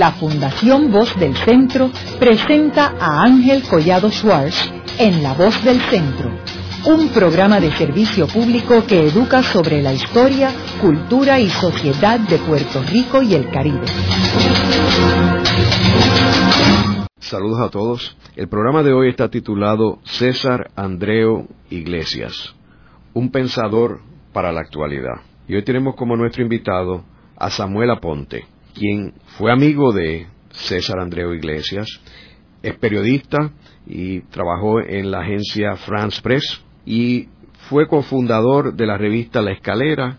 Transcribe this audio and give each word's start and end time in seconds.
la 0.00 0.12
Fundación 0.12 0.90
Voz 0.90 1.14
del 1.20 1.36
Centro 1.36 1.90
presenta 2.18 2.94
a 2.98 3.22
Ángel 3.22 3.62
Collado 3.68 4.10
Schwartz 4.10 4.72
en 4.98 5.22
La 5.22 5.34
Voz 5.34 5.62
del 5.62 5.78
Centro, 5.78 6.30
un 6.86 7.10
programa 7.10 7.60
de 7.60 7.70
servicio 7.72 8.26
público 8.26 8.86
que 8.86 9.08
educa 9.08 9.42
sobre 9.42 9.82
la 9.82 9.92
historia, 9.92 10.52
cultura 10.80 11.38
y 11.38 11.50
sociedad 11.50 12.18
de 12.18 12.38
Puerto 12.38 12.82
Rico 12.82 13.20
y 13.20 13.34
el 13.34 13.50
Caribe. 13.50 13.84
Saludos 17.18 17.60
a 17.60 17.68
todos. 17.68 18.16
El 18.36 18.48
programa 18.48 18.82
de 18.82 18.94
hoy 18.94 19.10
está 19.10 19.28
titulado 19.28 19.98
César 20.04 20.70
Andreo 20.76 21.46
Iglesias, 21.68 22.54
un 23.12 23.30
pensador 23.30 24.00
para 24.32 24.50
la 24.50 24.62
actualidad. 24.62 25.20
Y 25.46 25.56
hoy 25.56 25.62
tenemos 25.62 25.94
como 25.94 26.16
nuestro 26.16 26.42
invitado 26.42 27.04
a 27.36 27.50
Samuel 27.50 27.90
Aponte 27.90 28.46
quien 28.74 29.14
fue 29.38 29.52
amigo 29.52 29.92
de 29.92 30.26
César 30.50 30.98
Andreu 30.98 31.32
Iglesias, 31.32 31.88
es 32.62 32.76
periodista 32.76 33.52
y 33.86 34.20
trabajó 34.22 34.80
en 34.80 35.10
la 35.10 35.20
agencia 35.20 35.76
France 35.76 36.20
Press 36.22 36.62
y 36.84 37.28
fue 37.68 37.86
cofundador 37.86 38.74
de 38.74 38.86
la 38.86 38.98
revista 38.98 39.42
La 39.42 39.52
Escalera 39.52 40.18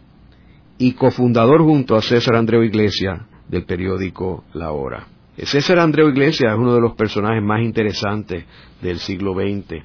y 0.77 0.93
cofundador 0.93 1.61
junto 1.61 1.95
a 1.95 2.01
César 2.01 2.35
Andreu 2.35 2.63
Iglesias 2.63 3.21
del 3.47 3.65
periódico 3.65 4.43
La 4.53 4.71
Hora. 4.71 5.07
César 5.37 5.79
Andreu 5.79 6.09
Iglesias 6.09 6.51
es 6.53 6.57
uno 6.57 6.73
de 6.73 6.81
los 6.81 6.93
personajes 6.95 7.43
más 7.43 7.61
interesantes 7.61 8.45
del 8.81 8.99
siglo 8.99 9.33
XX, 9.33 9.83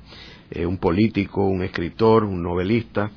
un 0.67 0.79
político, 0.79 1.47
un 1.47 1.63
escritor, 1.63 2.25
un 2.25 2.43
novelista, 2.43 3.11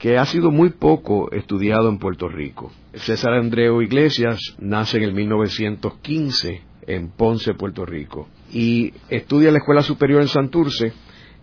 que 0.00 0.16
ha 0.16 0.24
sido 0.24 0.50
muy 0.50 0.70
poco 0.70 1.30
estudiado 1.30 1.90
en 1.90 1.98
Puerto 1.98 2.26
Rico. 2.26 2.72
César 2.94 3.34
Andreu 3.34 3.82
Iglesias 3.82 4.40
nace 4.58 4.96
en 4.96 5.04
el 5.04 5.12
1915 5.12 6.62
en 6.86 7.10
Ponce, 7.10 7.52
Puerto 7.52 7.84
Rico, 7.84 8.26
y 8.50 8.94
estudia 9.10 9.48
en 9.48 9.54
la 9.54 9.58
Escuela 9.58 9.82
Superior 9.82 10.22
en 10.22 10.28
Santurce, 10.28 10.94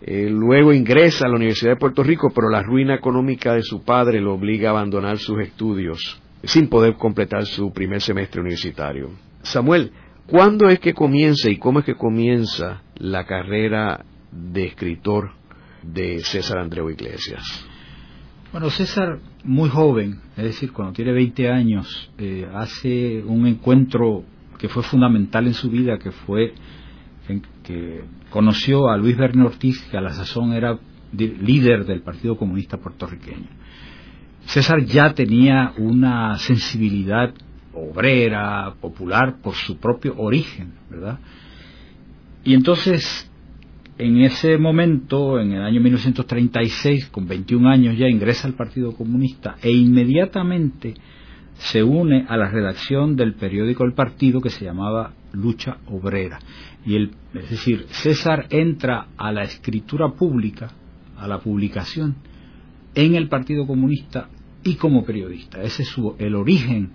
eh, 0.02 0.28
luego 0.30 0.74
ingresa 0.74 1.26
a 1.26 1.30
la 1.30 1.36
Universidad 1.36 1.74
de 1.74 1.80
Puerto 1.80 2.02
Rico, 2.02 2.32
pero 2.34 2.50
la 2.50 2.64
ruina 2.64 2.96
económica 2.96 3.54
de 3.54 3.62
su 3.62 3.84
padre 3.84 4.20
lo 4.20 4.34
obliga 4.34 4.70
a 4.70 4.72
abandonar 4.72 5.20
sus 5.20 5.40
estudios 5.40 6.20
sin 6.44 6.68
poder 6.68 6.96
completar 6.96 7.46
su 7.46 7.72
primer 7.72 8.02
semestre 8.02 8.42
universitario. 8.42 9.12
Samuel, 9.44 9.92
¿cuándo 10.26 10.68
es 10.68 10.80
que 10.80 10.96
comienza 10.96 11.50
y 11.50 11.58
cómo 11.58 11.80
es 11.80 11.86
que 11.86 11.96
comienza 11.96 12.82
la 12.96 13.26
carrera 13.26 14.04
de 14.32 14.66
escritor 14.66 15.32
de 15.84 16.20
César 16.20 16.58
Andreu 16.58 16.90
Iglesias? 16.90 17.68
Bueno, 18.52 18.70
César, 18.70 19.20
muy 19.44 19.70
joven, 19.70 20.22
es 20.38 20.44
decir, 20.46 20.72
cuando 20.72 20.94
tiene 20.94 21.12
20 21.12 21.50
años, 21.50 22.10
eh, 22.18 22.48
hace 22.54 23.22
un 23.24 23.46
encuentro 23.46 24.24
que 24.58 24.70
fue 24.70 24.84
fundamental 24.84 25.48
en 25.48 25.54
su 25.54 25.70
vida, 25.70 26.00
que 26.00 26.12
fue 26.12 26.54
que 27.64 28.06
conoció 28.30 28.90
a 28.90 28.96
Luis 28.96 29.18
Berni 29.18 29.46
Ortiz, 29.46 29.82
que 29.92 29.98
a 29.98 30.02
la 30.02 30.14
sazón 30.14 30.54
era 30.54 30.80
líder 31.12 31.86
del 31.86 32.02
Partido 32.02 32.38
Comunista 32.38 32.78
puertorriqueño. 32.78 33.48
César 34.46 34.86
ya 34.86 35.14
tenía 35.14 35.74
una 35.78 36.38
sensibilidad 36.38 37.34
obrera, 37.74 38.76
popular, 38.80 39.42
por 39.44 39.56
su 39.56 39.78
propio 39.78 40.16
origen, 40.18 40.74
¿verdad? 40.90 41.20
Y 42.46 42.54
entonces 42.54 43.30
en 43.98 44.22
ese 44.22 44.58
momento, 44.58 45.40
en 45.40 45.54
el 45.54 45.64
año 45.64 45.82
1936, 45.82 47.08
con 47.08 47.28
21 47.28 47.70
años 47.70 47.98
ya 47.98 48.08
ingresa 48.08 48.48
al 48.48 48.54
Partido 48.54 48.96
Comunista 48.96 49.56
e 49.62 49.72
inmediatamente 49.72 50.94
se 51.58 51.82
une 51.82 52.26
a 52.28 52.38
la 52.38 52.50
redacción 52.50 53.16
del 53.16 53.34
periódico 53.34 53.84
El 53.84 53.94
Partido 53.94 54.42
que 54.42 54.52
se 54.52 54.66
llamaba 54.66 55.14
Lucha 55.34 55.78
Obrera. 55.88 56.40
Y 56.86 56.96
el, 56.96 57.12
es 57.34 57.50
decir, 57.50 57.86
César 57.90 58.46
entra 58.52 59.08
a 59.18 59.32
la 59.32 59.44
escritura 59.44 60.10
pública, 60.10 60.72
a 61.18 61.28
la 61.28 61.40
publicación, 61.40 62.16
en 62.94 63.16
el 63.16 63.28
Partido 63.28 63.66
Comunista 63.66 64.30
y 64.64 64.76
como 64.76 65.04
periodista. 65.04 65.62
Ese 65.62 65.84
es 65.84 65.96
el 66.20 66.36
origen 66.36 66.92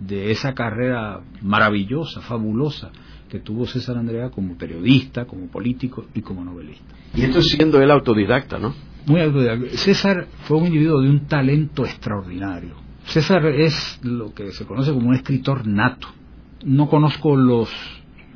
de 0.00 0.30
esa 0.30 0.52
carrera 0.52 1.20
maravillosa, 1.40 2.20
fabulosa, 2.20 2.90
que 3.32 3.40
tuvo 3.40 3.66
César 3.66 3.96
Andrea 3.96 4.28
como 4.28 4.58
periodista, 4.58 5.24
como 5.24 5.46
político 5.46 6.04
y 6.12 6.20
como 6.20 6.44
novelista. 6.44 6.84
Y 7.14 7.22
esto 7.22 7.40
siendo 7.40 7.80
él 7.80 7.90
autodidacta, 7.90 8.58
¿no? 8.58 8.74
Muy 9.06 9.22
autodidacta. 9.22 9.74
César 9.78 10.26
fue 10.42 10.58
un 10.58 10.66
individuo 10.66 11.00
de 11.00 11.08
un 11.08 11.20
talento 11.20 11.86
extraordinario. 11.86 12.74
César 13.06 13.46
es 13.46 13.98
lo 14.02 14.34
que 14.34 14.52
se 14.52 14.66
conoce 14.66 14.92
como 14.92 15.08
un 15.08 15.14
escritor 15.14 15.66
nato. 15.66 16.08
No 16.66 16.90
conozco 16.90 17.34
los 17.34 17.70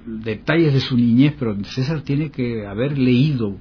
detalles 0.07 0.73
de 0.73 0.81
su 0.81 0.97
niñez, 0.97 1.35
pero 1.39 1.55
César 1.65 2.01
tiene 2.01 2.31
que 2.31 2.67
haber 2.67 2.97
leído 2.97 3.55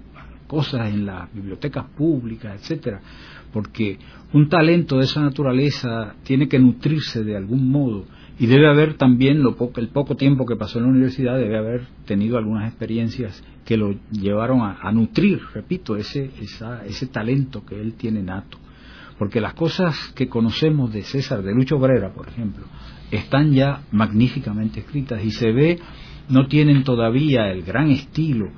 cosas 0.47 0.87
en 0.87 1.05
las 1.05 1.33
bibliotecas 1.33 1.83
públicas, 1.97 2.61
etcétera, 2.61 3.01
porque 3.51 3.99
un 4.31 4.47
talento 4.47 4.99
de 4.99 5.03
esa 5.03 5.19
naturaleza 5.19 6.15
tiene 6.23 6.47
que 6.47 6.59
nutrirse 6.59 7.25
de 7.25 7.35
algún 7.35 7.69
modo 7.69 8.05
y 8.37 8.47
debe 8.47 8.67
haber 8.67 8.95
también 8.95 9.41
lo 9.41 9.55
el 9.75 9.89
poco 9.89 10.15
tiempo 10.15 10.45
que 10.45 10.55
pasó 10.55 10.79
en 10.79 10.85
la 10.85 10.91
universidad 10.91 11.37
debe 11.37 11.57
haber 11.57 11.87
tenido 12.05 12.37
algunas 12.37 12.67
experiencias 12.67 13.43
que 13.63 13.77
lo 13.77 13.95
llevaron 14.11 14.61
a, 14.61 14.91
nutrir 14.91 15.41
repito 15.53 15.95
ese 15.95 16.31
ese 16.85 17.07
talento 17.07 17.65
que 17.65 17.79
él 17.79 17.93
tiene 17.93 18.21
nato 18.21 18.57
porque 19.17 19.39
las 19.39 19.53
cosas 19.53 20.11
que 20.15 20.27
conocemos 20.27 20.91
de 20.91 21.03
César 21.03 21.41
de 21.43 21.53
Lucho 21.53 21.77
Obrera 21.77 22.13
por 22.13 22.27
ejemplo 22.27 22.65
están 23.11 23.53
ya 23.53 23.83
magníficamente 23.91 24.81
escritas 24.81 25.23
y 25.23 25.31
se 25.31 25.51
ve 25.51 25.79
no 26.27 26.47
tienen 26.47 26.83
todavía 26.83 27.51
el 27.51 27.63
gran 27.63 27.89
estilo 27.89 28.49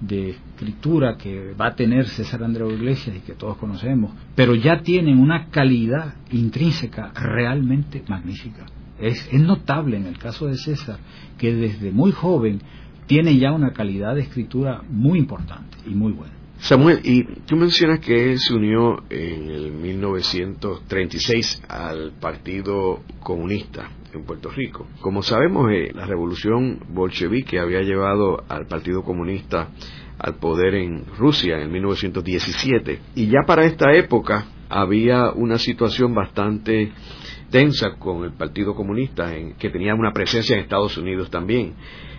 de 0.00 0.30
escritura 0.30 1.16
que 1.16 1.54
va 1.54 1.68
a 1.68 1.74
tener 1.74 2.08
César 2.08 2.42
Andreu 2.42 2.70
Iglesias 2.70 3.16
y 3.16 3.20
que 3.20 3.34
todos 3.34 3.56
conocemos, 3.56 4.12
pero 4.34 4.54
ya 4.56 4.82
tienen 4.82 5.18
una 5.18 5.46
calidad 5.46 6.14
intrínseca 6.32 7.12
realmente 7.14 8.02
magnífica. 8.08 8.66
Es, 9.02 9.32
notable 9.32 9.96
en 9.96 10.06
el 10.06 10.16
caso 10.16 10.46
de 10.46 10.56
César 10.56 10.98
que 11.36 11.52
desde 11.52 11.90
muy 11.90 12.12
joven 12.12 12.60
tiene 13.06 13.36
ya 13.36 13.52
una 13.52 13.72
calidad 13.72 14.14
de 14.14 14.22
escritura 14.22 14.82
muy 14.88 15.18
importante 15.18 15.76
y 15.84 15.90
muy 15.90 16.12
buena. 16.12 16.32
Samuel, 16.58 17.00
y 17.02 17.24
tú 17.44 17.56
mencionas 17.56 17.98
que 17.98 18.30
él 18.30 18.38
se 18.38 18.54
unió 18.54 19.02
en 19.10 19.50
el 19.50 19.72
1936 19.72 21.64
al 21.68 22.12
Partido 22.20 23.00
Comunista 23.18 23.90
en 24.14 24.22
Puerto 24.22 24.48
Rico. 24.50 24.86
Como 25.00 25.22
sabemos, 25.22 25.72
eh, 25.72 25.90
la 25.92 26.06
revolución 26.06 26.78
bolchevique 26.90 27.58
había 27.58 27.80
llevado 27.80 28.44
al 28.48 28.66
Partido 28.66 29.02
Comunista 29.02 29.70
al 30.18 30.36
poder 30.36 30.76
en 30.76 31.04
Rusia 31.18 31.60
en 31.60 31.72
1917 31.72 33.00
y 33.16 33.26
ya 33.26 33.40
para 33.44 33.64
esta 33.64 33.92
época 33.92 34.46
había 34.72 35.30
una 35.32 35.58
situación 35.58 36.14
bastante 36.14 36.92
tensa 37.50 37.96
con 37.98 38.24
el 38.24 38.32
Partido 38.32 38.74
Comunista, 38.74 39.36
en, 39.36 39.54
que 39.54 39.70
tenía 39.70 39.94
una 39.94 40.12
presencia 40.12 40.56
en 40.56 40.62
Estados 40.62 40.96
Unidos 40.96 41.30
también. 41.30 41.74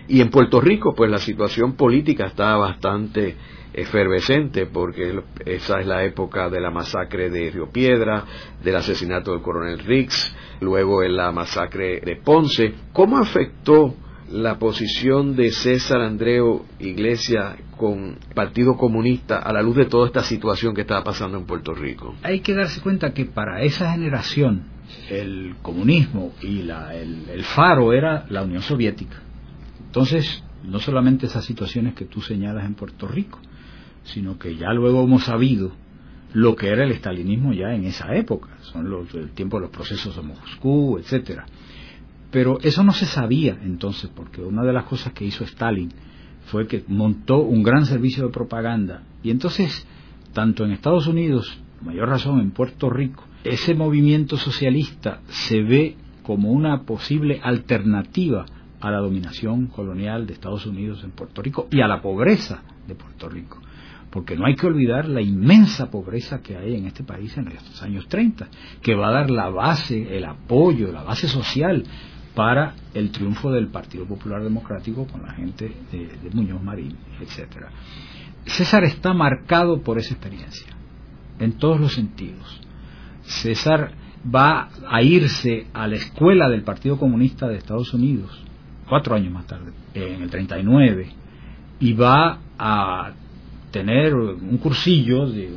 Y 0.06 0.20
en 0.20 0.30
Puerto 0.30 0.60
Rico, 0.60 0.94
pues 0.94 1.10
la 1.10 1.18
situación 1.18 1.74
política 1.74 2.26
estaba 2.26 2.56
bastante 2.56 3.36
efervescente, 3.72 4.66
porque 4.66 5.20
esa 5.44 5.80
es 5.80 5.86
la 5.86 6.04
época 6.04 6.48
de 6.48 6.60
la 6.60 6.70
masacre 6.70 7.30
de 7.30 7.50
Río 7.50 7.70
Piedra, 7.70 8.24
del 8.62 8.76
asesinato 8.76 9.32
del 9.32 9.42
coronel 9.42 9.80
Riggs, 9.80 10.34
luego 10.60 11.02
en 11.02 11.16
la 11.16 11.32
masacre 11.32 12.00
de 12.00 12.16
Ponce. 12.16 12.74
¿Cómo 12.92 13.18
afectó 13.18 13.94
la 14.30 14.58
posición 14.58 15.36
de 15.36 15.50
César 15.50 16.00
Andreu 16.00 16.64
Iglesia 16.78 17.56
con 17.76 18.18
Partido 18.34 18.76
Comunista 18.76 19.38
a 19.38 19.52
la 19.52 19.62
luz 19.62 19.76
de 19.76 19.86
toda 19.86 20.06
esta 20.06 20.22
situación 20.22 20.74
que 20.74 20.82
estaba 20.82 21.04
pasando 21.04 21.38
en 21.38 21.44
Puerto 21.44 21.74
Rico? 21.74 22.14
Hay 22.22 22.40
que 22.40 22.54
darse 22.54 22.80
cuenta 22.80 23.12
que 23.12 23.24
para 23.24 23.62
esa 23.62 23.92
generación 23.92 24.64
el 25.10 25.56
comunismo 25.62 26.32
y 26.42 26.60
el, 26.60 27.44
faro 27.44 27.92
era 27.92 28.26
la 28.28 28.42
Unión 28.42 28.62
Soviética. 28.62 29.16
Entonces, 29.86 30.42
no 30.62 30.78
solamente 30.78 31.26
esas 31.26 31.44
situaciones 31.44 31.94
que 31.94 32.04
tú 32.04 32.20
señalas 32.20 32.64
en 32.64 32.74
Puerto 32.74 33.06
Rico, 33.06 33.38
sino 34.04 34.38
que 34.38 34.56
ya 34.56 34.72
luego 34.72 35.04
hemos 35.04 35.24
sabido 35.24 35.72
lo 36.32 36.56
que 36.56 36.68
era 36.68 36.84
el 36.84 36.90
estalinismo 36.90 37.52
ya 37.52 37.74
en 37.74 37.84
esa 37.84 38.14
época, 38.14 38.48
son 38.60 38.90
los, 38.90 39.14
el 39.14 39.30
tiempo 39.30 39.58
de 39.58 39.62
los 39.62 39.70
procesos 39.70 40.16
de 40.16 40.22
Moscú, 40.22 40.98
etcétera. 40.98 41.46
Pero 42.30 42.58
eso 42.62 42.82
no 42.82 42.92
se 42.92 43.06
sabía 43.06 43.56
entonces, 43.62 44.10
porque 44.14 44.42
una 44.42 44.64
de 44.64 44.72
las 44.72 44.84
cosas 44.84 45.12
que 45.12 45.24
hizo 45.24 45.44
Stalin 45.44 45.92
fue 46.46 46.66
que 46.66 46.84
montó 46.88 47.38
un 47.38 47.62
gran 47.62 47.86
servicio 47.86 48.24
de 48.26 48.32
propaganda. 48.32 49.02
Y 49.22 49.30
entonces, 49.30 49.86
tanto 50.32 50.64
en 50.64 50.72
Estados 50.72 51.06
Unidos, 51.06 51.58
mayor 51.82 52.08
razón 52.08 52.40
en 52.40 52.50
Puerto 52.50 52.90
Rico, 52.90 53.24
ese 53.44 53.74
movimiento 53.74 54.36
socialista 54.36 55.20
se 55.28 55.62
ve 55.62 55.96
como 56.22 56.50
una 56.50 56.82
posible 56.82 57.40
alternativa 57.42 58.46
a 58.80 58.90
la 58.90 58.98
dominación 58.98 59.66
colonial 59.66 60.26
de 60.26 60.34
Estados 60.34 60.66
Unidos 60.66 61.02
en 61.04 61.10
Puerto 61.10 61.42
Rico 61.42 61.68
y 61.70 61.80
a 61.80 61.88
la 61.88 62.00
pobreza 62.00 62.62
de 62.86 62.94
Puerto 62.94 63.28
Rico. 63.28 63.60
Porque 64.10 64.36
no 64.36 64.46
hay 64.46 64.54
que 64.54 64.66
olvidar 64.66 65.08
la 65.08 65.20
inmensa 65.20 65.90
pobreza 65.90 66.40
que 66.40 66.56
hay 66.56 66.76
en 66.76 66.86
este 66.86 67.02
país 67.02 67.36
en 67.36 67.48
estos 67.48 67.82
años 67.82 68.06
30, 68.08 68.48
que 68.80 68.94
va 68.94 69.08
a 69.08 69.12
dar 69.12 69.30
la 69.30 69.48
base, 69.48 70.16
el 70.16 70.24
apoyo, 70.24 70.92
la 70.92 71.02
base 71.02 71.26
social 71.26 71.84
para 72.34 72.74
el 72.94 73.10
triunfo 73.10 73.50
del 73.52 73.68
Partido 73.68 74.06
Popular 74.06 74.42
Democrático 74.42 75.06
con 75.06 75.22
la 75.22 75.32
gente 75.32 75.72
de, 75.92 76.30
Muñoz 76.32 76.62
Marín, 76.62 76.96
etcétera. 77.20 77.70
César 78.46 78.84
está 78.84 79.14
marcado 79.14 79.80
por 79.82 79.98
esa 79.98 80.14
experiencia, 80.14 80.66
en 81.38 81.52
todos 81.52 81.80
los 81.80 81.92
sentidos. 81.94 82.60
César 83.22 83.92
va 84.34 84.68
a 84.88 85.02
irse 85.02 85.66
a 85.72 85.86
la 85.86 85.96
escuela 85.96 86.48
del 86.48 86.62
Partido 86.62 86.98
Comunista 86.98 87.46
de 87.46 87.56
Estados 87.56 87.94
Unidos, 87.94 88.42
cuatro 88.88 89.14
años 89.14 89.32
más 89.32 89.46
tarde, 89.46 89.72
en 89.94 90.22
el 90.22 90.30
39, 90.30 91.08
y 91.80 91.92
va 91.92 92.38
a 92.58 93.12
tener 93.70 94.14
un 94.14 94.56
cursillo 94.58 95.26
de 95.26 95.52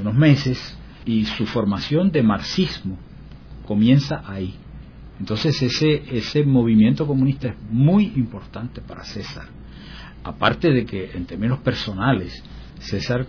unos, 0.00 0.14
meses 0.14 0.76
y 1.04 1.24
su 1.24 1.46
formación 1.46 2.10
de 2.10 2.22
marxismo 2.22 2.98
comienza 3.66 4.22
ahí. 4.26 4.54
Entonces 5.20 5.60
ese, 5.62 6.02
ese 6.16 6.44
movimiento 6.44 7.06
comunista 7.06 7.48
es 7.48 7.54
muy 7.70 8.12
importante 8.16 8.80
para 8.80 9.04
César. 9.04 9.46
Aparte 10.22 10.70
de 10.70 10.84
que 10.84 11.12
en 11.12 11.26
términos 11.26 11.60
personales 11.60 12.42
César 12.78 13.26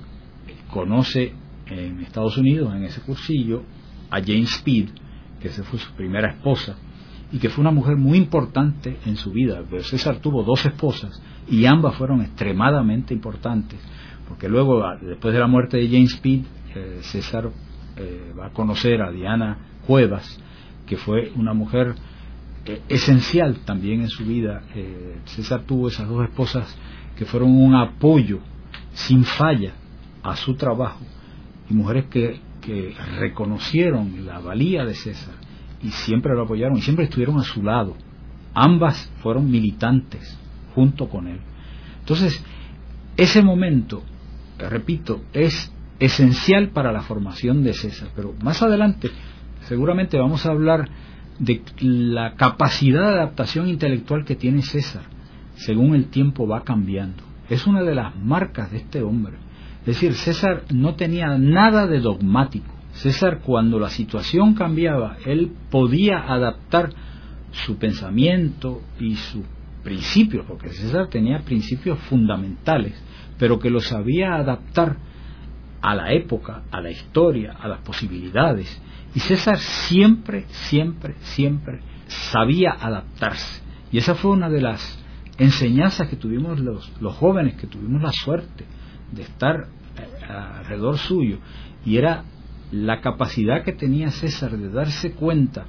conoce 0.71 1.33
en 1.67 1.99
Estados 2.01 2.37
Unidos, 2.37 2.73
en 2.73 2.83
ese 2.83 3.01
cursillo, 3.01 3.63
a 4.09 4.19
Jane 4.19 4.43
Speed, 4.43 4.89
que 5.39 5.49
esa 5.49 5.63
fue 5.63 5.79
su 5.79 5.91
primera 5.93 6.29
esposa, 6.31 6.77
y 7.31 7.39
que 7.39 7.49
fue 7.49 7.61
una 7.61 7.71
mujer 7.71 7.97
muy 7.97 8.17
importante 8.17 8.97
en 9.05 9.15
su 9.15 9.31
vida. 9.31 9.61
Pero 9.69 9.83
César 9.83 10.19
tuvo 10.19 10.43
dos 10.43 10.65
esposas 10.65 11.21
y 11.49 11.65
ambas 11.65 11.95
fueron 11.95 12.21
extremadamente 12.21 13.13
importantes 13.13 13.79
porque 14.27 14.49
luego, 14.49 14.83
después 15.01 15.33
de 15.33 15.39
la 15.39 15.47
muerte 15.47 15.77
de 15.77 15.87
James 15.87 16.13
Speed, 16.13 16.41
eh, 16.75 16.99
César 17.01 17.49
eh, 17.95 18.33
va 18.37 18.47
a 18.47 18.49
conocer 18.49 19.01
a 19.01 19.11
Diana 19.11 19.57
Cuevas, 19.85 20.39
que 20.85 20.97
fue 20.97 21.31
una 21.35 21.53
mujer 21.53 21.95
eh, 22.65 22.81
esencial 22.89 23.59
también 23.65 24.01
en 24.01 24.09
su 24.09 24.25
vida. 24.25 24.63
César 25.25 25.63
tuvo 25.63 25.87
esas 25.87 26.07
dos 26.07 26.23
esposas 26.23 26.77
que 27.17 27.25
fueron 27.25 27.51
un 27.51 27.75
apoyo 27.75 28.39
sin 28.93 29.23
falla 29.23 29.73
a 30.23 30.35
su 30.35 30.55
trabajo 30.55 31.05
y 31.69 31.73
mujeres 31.73 32.05
que, 32.05 32.39
que 32.61 32.95
reconocieron 33.19 34.25
la 34.25 34.39
valía 34.39 34.85
de 34.85 34.95
César 34.95 35.35
y 35.81 35.89
siempre 35.89 36.33
lo 36.33 36.43
apoyaron 36.43 36.77
y 36.77 36.81
siempre 36.81 37.05
estuvieron 37.05 37.39
a 37.39 37.43
su 37.43 37.61
lado. 37.63 37.95
Ambas 38.53 39.11
fueron 39.21 39.49
militantes 39.49 40.37
junto 40.73 41.09
con 41.09 41.27
él. 41.27 41.39
Entonces, 41.99 42.43
ese 43.17 43.41
momento 43.41 44.03
repito, 44.57 45.21
es 45.33 45.71
esencial 45.99 46.69
para 46.69 46.91
la 46.91 47.01
formación 47.01 47.63
de 47.63 47.73
César. 47.73 48.09
Pero 48.15 48.33
más 48.41 48.61
adelante 48.61 49.09
seguramente 49.67 50.17
vamos 50.17 50.45
a 50.45 50.51
hablar 50.51 50.89
de 51.39 51.62
la 51.79 52.35
capacidad 52.35 53.01
de 53.01 53.15
adaptación 53.15 53.67
intelectual 53.67 54.25
que 54.25 54.35
tiene 54.35 54.62
César 54.62 55.03
según 55.56 55.95
el 55.95 56.07
tiempo 56.07 56.47
va 56.47 56.63
cambiando. 56.63 57.23
Es 57.50 57.67
una 57.67 57.83
de 57.83 57.95
las 57.95 58.15
marcas 58.15 58.71
de 58.71 58.77
este 58.77 59.01
hombre. 59.01 59.38
Es 59.81 59.85
decir, 59.85 60.15
César 60.15 60.63
no 60.73 60.95
tenía 60.95 61.38
nada 61.38 61.88
de 61.88 62.00
dogmático. 62.00 62.73
César 62.94 63.39
cuando 63.39 63.79
la 63.79 63.89
situación 63.89 64.53
cambiaba, 64.53 65.17
él 65.25 65.51
podía 65.69 66.19
adaptar 66.19 66.89
su 67.51 67.77
pensamiento 67.77 68.81
y 69.00 69.15
sus 69.15 69.44
principios, 69.83 70.45
porque 70.47 70.69
César 70.69 71.07
tenía 71.09 71.39
principios 71.39 72.00
fundamentales 72.00 72.94
pero 73.38 73.59
que 73.59 73.69
lo 73.69 73.79
sabía 73.79 74.35
adaptar 74.35 74.97
a 75.81 75.95
la 75.95 76.13
época, 76.13 76.63
a 76.71 76.81
la 76.81 76.89
historia, 76.89 77.56
a 77.59 77.68
las 77.68 77.81
posibilidades. 77.81 78.81
Y 79.15 79.21
César 79.21 79.57
siempre, 79.57 80.45
siempre, 80.50 81.15
siempre 81.21 81.79
sabía 82.07 82.71
adaptarse. 82.71 83.63
Y 83.91 83.97
esa 83.97 84.13
fue 84.15 84.31
una 84.31 84.50
de 84.50 84.62
las 84.62 85.00
enseñanzas 85.38 86.09
que 86.09 86.17
tuvimos 86.17 86.59
los, 86.59 86.91
los 87.01 87.15
jóvenes, 87.15 87.56
que 87.56 87.67
tuvimos 87.67 88.01
la 88.01 88.12
suerte 88.12 88.65
de 89.13 89.21
estar 89.21 89.67
eh, 89.97 90.25
alrededor 90.25 90.97
suyo. 90.97 91.38
Y 91.85 91.97
era 91.97 92.25
la 92.71 93.00
capacidad 93.00 93.63
que 93.63 93.71
tenía 93.71 94.12
César 94.12 94.57
de 94.57 94.69
darse 94.69 95.13
cuenta 95.13 95.65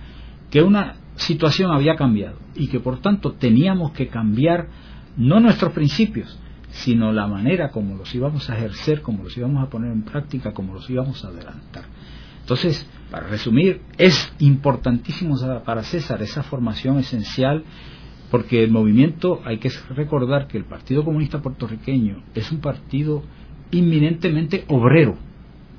que 0.50 0.62
una 0.62 0.96
situación 1.16 1.70
había 1.70 1.94
cambiado 1.94 2.38
y 2.54 2.69
que 2.69 2.81
por 2.81 3.00
tanto 3.00 3.32
teníamos 3.32 3.92
que 3.92 4.08
cambiar 4.08 4.69
no 5.16 5.40
nuestros 5.40 5.72
principios, 5.72 6.38
sino 6.70 7.12
la 7.12 7.26
manera 7.26 7.70
como 7.70 7.96
los 7.96 8.14
íbamos 8.14 8.50
a 8.50 8.56
ejercer, 8.56 9.02
como 9.02 9.22
los 9.22 9.37
íbamos 9.37 9.64
a 9.64 9.70
poner 9.70 9.92
en 9.92 10.02
práctica, 10.02 10.52
como 10.52 10.75
los 10.75 10.88
íbamos 10.90 11.25
a 11.25 11.28
adelantar. 11.28 11.84
Entonces, 12.46 12.88
para 13.10 13.26
resumir, 13.26 13.81
es 13.98 14.32
importantísimo 14.38 15.34
para 15.64 15.82
César 15.82 16.22
esa 16.22 16.44
formación 16.44 16.96
esencial, 17.00 17.64
porque 18.31 18.62
el 18.62 18.70
movimiento, 18.70 19.40
hay 19.44 19.58
que 19.58 19.69
recordar 19.96 20.46
que 20.46 20.56
el 20.56 20.64
Partido 20.64 21.04
Comunista 21.04 21.43
Puertorriqueño 21.43 22.22
es 22.37 22.52
un 22.52 22.60
partido 22.60 23.25
inminentemente 23.72 24.64
obrero, 24.69 25.16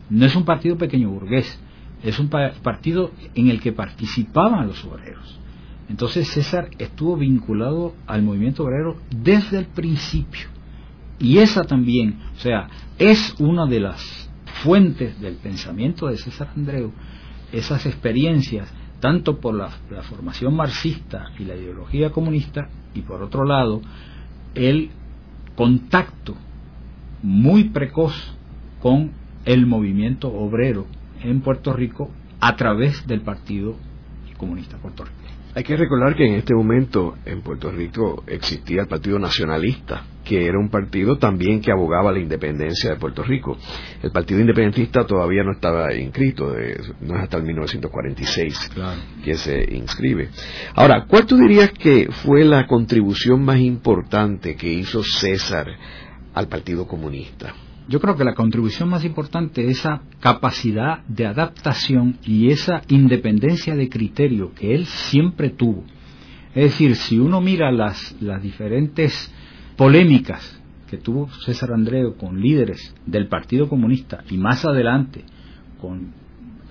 no 0.10 0.26
es 0.26 0.36
un 0.36 0.44
partido 0.44 0.78
pequeño 0.78 1.10
burgués, 1.10 1.58
es 2.04 2.20
un 2.20 2.28
partido 2.28 3.12
en 3.34 3.48
el 3.48 3.62
que 3.62 3.72
participaban 3.72 4.68
los 4.68 4.84
obreros. 4.84 5.40
Entonces 5.88 6.28
César 6.28 6.70
estuvo 6.80 7.16
vinculado 7.16 7.96
al 8.08 8.24
movimiento 8.24 8.66
obrero 8.66 8.98
desde 9.10 9.60
el 9.60 9.68
principio. 9.68 10.50
Y 11.18 11.38
esa 11.38 11.64
también, 11.64 12.20
o 12.36 12.40
sea, 12.42 12.68
es 13.00 13.36
una 13.40 13.66
de 13.68 13.80
las 13.80 14.27
fuentes 14.64 15.20
del 15.20 15.36
pensamiento 15.36 16.08
de 16.08 16.18
César 16.18 16.50
Andreu, 16.56 16.92
esas 17.52 17.86
experiencias, 17.86 18.72
tanto 19.00 19.40
por 19.40 19.54
la, 19.56 19.70
formación 20.04 20.56
marxista 20.56 21.32
y 21.38 21.46
la 21.46 21.56
ideología 21.56 22.12
comunista, 22.12 22.70
y 22.94 23.02
por 23.02 23.22
otro 23.22 23.46
lado, 23.46 23.82
el 24.56 24.90
contacto 25.56 26.36
muy 27.22 27.66
precoz 27.66 28.14
con 28.82 29.12
el 29.46 29.66
movimiento 29.66 30.28
obrero 30.30 30.86
en 31.22 31.42
Puerto 31.42 31.74
Rico 31.74 32.12
a 32.40 32.56
través 32.56 33.06
del 33.08 33.22
Partido 33.22 33.76
Comunista 34.38 34.78
Puertorriqueño. 34.78 35.27
Hay 35.58 35.64
que 35.64 35.76
recordar 35.76 36.16
que 36.16 36.24
en 36.24 36.36
este 36.36 36.54
momento 36.54 37.16
en 37.26 37.42
Puerto 37.42 37.72
Rico 37.72 38.24
existía 38.28 38.82
el 38.82 38.88
Partido 38.88 39.18
Nacionalista, 39.18 40.04
que 40.24 40.46
era 40.46 40.60
un 40.60 40.70
partido 40.70 41.18
también 41.18 41.62
que 41.62 41.72
abogaba 41.72 42.12
la 42.12 42.20
independencia 42.20 42.92
de 42.92 42.98
Puerto 42.98 43.24
Rico. 43.24 43.58
El 44.04 44.12
Partido 44.12 44.40
Independentista 44.40 45.08
todavía 45.08 45.42
no 45.42 45.54
estaba 45.54 45.92
inscrito, 45.96 46.54
no 47.02 47.16
es 47.16 47.24
hasta 47.24 47.38
el 47.38 47.44
1946 47.44 48.72
que 49.26 49.34
se 49.34 49.74
inscribe. 49.74 50.30
Ahora, 50.76 51.06
¿cuál 51.08 51.26
tú 51.26 51.36
dirías 51.38 51.72
que 51.72 52.08
fue 52.12 52.46
la 52.46 52.68
contribución 52.68 53.44
más 53.44 53.58
importante 53.58 54.56
que 54.56 54.72
hizo 54.72 55.02
César 55.02 55.66
al 56.36 56.48
Partido 56.50 56.88
Comunista? 56.88 57.56
Yo 57.88 58.02
creo 58.02 58.18
que 58.18 58.26
la 58.26 58.36
contribución 58.36 58.90
más 58.90 59.06
importante 59.06 59.64
es 59.64 59.80
esa 59.80 60.02
capacidad 60.20 61.06
de 61.08 61.26
adaptación 61.26 62.18
y 62.26 62.50
esa 62.50 62.82
independencia 62.90 63.76
de 63.76 63.88
criterio 63.88 64.54
que 64.54 64.76
él 64.76 64.86
siempre 64.86 65.50
tuvo. 65.52 65.86
Es 66.54 66.72
decir, 66.72 66.96
si 66.98 67.18
uno 67.18 67.40
mira 67.40 67.72
las, 67.72 68.16
las 68.20 68.42
diferentes 68.42 69.34
polémicas 69.78 70.62
que 70.90 70.98
tuvo 70.98 71.30
César 71.46 71.72
Andreu 71.72 72.16
con 72.18 72.42
líderes 72.42 72.94
del 73.06 73.28
Partido 73.28 73.70
Comunista 73.70 74.24
y 74.30 74.38
más 74.38 74.66
adelante 74.66 75.24
con 75.80 76.12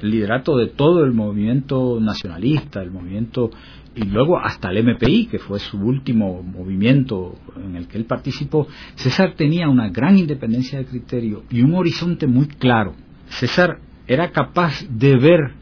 el 0.02 0.10
liderato 0.10 0.56
de 0.58 0.66
todo 0.66 1.02
el 1.04 1.12
movimiento 1.12 1.98
nacionalista, 2.00 2.82
el 2.82 2.90
movimiento 2.90 3.50
y 3.96 4.04
luego 4.04 4.38
hasta 4.38 4.70
el 4.70 4.84
MPI, 4.84 5.26
que 5.26 5.38
fue 5.38 5.58
su 5.58 5.78
último 5.78 6.42
movimiento 6.42 7.34
en 7.56 7.76
el 7.76 7.88
que 7.88 7.96
él 7.96 8.04
participó, 8.04 8.68
César 8.94 9.34
tenía 9.36 9.68
una 9.70 9.88
gran 9.88 10.18
independencia 10.18 10.78
de 10.78 10.84
criterio 10.84 11.44
y 11.50 11.62
un 11.62 11.74
horizonte 11.74 12.26
muy 12.26 12.46
claro. 12.46 12.94
César 13.28 13.78
era 14.06 14.30
capaz 14.32 14.84
de 14.90 15.16
ver 15.16 15.54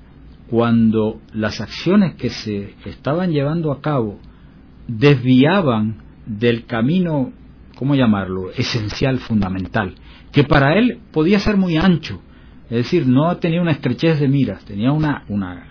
cuando 0.50 1.20
las 1.32 1.60
acciones 1.60 2.16
que 2.16 2.28
se 2.28 2.74
estaban 2.84 3.30
llevando 3.30 3.72
a 3.72 3.80
cabo 3.80 4.18
desviaban 4.88 6.02
del 6.26 6.66
camino, 6.66 7.32
¿cómo 7.76 7.94
llamarlo?, 7.94 8.50
esencial, 8.50 9.18
fundamental, 9.20 9.94
que 10.32 10.42
para 10.42 10.76
él 10.76 10.98
podía 11.12 11.38
ser 11.38 11.56
muy 11.56 11.76
ancho, 11.76 12.20
es 12.74 12.86
decir, 12.86 13.06
no 13.06 13.36
tenía 13.36 13.62
una 13.62 13.70
estrechez 13.70 14.18
de 14.18 14.26
miras, 14.26 14.64
tenía 14.64 14.90
una, 14.90 15.22
una, 15.28 15.64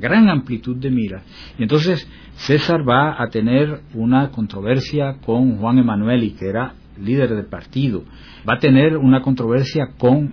gran 0.00 0.30
amplitud 0.30 0.76
de 0.76 0.90
miras. 0.90 1.22
Y 1.58 1.64
entonces 1.64 2.08
César 2.36 2.80
va 2.88 3.22
a 3.22 3.28
tener 3.28 3.82
una 3.92 4.30
controversia 4.30 5.18
con 5.22 5.58
Juan 5.58 5.76
Emanueli, 5.76 6.30
que 6.30 6.48
era 6.48 6.72
líder 6.98 7.34
del 7.34 7.44
partido. 7.44 8.04
Va 8.48 8.54
a 8.54 8.58
tener 8.58 8.96
una 8.96 9.20
controversia 9.20 9.90
con 9.98 10.32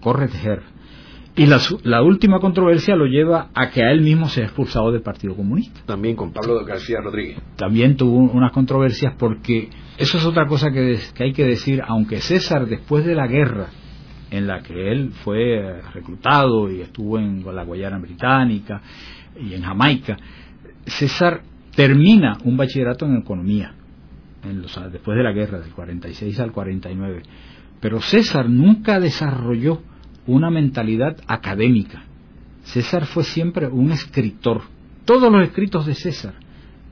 Corretger. 0.00 0.62
Y 1.34 1.46
la, 1.46 1.60
la, 1.82 2.02
última 2.04 2.38
controversia 2.38 2.94
lo 2.94 3.06
lleva 3.06 3.48
a 3.52 3.70
que 3.70 3.82
a 3.82 3.90
él 3.90 4.00
mismo 4.02 4.28
se 4.28 4.42
ha 4.42 4.44
expulsado 4.44 4.92
del 4.92 5.02
Partido 5.02 5.34
Comunista. 5.34 5.80
También 5.86 6.14
con 6.14 6.32
Pablo 6.32 6.64
García 6.64 7.00
Rodríguez. 7.00 7.38
También 7.56 7.96
tuvo 7.96 8.18
unas 8.32 8.52
controversias 8.52 9.14
porque 9.18 9.70
eso 9.98 10.18
es 10.18 10.24
otra 10.24 10.46
cosa 10.46 10.70
que, 10.70 11.00
que 11.16 11.24
hay 11.24 11.32
que 11.32 11.44
decir, 11.44 11.82
aunque 11.84 12.20
César 12.20 12.66
después 12.66 13.04
de 13.04 13.16
la 13.16 13.26
guerra 13.26 13.70
en 14.36 14.48
la 14.48 14.62
que 14.62 14.90
él 14.90 15.12
fue 15.22 15.80
reclutado 15.92 16.70
y 16.70 16.80
estuvo 16.80 17.18
en 17.18 17.44
la 17.54 17.62
Guayana 17.62 17.98
Británica 17.98 18.82
y 19.40 19.54
en 19.54 19.62
Jamaica, 19.62 20.16
César 20.86 21.42
termina 21.74 22.38
un 22.44 22.56
bachillerato 22.56 23.06
en 23.06 23.16
economía, 23.16 23.74
en 24.42 24.62
los, 24.62 24.78
después 24.92 25.16
de 25.16 25.22
la 25.22 25.32
guerra, 25.32 25.60
del 25.60 25.72
46 25.72 26.40
al 26.40 26.52
49. 26.52 27.22
Pero 27.80 28.00
César 28.00 28.48
nunca 28.48 28.98
desarrolló 28.98 29.82
una 30.26 30.50
mentalidad 30.50 31.16
académica. 31.28 32.02
César 32.64 33.06
fue 33.06 33.24
siempre 33.24 33.68
un 33.68 33.92
escritor. 33.92 34.62
Todos 35.04 35.30
los 35.30 35.42
escritos 35.42 35.86
de 35.86 35.94
César 35.94 36.34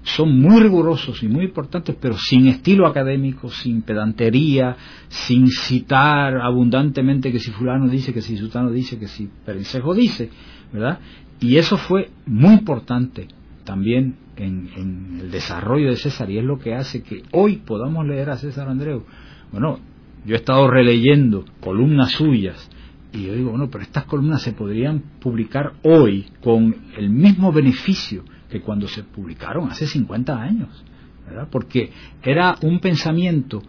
son 0.03 0.41
muy 0.41 0.61
rigurosos 0.61 1.23
y 1.23 1.29
muy 1.29 1.45
importantes, 1.45 1.97
pero 2.01 2.17
sin 2.19 2.49
estilo 2.49 2.87
académico, 2.87 3.49
sin 3.49 3.83
pedantería, 3.83 4.77
sin 5.09 5.49
citar 5.49 6.39
abundantemente 6.39 7.31
que 7.31 7.39
si 7.39 7.53
fulano 7.53 7.89
dice, 7.89 8.13
que 8.13 8.21
si 8.21 8.37
sultano 8.37 8.71
dice, 8.71 8.99
que 8.99 9.07
si 9.07 9.29
Perencejo 9.45 9.95
dice, 9.95 10.31
¿verdad? 10.73 10.99
Y 11.41 11.57
eso 11.57 11.77
fue 11.77 12.11
muy 12.27 12.55
importante 12.55 13.29
también 13.65 14.17
en, 14.37 15.21
el 15.21 15.31
desarrollo 15.31 15.91
de 15.91 15.97
César 15.97 16.31
y 16.31 16.39
es 16.39 16.45
lo 16.45 16.59
que 16.59 16.75
hace 16.75 17.03
que 17.03 17.23
hoy 17.33 17.59
podamos 17.59 18.07
leer 18.07 18.31
a 18.31 18.37
César 18.37 18.69
Andreu. 18.69 19.05
Bueno, 19.53 19.79
yo 20.25 20.35
he 20.35 20.39
estado 20.39 20.69
releyendo 20.69 21.45
columnas 21.61 22.13
suyas 22.13 22.71
y 23.13 23.27
yo 23.27 23.35
digo, 23.35 23.51
bueno, 23.51 23.69
pero 23.71 23.85
estas 23.85 24.05
columnas 24.05 24.43
se 24.43 24.53
podrían 24.53 25.03
publicar 25.21 25.75
hoy 25.83 26.27
con 26.43 26.75
el 26.97 27.11
mismo 27.11 27.53
beneficio 27.53 28.25
que 28.53 28.61
cuando 28.61 28.87
se 28.87 29.03
publicaron 29.03 29.71
hace 29.71 29.87
50 29.87 30.39
años, 30.39 30.69
¿verdad? 31.27 31.49
Porque 31.51 31.91
era 32.23 32.55
un 32.61 32.81
pensamiento 32.81 33.63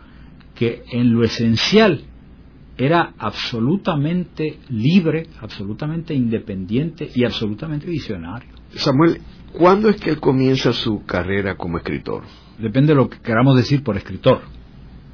que 0.54 0.84
en 0.92 1.14
lo 1.14 1.24
esencial 1.24 2.02
era 2.78 3.14
absolutamente 3.18 4.60
libre, 4.70 5.28
absolutamente 5.40 6.14
independiente 6.14 7.10
y 7.16 7.24
absolutamente 7.24 7.86
visionario. 7.88 8.50
Samuel, 8.76 9.22
¿cuándo 9.54 9.88
es 9.88 9.96
que 10.02 10.10
él 10.10 10.20
comienza 10.20 10.74
su 10.74 11.06
carrera 11.06 11.56
como 11.56 11.78
escritor? 11.78 12.24
Depende 12.60 12.90
de 12.90 12.96
lo 12.96 13.10
que 13.10 13.20
queramos 13.20 13.56
decir 13.56 13.84
por 13.84 13.96
escritor, 13.96 14.42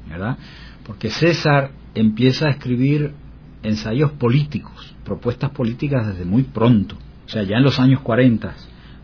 ¿verdad? 0.08 0.36
Porque 0.84 1.10
César 1.10 1.70
empieza 1.94 2.48
a 2.48 2.50
escribir 2.50 3.12
ensayos 3.62 4.10
políticos, 4.12 4.96
propuestas 5.04 5.50
políticas 5.50 6.08
desde 6.08 6.24
muy 6.24 6.42
pronto, 6.42 6.96
o 7.24 7.28
sea, 7.28 7.44
ya 7.44 7.58
en 7.58 7.62
los 7.62 7.78
años 7.78 8.00
40, 8.00 8.52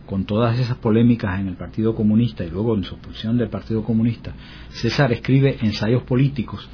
con 0.06 0.24
todas 0.24 0.58
esas 0.58 0.78
polémicas 0.78 1.38
en 1.40 1.48
el 1.48 1.56
Partido 1.56 1.94
Comunista 1.94 2.44
y 2.44 2.50
luego 2.50 2.74
en 2.76 2.84
su 2.84 2.94
expulsión 2.94 3.36
del 3.36 3.50
Partido 3.50 3.82
Comunista, 3.82 4.32
César 4.70 5.12
escribe 5.12 5.58
ensayos 5.60 6.04
políticos 6.04 6.68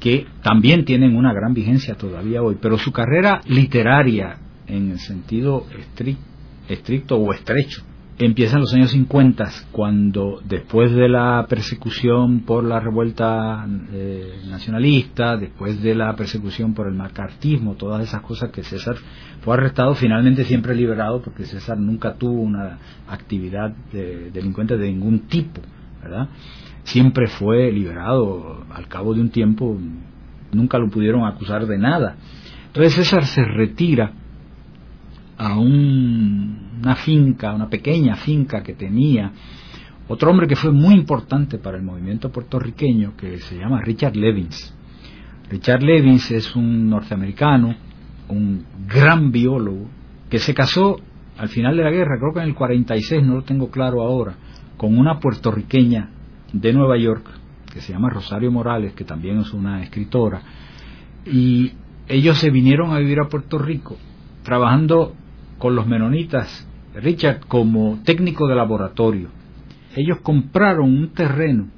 que 0.00 0.26
también 0.42 0.84
tienen 0.84 1.16
una 1.16 1.32
gran 1.32 1.54
vigencia 1.54 1.94
todavía 1.94 2.42
hoy, 2.42 2.56
pero 2.60 2.78
su 2.78 2.92
carrera 2.92 3.40
literaria 3.46 4.38
en 4.66 4.90
el 4.90 4.98
sentido 4.98 5.66
estricto 6.68 7.16
o 7.16 7.32
estrecho 7.32 7.82
empieza 8.18 8.56
en 8.56 8.62
los 8.62 8.74
años 8.74 8.90
50 8.90 9.50
cuando 9.70 10.40
después 10.44 10.92
de 10.92 11.08
la 11.08 11.46
persecución 11.48 12.40
por 12.40 12.64
la 12.64 12.80
revuelta 12.80 13.66
eh, 13.92 14.42
nacionalista, 14.48 15.36
después 15.36 15.80
de 15.82 15.94
la 15.94 16.14
persecución 16.16 16.74
por 16.74 16.88
el 16.88 16.94
macartismo, 16.94 17.74
todas 17.74 18.02
esas 18.02 18.22
cosas 18.22 18.50
que 18.50 18.62
César 18.62 18.96
fue 19.40 19.54
arrestado, 19.54 19.94
finalmente 19.94 20.44
siempre 20.44 20.74
liberado 20.74 21.22
porque 21.22 21.44
César 21.44 21.78
nunca 21.78 22.14
tuvo 22.14 22.40
una 22.40 22.78
actividad 23.08 23.70
de 23.92 24.30
delincuente 24.30 24.76
de 24.76 24.90
ningún 24.90 25.20
tipo, 25.28 25.60
¿verdad? 26.02 26.28
siempre 26.88 27.26
fue 27.26 27.70
liberado 27.70 28.64
al 28.72 28.88
cabo 28.88 29.14
de 29.14 29.20
un 29.20 29.30
tiempo, 29.30 29.78
nunca 30.52 30.78
lo 30.78 30.88
pudieron 30.88 31.24
acusar 31.24 31.66
de 31.66 31.78
nada. 31.78 32.16
Entonces 32.68 32.94
César 32.94 33.24
se 33.26 33.44
retira 33.44 34.12
a 35.36 35.58
una 36.80 36.96
finca, 36.96 37.52
una 37.52 37.68
pequeña 37.68 38.16
finca 38.16 38.62
que 38.62 38.74
tenía 38.74 39.32
otro 40.08 40.30
hombre 40.30 40.46
que 40.46 40.56
fue 40.56 40.72
muy 40.72 40.94
importante 40.94 41.58
para 41.58 41.76
el 41.76 41.82
movimiento 41.82 42.30
puertorriqueño, 42.30 43.14
que 43.16 43.38
se 43.38 43.58
llama 43.58 43.82
Richard 43.82 44.16
Levins. 44.16 44.74
Richard 45.50 45.82
Levins 45.82 46.30
es 46.30 46.56
un 46.56 46.88
norteamericano, 46.88 47.74
un 48.28 48.64
gran 48.86 49.30
biólogo, 49.30 49.86
que 50.30 50.38
se 50.38 50.54
casó 50.54 50.96
al 51.36 51.48
final 51.48 51.76
de 51.76 51.84
la 51.84 51.90
guerra, 51.90 52.18
creo 52.18 52.32
que 52.32 52.40
en 52.40 52.46
el 52.46 52.54
46, 52.54 53.22
no 53.22 53.34
lo 53.36 53.42
tengo 53.42 53.70
claro 53.70 54.02
ahora, 54.02 54.34
con 54.78 54.96
una 54.98 55.20
puertorriqueña 55.20 56.10
de 56.52 56.72
Nueva 56.72 56.96
York, 56.96 57.26
que 57.72 57.82
se 57.82 57.92
llama 57.92 58.08
Rosario 58.08 58.50
Morales, 58.50 58.94
que 58.94 59.04
también 59.04 59.38
es 59.38 59.52
una 59.52 59.82
escritora, 59.82 60.40
y 61.26 61.72
ellos 62.08 62.38
se 62.38 62.50
vinieron 62.50 62.92
a 62.92 62.98
vivir 62.98 63.20
a 63.20 63.28
Puerto 63.28 63.58
Rico 63.58 63.96
trabajando 64.42 65.14
con 65.58 65.74
los 65.74 65.86
menonitas, 65.86 66.66
Richard 66.94 67.46
como 67.46 68.00
técnico 68.04 68.46
de 68.46 68.54
laboratorio. 68.54 69.28
Ellos 69.96 70.18
compraron 70.22 70.86
un 70.86 71.08
terreno 71.10 71.68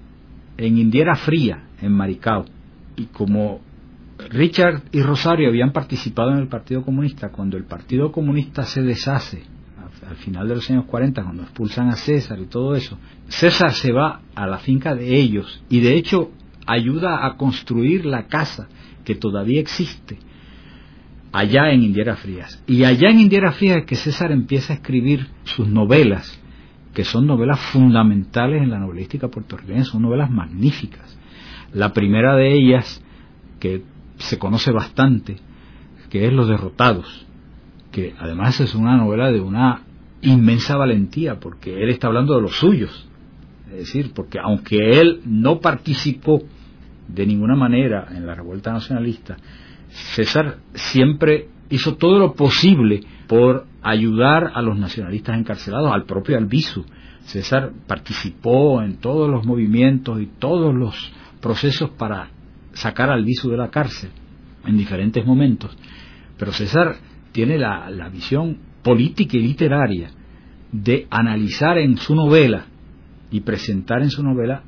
en 0.56 0.78
Indiera 0.78 1.14
Fría, 1.14 1.64
en 1.80 1.92
Maricao, 1.92 2.44
y 2.96 3.06
como 3.06 3.60
Richard 4.30 4.82
y 4.92 5.00
Rosario 5.02 5.48
habían 5.48 5.72
participado 5.72 6.32
en 6.32 6.38
el 6.38 6.48
Partido 6.48 6.82
Comunista, 6.82 7.30
cuando 7.30 7.56
el 7.56 7.64
Partido 7.64 8.12
Comunista 8.12 8.64
se 8.64 8.82
deshace 8.82 9.42
al 10.08 10.16
final 10.16 10.48
de 10.48 10.56
los 10.56 10.70
años 10.70 10.86
40, 10.86 11.22
cuando 11.22 11.42
expulsan 11.42 11.88
a 11.88 11.96
César 11.96 12.38
y 12.40 12.46
todo 12.46 12.74
eso, 12.74 12.98
César 13.28 13.72
se 13.72 13.92
va 13.92 14.22
a 14.34 14.46
la 14.46 14.58
finca 14.58 14.94
de 14.94 15.16
ellos. 15.16 15.62
Y 15.68 15.80
de 15.80 15.94
hecho 15.94 16.30
ayuda 16.66 17.26
a 17.26 17.36
construir 17.36 18.06
la 18.06 18.26
casa 18.26 18.68
que 19.04 19.14
todavía 19.14 19.60
existe 19.60 20.18
allá 21.32 21.70
en 21.72 21.82
Indiera 21.82 22.16
Frías. 22.16 22.62
Y 22.66 22.84
allá 22.84 23.10
en 23.10 23.20
Indiera 23.20 23.52
Frías 23.52 23.78
es 23.78 23.84
que 23.84 23.96
César 23.96 24.32
empieza 24.32 24.72
a 24.72 24.76
escribir 24.76 25.28
sus 25.44 25.68
novelas, 25.68 26.40
que 26.94 27.04
son 27.04 27.26
novelas 27.26 27.60
fundamentales 27.60 28.62
en 28.62 28.70
la 28.70 28.78
novelística 28.78 29.28
puertorriqueña, 29.28 29.84
son 29.84 30.02
novelas 30.02 30.30
magníficas. 30.30 31.18
La 31.72 31.92
primera 31.92 32.34
de 32.34 32.52
ellas, 32.52 33.02
que 33.60 33.84
se 34.16 34.38
conoce 34.38 34.72
bastante, 34.72 35.36
que 36.10 36.26
es 36.26 36.32
Los 36.32 36.48
Derrotados, 36.48 37.26
que 37.92 38.14
además 38.18 38.60
es 38.60 38.74
una 38.74 38.96
novela 38.96 39.30
de 39.30 39.40
una 39.40 39.82
inmensa 40.22 40.76
valentía, 40.76 41.38
porque 41.38 41.82
él 41.82 41.90
está 41.90 42.08
hablando 42.08 42.34
de 42.34 42.42
los 42.42 42.56
suyos. 42.56 43.08
Es 43.70 43.78
decir, 43.78 44.12
porque 44.14 44.38
aunque 44.42 45.00
él 45.00 45.20
no 45.24 45.60
participó 45.60 46.42
de 47.06 47.26
ninguna 47.26 47.54
manera 47.54 48.08
en 48.10 48.26
la 48.26 48.34
revuelta 48.34 48.72
nacionalista, 48.72 49.36
César 49.90 50.58
siempre 50.74 51.48
hizo 51.68 51.96
todo 51.96 52.18
lo 52.18 52.34
posible 52.34 53.00
por 53.26 53.66
ayudar 53.82 54.52
a 54.54 54.62
los 54.62 54.78
nacionalistas 54.78 55.38
encarcelados, 55.38 55.92
al 55.92 56.04
propio 56.04 56.36
Albizu. 56.36 56.84
César 57.24 57.72
participó 57.86 58.82
en 58.82 58.96
todos 58.96 59.30
los 59.30 59.44
movimientos 59.44 60.20
y 60.20 60.26
todos 60.26 60.74
los 60.74 61.12
procesos 61.40 61.90
para 61.90 62.30
sacar 62.72 63.10
a 63.10 63.14
Albizu 63.14 63.50
de 63.50 63.56
la 63.56 63.70
cárcel 63.70 64.10
en 64.64 64.76
diferentes 64.76 65.24
momentos. 65.24 65.76
Pero 66.38 66.52
César 66.52 66.96
tiene 67.32 67.58
la 67.58 68.08
visión 68.12 68.58
política 68.82 69.36
y 69.36 69.42
literaria 69.42 70.10
de 70.72 71.06
analizar 71.10 71.78
en 71.78 71.96
su 71.96 72.14
novela 72.14 72.66
y 73.30 73.40
presentar 73.40 74.02
en 74.02 74.10
su 74.10 74.22
novela 74.22 74.62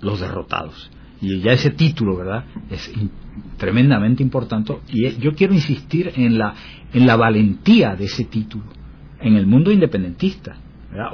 los 0.00 0.20
derrotados. 0.20 0.90
Y 1.24 1.40
ya 1.40 1.52
ese 1.52 1.70
título, 1.70 2.16
¿verdad? 2.16 2.44
Es 2.70 2.92
tremendamente 3.56 4.22
importante 4.22 4.74
y 4.88 5.16
yo 5.18 5.34
quiero 5.34 5.54
insistir 5.54 6.12
en 6.16 6.38
la, 6.38 6.54
en 6.92 7.06
la 7.06 7.16
valentía 7.16 7.96
de 7.96 8.04
ese 8.04 8.24
título 8.24 8.64
en 9.20 9.36
el 9.36 9.46
mundo 9.46 9.72
independentista 9.72 10.56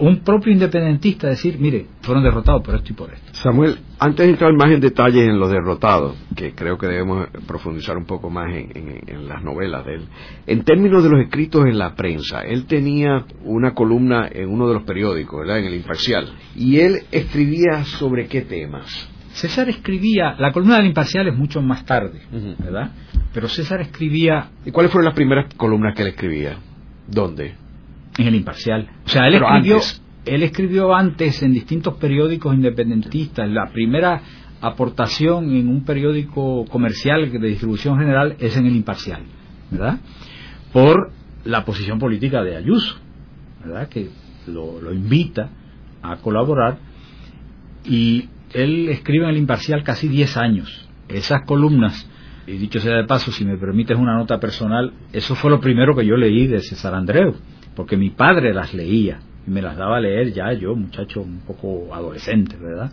un 0.00 0.20
propio 0.20 0.52
independentista 0.52 1.28
decir, 1.28 1.58
mire, 1.58 1.86
fueron 2.02 2.22
derrotados 2.22 2.62
por 2.62 2.74
esto 2.74 2.92
y 2.92 2.94
por 2.94 3.12
esto. 3.12 3.32
Samuel, 3.32 3.78
antes 3.98 4.26
de 4.26 4.32
entrar 4.32 4.52
más 4.52 4.70
en 4.70 4.80
detalles 4.80 5.26
en 5.26 5.38
los 5.38 5.50
derrotados, 5.50 6.16
que 6.36 6.54
creo 6.54 6.76
que 6.76 6.86
debemos 6.86 7.28
profundizar 7.46 7.96
un 7.96 8.04
poco 8.04 8.28
más 8.28 8.52
en, 8.52 9.26
las 9.26 9.42
novelas 9.42 9.86
de 9.86 9.94
él, 9.94 10.08
en 10.46 10.64
términos 10.64 11.02
de 11.02 11.08
los 11.08 11.20
escritos 11.22 11.64
en 11.64 11.78
la 11.78 11.94
prensa, 11.94 12.42
él 12.42 12.66
tenía 12.66 13.24
una 13.44 13.72
columna 13.72 14.28
en 14.30 14.50
uno 14.50 14.68
de 14.68 14.74
los 14.74 14.82
periódicos, 14.82 15.40
¿verdad? 15.40 15.60
En 15.60 15.66
el 15.66 15.74
Imparcial, 15.74 16.30
y 16.54 16.80
él 16.80 17.04
escribía 17.10 17.84
sobre 17.84 18.26
qué 18.26 18.42
temas. 18.42 19.09
César 19.32 19.68
escribía, 19.68 20.34
la 20.38 20.52
columna 20.52 20.76
del 20.76 20.86
Imparcial 20.86 21.28
es 21.28 21.36
mucho 21.36 21.62
más 21.62 21.84
tarde, 21.84 22.20
¿verdad? 22.58 22.90
Pero 23.32 23.48
César 23.48 23.80
escribía... 23.80 24.50
¿Y 24.64 24.70
cuáles 24.70 24.90
fueron 24.90 25.06
las 25.06 25.14
primeras 25.14 25.54
columnas 25.54 25.94
que 25.94 26.02
él 26.02 26.08
escribía? 26.08 26.58
¿Dónde? 27.06 27.54
en 28.18 28.26
el 28.26 28.34
imparcial. 28.34 28.88
O 29.06 29.08
sea, 29.08 29.26
él 29.26 29.34
escribió, 29.34 29.78
él 30.26 30.42
escribió 30.42 30.94
antes 30.94 31.42
en 31.42 31.52
distintos 31.52 31.94
periódicos 31.94 32.54
independentistas. 32.54 33.48
La 33.48 33.70
primera 33.72 34.20
aportación 34.60 35.50
en 35.54 35.68
un 35.68 35.84
periódico 35.84 36.66
comercial 36.66 37.30
de 37.30 37.48
distribución 37.48 37.98
general 37.98 38.36
es 38.38 38.56
en 38.56 38.66
el 38.66 38.76
imparcial, 38.76 39.22
¿verdad? 39.70 40.00
Por 40.72 41.12
la 41.44 41.64
posición 41.64 41.98
política 41.98 42.42
de 42.42 42.56
Ayuso, 42.56 42.96
¿verdad? 43.64 43.88
Que 43.88 44.10
lo, 44.46 44.80
lo 44.80 44.92
invita 44.92 45.50
a 46.02 46.16
colaborar 46.16 46.78
y 47.84 48.28
él 48.52 48.88
escribe 48.88 49.24
en 49.24 49.30
el 49.30 49.36
imparcial 49.38 49.82
casi 49.82 50.08
10 50.08 50.36
años. 50.36 50.88
Esas 51.08 51.42
columnas, 51.46 52.08
y 52.46 52.52
dicho 52.52 52.80
sea 52.80 52.96
de 52.96 53.04
paso, 53.04 53.32
si 53.32 53.44
me 53.44 53.56
permites 53.56 53.96
una 53.96 54.16
nota 54.16 54.38
personal, 54.38 54.92
eso 55.12 55.34
fue 55.34 55.50
lo 55.50 55.60
primero 55.60 55.94
que 55.94 56.06
yo 56.06 56.16
leí 56.16 56.46
de 56.46 56.60
César 56.60 56.94
Andreu 56.94 57.34
porque 57.74 57.96
mi 57.96 58.10
padre 58.10 58.52
las 58.52 58.74
leía 58.74 59.20
y 59.46 59.50
me 59.50 59.62
las 59.62 59.76
daba 59.76 59.96
a 59.96 60.00
leer 60.00 60.32
ya 60.32 60.52
yo, 60.52 60.74
muchacho 60.74 61.22
un 61.22 61.40
poco 61.46 61.94
adolescente, 61.94 62.56
¿verdad? 62.56 62.92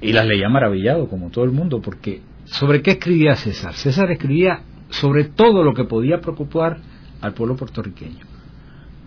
Y 0.00 0.12
las 0.12 0.26
leía 0.26 0.48
maravillado, 0.48 1.08
como 1.08 1.30
todo 1.30 1.44
el 1.44 1.52
mundo, 1.52 1.80
porque 1.80 2.20
¿sobre 2.44 2.82
qué 2.82 2.92
escribía 2.92 3.36
César? 3.36 3.74
César 3.74 4.10
escribía 4.10 4.64
sobre 4.90 5.24
todo 5.24 5.64
lo 5.64 5.72
que 5.72 5.84
podía 5.84 6.20
preocupar 6.20 6.78
al 7.20 7.32
pueblo 7.32 7.56
puertorriqueño, 7.56 8.26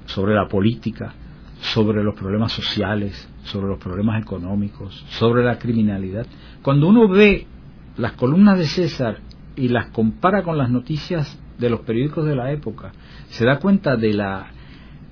sobre 0.06 0.34
la 0.34 0.48
política, 0.48 1.14
sobre 1.62 2.04
los 2.04 2.16
problemas 2.16 2.52
sociales, 2.52 3.28
sobre 3.44 3.68
los 3.68 3.80
problemas 3.80 4.22
económicos, 4.22 5.06
sobre 5.10 5.44
la 5.44 5.58
criminalidad. 5.58 6.26
Cuando 6.62 6.88
uno 6.88 7.08
ve 7.08 7.48
las 7.98 8.14
columnas 8.14 8.58
de 8.58 8.66
César 8.66 9.20
y 9.56 9.70
las 9.70 9.88
compara 9.88 10.44
con 10.44 10.58
las 10.58 10.70
noticias 10.70 11.40
de 11.58 11.70
los 11.70 11.82
periódicos 11.82 12.26
de 12.26 12.36
la 12.36 12.52
época, 12.52 12.92
se 13.30 13.46
da 13.46 13.60
cuenta 13.60 13.96
de 13.96 14.14
la, 14.14 14.48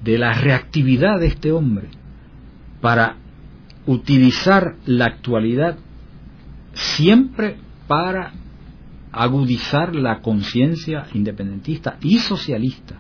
de 0.04 0.18
la 0.18 0.34
reactividad 0.34 1.20
de 1.20 1.28
este 1.28 1.52
hombre 1.52 1.90
para 2.82 3.18
utilizar 3.86 4.76
la 4.86 5.06
actualidad 5.06 5.78
siempre 6.74 7.58
para 7.88 8.34
agudizar 9.12 9.96
la 9.96 10.22
conciencia 10.22 11.06
independentista 11.14 11.98
y 12.02 12.18
socialista 12.18 12.98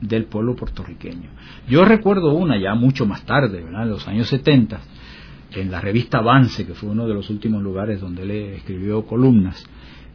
del 0.00 0.24
pueblo 0.24 0.54
puertorriqueño. 0.56 1.30
Yo 1.68 1.84
recuerdo 1.84 2.32
una 2.32 2.58
ya 2.58 2.74
mucho 2.74 3.06
más 3.06 3.24
tarde, 3.24 3.62
¿verdad? 3.62 3.84
en 3.84 3.90
los 3.90 4.06
años 4.06 4.28
70, 4.28 4.80
en 5.52 5.70
la 5.70 5.80
revista 5.80 6.18
Avance, 6.18 6.66
que 6.66 6.74
fue 6.74 6.90
uno 6.90 7.06
de 7.06 7.14
los 7.14 7.30
últimos 7.30 7.62
lugares 7.62 8.00
donde 8.00 8.22
él 8.22 8.30
escribió 8.30 9.04
columnas, 9.06 9.64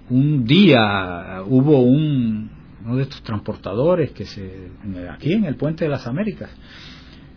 un 0.10 0.46
día 0.46 1.44
hubo 1.46 1.82
un, 1.82 2.50
uno 2.86 2.96
de 2.98 3.04
estos 3.04 3.24
transportadores 3.24 4.12
que 4.12 4.26
se, 4.26 4.70
aquí 5.12 5.34
en 5.34 5.46
el 5.46 5.56
Puente 5.56 5.86
de 5.86 5.90
las 5.90 6.08
Américas, 6.08 6.50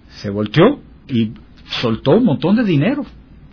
se 0.08 0.30
volteó 0.30 0.80
y 1.08 1.32
soltó 1.64 2.12
un 2.12 2.24
montón 2.24 2.56
de 2.56 2.64
dinero. 2.64 3.04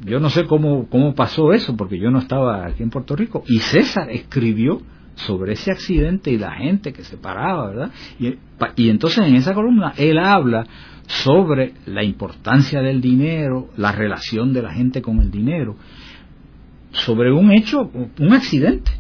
Yo 0.06 0.20
no 0.20 0.30
sé 0.30 0.46
cómo, 0.46 0.88
cómo 0.90 1.16
pasó 1.16 1.54
eso, 1.54 1.78
porque 1.78 1.98
yo 1.98 2.12
no 2.12 2.20
estaba 2.20 2.66
aquí 2.66 2.84
en 2.84 2.90
Puerto 2.90 3.16
Rico. 3.16 3.44
Y 3.48 3.60
César 3.60 4.10
escribió 4.10 4.82
sobre 5.16 5.54
ese 5.54 5.72
accidente 5.72 6.32
y 6.32 6.38
la 6.38 6.54
gente 6.54 6.94
que 6.94 7.04
se 7.04 7.18
paraba, 7.18 7.68
¿verdad? 7.68 7.92
Y, 8.20 8.36
y 8.76 8.90
entonces 8.90 9.26
en 9.26 9.36
esa 9.36 9.54
columna 9.54 9.94
él 9.98 10.18
habla 10.18 10.66
sobre 11.08 11.74
la 11.86 12.04
importancia 12.04 12.82
del 12.82 13.02
dinero, 13.02 13.70
la 13.78 13.92
relación 13.92 14.54
de 14.54 14.62
la 14.62 14.74
gente 14.74 15.02
con 15.02 15.20
el 15.20 15.32
dinero, 15.32 15.76
sobre 16.92 17.32
un 17.32 17.52
hecho, 17.52 17.92
un 18.20 18.34
accidente. 18.34 18.92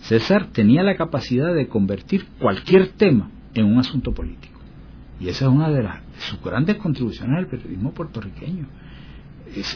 César 0.00 0.48
tenía 0.52 0.82
la 0.82 0.96
capacidad 0.96 1.54
de 1.54 1.68
convertir 1.68 2.26
cualquier 2.38 2.88
tema 2.88 3.30
en 3.54 3.64
un 3.64 3.78
asunto 3.78 4.12
político. 4.12 4.58
Y 5.20 5.28
esa 5.28 5.46
es 5.46 5.50
una 5.50 5.70
de, 5.70 5.82
las, 5.82 6.00
sus 6.18 6.42
grandes 6.42 6.76
contribuciones 6.76 7.38
al 7.38 7.46
periodismo 7.46 7.92
puertorriqueño. 7.92 8.66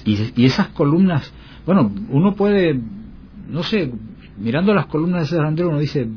y, 0.04 0.32
y 0.36 0.44
esas 0.44 0.68
columnas, 0.68 1.32
bueno, 1.64 1.92
uno 2.10 2.34
puede, 2.34 2.78
no 3.48 3.62
sé, 3.62 3.92
mirando 4.38 4.74
las 4.74 4.86
columnas 4.86 5.22
de 5.22 5.26
César 5.28 5.46
Andrés 5.46 5.68
uno 5.68 5.78
dice, 5.78 6.08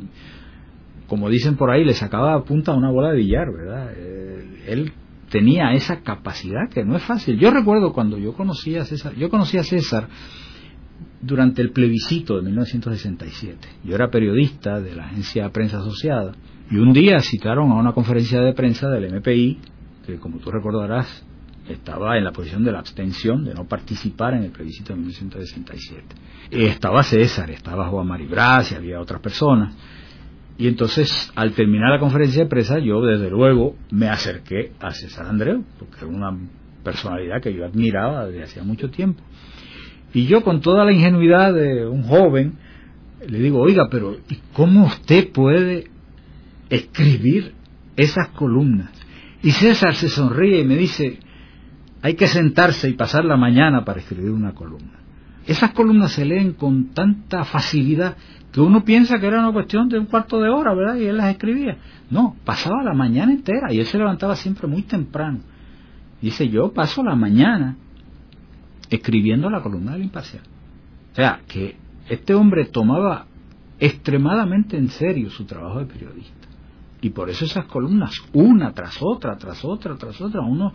como 1.08 1.30
dicen 1.30 1.58
por 1.58 1.72
ahí, 1.72 1.84
le 1.84 1.94
sacaba 1.94 2.44
punta 2.44 2.72
a 2.72 2.76
una 2.76 2.90
bola 2.90 3.10
de 3.10 3.18
billar, 3.18 3.52
¿verdad? 3.52 3.92
Eh, 3.96 4.64
él 4.68 4.94
tenía 5.30 5.74
esa 5.74 6.02
capacidad 6.02 6.70
que 6.70 6.84
no 6.84 6.96
es 6.96 7.04
fácil. 7.04 7.40
Yo 7.40 7.52
recuerdo 7.52 7.94
cuando 7.94 8.18
yo 8.18 8.34
conocí 8.34 8.76
a 8.76 8.86
César, 8.86 9.16
yo 9.16 9.30
conocí 9.30 9.58
a 9.58 9.64
César 9.64 10.08
durante 11.22 11.62
el 11.62 11.72
plebiscito 11.72 12.36
de 12.38 12.44
1967. 12.44 13.68
Yo 13.84 13.96
era 13.96 14.10
periodista 14.10 14.80
de 14.80 14.96
la 14.96 15.06
agencia 15.06 15.50
Prensa 15.50 15.80
Asociada 15.80 16.34
y 16.70 16.78
un 16.78 16.94
día 16.94 17.20
citaron 17.20 17.72
a 17.72 17.76
una 17.76 17.94
conferencia 17.94 18.42
de 18.42 18.54
prensa 18.54 18.90
del 18.90 19.14
MPI, 19.14 19.60
que 20.06 20.18
como 20.18 20.38
tú 20.40 20.52
recordarás 20.52 21.26
estaba 21.72 22.18
en 22.18 22.24
la 22.24 22.32
posición 22.32 22.64
de 22.64 22.72
la 22.72 22.80
abstención, 22.80 23.44
de 23.44 23.54
no 23.54 23.66
participar 23.66 24.34
en 24.34 24.44
el 24.44 24.52
plebiscito 24.52 24.94
de 24.94 25.00
1967. 25.00 26.04
Estaba 26.52 27.04
César, 27.04 27.50
estaba 27.52 27.88
Juan 27.90 28.08
Maribraz 28.08 28.72
y 28.72 28.76
había 28.76 29.00
otras 29.00 29.22
personas. 29.22 29.76
Y 30.58 30.68
entonces, 30.68 31.32
al 31.36 31.54
terminar 31.54 31.90
la 31.92 32.00
conferencia 32.00 32.44
de 32.44 32.50
prensa, 32.50 32.78
yo 32.80 33.02
desde 33.02 33.30
luego 33.30 33.76
me 33.90 34.10
acerqué 34.10 34.74
a 34.80 34.92
César 34.92 35.26
Andreu, 35.26 35.64
porque 35.80 35.98
era 36.00 36.08
una 36.08 36.38
personalidad 36.84 37.42
que 37.42 37.54
yo 37.54 37.66
admiraba 37.66 38.26
desde 38.28 38.44
hacía 38.44 38.64
mucho 38.64 38.90
tiempo. 38.90 39.24
Y 40.14 40.26
yo, 40.26 40.44
con 40.44 40.62
toda 40.62 40.86
la 40.86 40.92
ingenuidad 40.92 41.54
de 41.54 41.88
un 41.88 42.04
joven, 42.04 42.58
le 43.28 43.40
digo, 43.40 43.60
oiga, 43.60 43.88
pero 43.90 44.18
¿y 44.30 44.38
cómo 44.54 44.86
usted 44.86 45.32
puede 45.32 45.86
escribir 46.70 47.54
esas 47.96 48.30
columnas? 48.30 48.92
Y 49.44 49.52
César 49.52 49.96
se 49.96 50.10
sonríe 50.10 50.60
y 50.60 50.66
me 50.66 50.76
dice, 50.76 51.20
hay 52.02 52.16
que 52.16 52.28
sentarse 52.28 52.90
y 52.90 52.94
pasar 52.94 53.26
la 53.26 53.38
mañana 53.38 53.86
para 53.86 54.00
escribir 54.00 54.32
una 54.32 54.54
columna. 54.54 55.00
Esas 55.46 55.72
columnas 55.72 56.12
se 56.12 56.26
leen 56.26 56.54
con 56.54 56.94
tanta 56.94 57.44
facilidad 57.44 58.16
que 58.52 58.62
uno 58.62 58.84
piensa 58.84 59.20
que 59.20 59.28
era 59.28 59.40
una 59.40 59.54
cuestión 59.54 59.88
de 59.88 59.98
un 59.98 60.06
cuarto 60.06 60.40
de 60.40 60.50
hora, 60.50 60.74
¿verdad? 60.74 60.96
Y 60.96 61.06
él 61.06 61.18
las 61.18 61.32
escribía. 61.32 61.78
No, 62.10 62.36
pasaba 62.44 62.84
la 62.84 62.94
mañana 62.94 63.32
entera 63.32 63.72
y 63.72 63.80
él 63.80 63.86
se 63.86 63.98
levantaba 63.98 64.36
siempre 64.36 64.68
muy 64.68 64.84
temprano. 64.84 65.40
Dice, 66.22 66.50
yo 66.50 66.72
paso 66.72 67.04
la 67.04 67.16
mañana 67.16 67.78
escribiendo 68.90 69.50
la 69.50 69.62
columna 69.62 69.94
del 69.94 70.04
imparcial. 70.04 70.44
O 71.14 71.16
sea, 71.16 71.42
que 71.48 71.78
este 72.10 72.34
hombre 72.34 72.66
tomaba 72.66 73.26
extremadamente 73.80 74.78
en 74.78 74.90
serio 74.90 75.30
su 75.30 75.46
trabajo 75.46 75.80
de 75.80 75.86
periodista. 75.86 76.48
Y 77.02 77.10
por 77.10 77.30
eso 77.30 77.46
esas 77.46 77.66
columnas, 77.66 78.22
una 78.34 78.74
tras 78.74 78.98
otra, 79.02 79.36
tras 79.38 79.66
otra, 79.66 79.96
tras 79.96 80.22
otra, 80.22 80.42
uno 80.42 80.72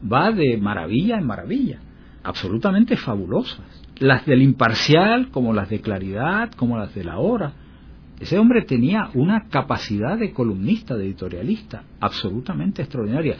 va 0.00 0.32
de 0.32 0.56
maravilla 0.56 1.18
en 1.18 1.26
maravilla, 1.26 1.78
absolutamente 2.22 2.96
fabulosas. 2.96 3.66
Las 3.98 4.24
del 4.24 4.42
imparcial, 4.42 5.30
como 5.30 5.52
las 5.52 5.68
de 5.68 5.80
claridad, 5.80 6.52
como 6.52 6.78
las 6.78 6.94
de 6.94 7.04
la 7.04 7.18
hora. 7.18 7.52
Ese 8.18 8.38
hombre 8.38 8.62
tenía 8.62 9.10
una 9.14 9.48
capacidad 9.48 10.18
de 10.18 10.32
columnista, 10.32 10.96
de 10.96 11.04
editorialista, 11.06 11.84
absolutamente 12.00 12.82
extraordinaria. 12.82 13.36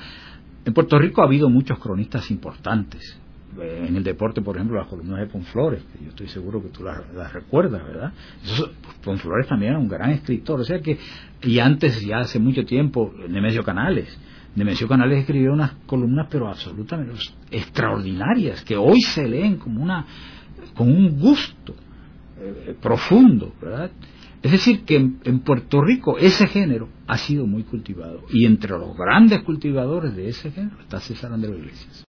En 0.65 0.73
Puerto 0.75 0.99
Rico 0.99 1.23
ha 1.23 1.27
habido 1.27 1.49
muchos 1.49 1.79
cronistas 1.79 2.31
importantes. 2.31 3.19
En 3.59 3.97
el 3.97 4.05
deporte, 4.05 4.43
por 4.43 4.57
ejemplo, 4.57 4.79
las 4.79 4.87
columnas 4.87 5.19
de 5.19 5.27
Ponflores, 5.27 5.83
que 5.83 6.05
yo 6.05 6.11
estoy 6.11 6.29
seguro 6.29 6.63
que 6.63 6.69
tú 6.69 6.85
las, 6.85 7.33
recuerdas, 7.33 7.83
¿verdad? 7.85 8.13
Eso, 8.45 8.71
Ponflores 9.03 9.49
también 9.49 9.73
era 9.73 9.81
un 9.81 9.89
gran 9.89 10.11
escritor, 10.11 10.61
o 10.61 10.65
sea 10.65 10.81
que, 10.81 10.99
y 11.43 11.59
antes, 11.59 12.01
ya 12.01 12.19
hace 12.19 12.39
mucho 12.39 12.65
tiempo, 12.65 13.13
Nemesio 13.29 13.65
Canales, 13.65 14.17
Nemesio 14.57 14.89
Canales 14.89 15.21
escribió 15.21 15.53
unas 15.53 15.73
columnas 15.87 16.27
pero 16.31 16.49
absolutamente 16.49 17.15
extraordinarias 17.51 18.63
que 18.63 18.77
hoy 18.77 19.01
se 19.01 19.29
leen 19.29 19.57
como 19.57 19.83
una 19.83 20.07
con 20.75 20.89
un 20.89 21.19
gusto 21.19 21.75
eh, 22.41 22.75
profundo, 22.81 23.53
¿verdad? 23.61 23.91
Es 24.43 24.53
decir, 24.53 24.85
que 24.85 24.97
en, 24.97 25.41
Puerto 25.41 25.83
Rico 25.83 26.17
ese 26.17 26.47
género 26.47 26.89
ha 27.07 27.19
sido 27.19 27.47
muy 27.47 27.63
cultivado 27.65 28.23
y 28.31 28.47
entre 28.47 28.71
los 28.71 28.97
grandes 28.97 29.43
cultivadores 29.43 30.17
de 30.17 30.29
ese 30.29 30.51
género 30.51 30.81
está 30.81 30.99
César 31.01 31.33
Andrés 31.33 31.59
Iglesias. 31.59 32.05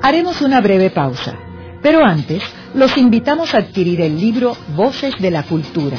Haremos 0.00 0.40
una 0.42 0.60
breve 0.60 0.90
pausa, 0.90 1.36
pero 1.82 2.04
antes 2.04 2.42
los 2.74 2.96
invitamos 2.96 3.54
a 3.54 3.58
adquirir 3.58 4.00
el 4.00 4.16
libro 4.16 4.56
Voces 4.76 5.14
de 5.20 5.32
la 5.32 5.42
Cultura 5.42 5.98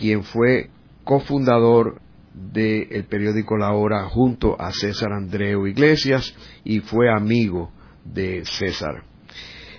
quien 0.02 0.24
fue 0.24 0.68
cofundador 1.04 2.00
del 2.34 3.04
periódico 3.04 3.56
La 3.56 3.70
Hora 3.72 4.08
junto 4.08 4.60
a 4.60 4.72
César 4.72 5.12
Andreu 5.12 5.64
Iglesias 5.68 6.34
y 6.64 6.80
fue 6.80 7.08
amigo 7.08 7.70
de 8.04 8.44
César. 8.44 9.04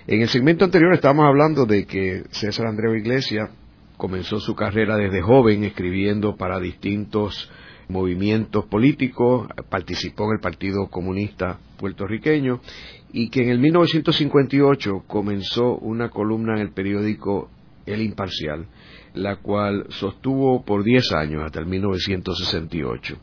En 0.06 0.22
el 0.22 0.28
segmento 0.28 0.64
anterior 0.64 0.94
estábamos 0.94 1.26
hablando 1.26 1.66
de 1.66 1.84
que 1.84 2.24
César 2.30 2.68
Andreu 2.68 2.94
Iglesias 2.94 3.50
comenzó 3.98 4.40
su 4.40 4.54
carrera 4.54 4.96
desde 4.96 5.20
joven 5.20 5.62
escribiendo 5.62 6.36
para 6.36 6.58
distintos 6.58 7.50
movimientos 7.88 8.64
políticos, 8.64 9.46
participó 9.68 10.24
en 10.24 10.36
el 10.36 10.40
Partido 10.40 10.88
Comunista 10.88 11.58
puertorriqueño 11.76 12.62
y 13.12 13.28
que 13.28 13.42
en 13.42 13.50
el 13.50 13.58
1958 13.58 15.04
comenzó 15.06 15.76
una 15.76 16.08
columna 16.08 16.54
en 16.54 16.60
el 16.60 16.72
periódico 16.72 17.50
El 17.86 18.02
Imparcial, 18.02 18.66
la 19.14 19.36
cual 19.36 19.86
sostuvo 19.90 20.64
por 20.64 20.84
10 20.84 21.12
años 21.12 21.42
hasta 21.44 21.60
el 21.60 21.66
1968. 21.66 23.18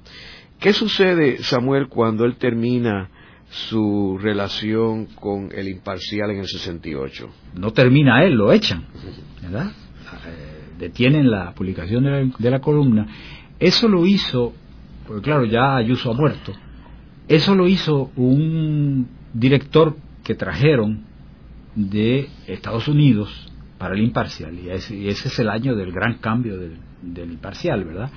¿Qué 0.60 0.74
sucede, 0.74 1.42
Samuel, 1.44 1.88
cuando 1.88 2.24
él 2.24 2.36
termina 2.38 3.10
su 3.50 4.18
relación 4.22 5.08
con 5.08 5.50
el 5.52 5.68
imparcial 5.68 6.32
en 6.32 6.40
el 6.40 6.48
68? 6.48 7.30
No 7.56 7.74
termina 7.74 8.24
él, 8.24 8.36
lo 8.36 8.54
echan, 8.54 8.86
¿verdad? 9.42 9.72
Eh, 10.28 10.76
detienen 10.78 11.32
la 11.32 11.54
publicación 11.54 12.32
de 12.38 12.50
la, 12.52 12.60
columna. 12.60 13.08
Eso 13.60 13.88
lo 13.88 14.06
hizo, 14.06 14.54
porque 15.08 15.24
claro, 15.24 15.46
ya 15.46 15.78
Ayuso 15.78 16.12
ha 16.12 16.14
muerto, 16.14 16.54
eso 17.28 17.56
lo 17.56 17.68
hizo 17.68 18.12
un 18.16 19.08
director 19.34 19.98
que 20.24 20.36
trajeron 20.36 21.06
de 21.76 22.30
Estados 22.48 22.88
Unidos 22.88 23.51
para 23.82 23.96
el 23.96 24.04
imparcial, 24.04 24.54
y 24.60 24.70
ese, 24.70 25.10
es 25.10 25.40
el 25.40 25.50
año 25.50 25.76
del 25.76 25.92
gran 25.92 26.20
cambio 26.20 26.56
del, 26.56 27.32
imparcial, 27.32 27.84
¿verdad? 27.84 28.12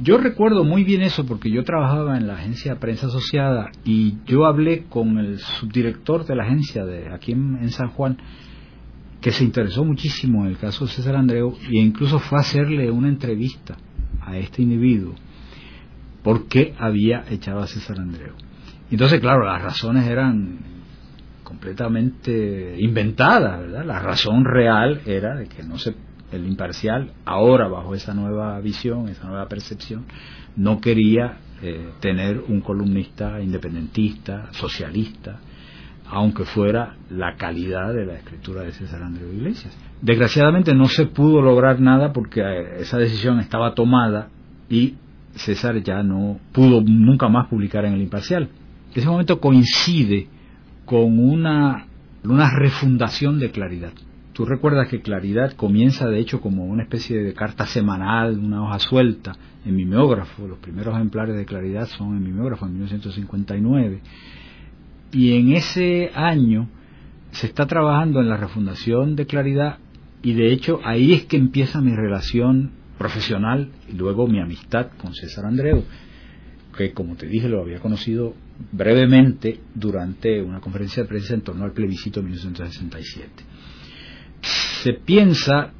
Yo 0.00 0.16
recuerdo 0.16 0.64
muy 0.64 0.84
bien 0.84 1.02
eso 1.02 1.26
porque 1.26 1.50
yo 1.50 1.64
trabajaba 1.64 2.16
en 2.16 2.26
la 2.26 2.36
agencia 2.36 2.80
Prensa 2.80 3.08
Asociada 3.08 3.70
y 3.84 4.14
yo 4.24 4.46
hablé 4.46 4.84
con 4.84 5.18
el 5.18 5.38
subdirector 5.38 6.24
de 6.24 6.34
la 6.34 6.44
agencia 6.44 6.86
de 6.86 7.12
aquí 7.12 7.32
en, 7.32 7.68
San 7.72 7.90
Juan 7.90 8.16
que 9.20 9.32
se 9.32 9.44
interesó 9.44 9.84
muchísimo 9.84 10.46
en 10.46 10.52
el 10.52 10.56
caso 10.56 10.86
de 10.86 10.92
César 10.92 11.16
Andreu 11.16 11.54
e 11.70 11.76
incluso 11.76 12.18
fue 12.18 12.38
a 12.38 12.40
hacerle 12.40 12.90
una 12.90 13.08
entrevista 13.08 13.76
a 14.22 14.38
este 14.38 14.62
individuo 14.62 15.14
por 16.22 16.48
qué 16.48 16.74
había 16.78 17.22
echado 17.28 17.60
a 17.60 17.66
César 17.66 18.00
Andreu. 18.00 18.32
Entonces, 18.90 19.20
claro, 19.20 19.44
las 19.44 19.60
razones 19.60 20.06
eran 20.06 20.73
completamente 21.44 22.76
inventadas, 22.78 23.60
¿verdad? 23.60 23.84
La 23.84 24.00
razón 24.00 24.44
real 24.44 25.02
era 25.06 25.36
de 25.36 25.46
que 25.46 25.62
no 25.62 25.78
se 25.78 25.94
el 26.34 26.46
imparcial, 26.46 27.12
ahora 27.24 27.68
bajo 27.68 27.94
esa 27.94 28.14
nueva 28.14 28.58
visión, 28.60 29.08
esa 29.08 29.26
nueva 29.28 29.48
percepción, 29.48 30.04
no 30.56 30.80
quería 30.80 31.38
eh, 31.62 31.90
tener 32.00 32.42
un 32.48 32.60
columnista 32.60 33.40
independentista, 33.40 34.48
socialista, 34.52 35.38
aunque 36.06 36.44
fuera 36.44 36.96
la 37.10 37.36
calidad 37.36 37.94
de 37.94 38.06
la 38.06 38.14
escritura 38.14 38.62
de 38.62 38.72
César 38.72 39.02
Andrés 39.02 39.32
Iglesias. 39.32 39.76
Desgraciadamente 40.02 40.74
no 40.74 40.86
se 40.86 41.06
pudo 41.06 41.40
lograr 41.40 41.80
nada 41.80 42.12
porque 42.12 42.40
eh, 42.40 42.80
esa 42.80 42.98
decisión 42.98 43.40
estaba 43.40 43.74
tomada 43.74 44.28
y 44.68 44.94
César 45.34 45.82
ya 45.82 46.02
no 46.02 46.38
pudo 46.52 46.80
nunca 46.82 47.28
más 47.28 47.48
publicar 47.48 47.84
en 47.84 47.94
el 47.94 48.02
imparcial. 48.02 48.48
Ese 48.94 49.08
momento 49.08 49.40
coincide 49.40 50.28
con 50.84 51.18
una, 51.18 51.86
una 52.24 52.50
refundación 52.50 53.38
de 53.38 53.50
claridad. 53.50 53.92
Tú 54.34 54.44
recuerdas 54.44 54.88
que 54.88 55.00
Claridad 55.00 55.52
comienza 55.52 56.08
de 56.08 56.18
hecho 56.18 56.40
como 56.40 56.64
una 56.64 56.82
especie 56.82 57.22
de 57.22 57.34
carta 57.34 57.66
semanal, 57.66 58.36
una 58.36 58.64
hoja 58.64 58.80
suelta 58.80 59.36
en 59.64 59.76
mimeógrafo. 59.76 60.48
Los 60.48 60.58
primeros 60.58 60.96
ejemplares 60.96 61.36
de 61.36 61.44
Claridad 61.44 61.86
son 61.86 62.16
en 62.16 62.24
mimeógrafo 62.24 62.66
en 62.66 62.72
1959. 62.72 64.00
Y 65.12 65.36
en 65.36 65.52
ese 65.52 66.10
año 66.16 66.68
se 67.30 67.46
está 67.46 67.66
trabajando 67.66 68.20
en 68.20 68.28
la 68.28 68.36
refundación 68.36 69.14
de 69.14 69.26
Claridad 69.26 69.78
y 70.20 70.34
de 70.34 70.52
hecho 70.52 70.80
ahí 70.84 71.12
es 71.12 71.26
que 71.26 71.36
empieza 71.36 71.80
mi 71.80 71.94
relación 71.94 72.72
profesional 72.98 73.70
y 73.88 73.92
luego 73.92 74.26
mi 74.26 74.40
amistad 74.40 74.88
con 74.98 75.14
César 75.14 75.44
Andreu, 75.44 75.84
que 76.76 76.92
como 76.92 77.14
te 77.14 77.28
dije 77.28 77.48
lo 77.48 77.60
había 77.60 77.78
conocido 77.78 78.34
brevemente 78.72 79.60
durante 79.74 80.40
una 80.40 80.60
conferencia 80.60 81.02
de 81.02 81.08
prensa 81.08 81.34
en 81.34 81.42
torno 81.42 81.64
al 81.64 81.72
plebiscito 81.72 82.20
de 82.20 82.26
1967 82.26 83.54
se 84.84 84.92
piensa 84.92 85.72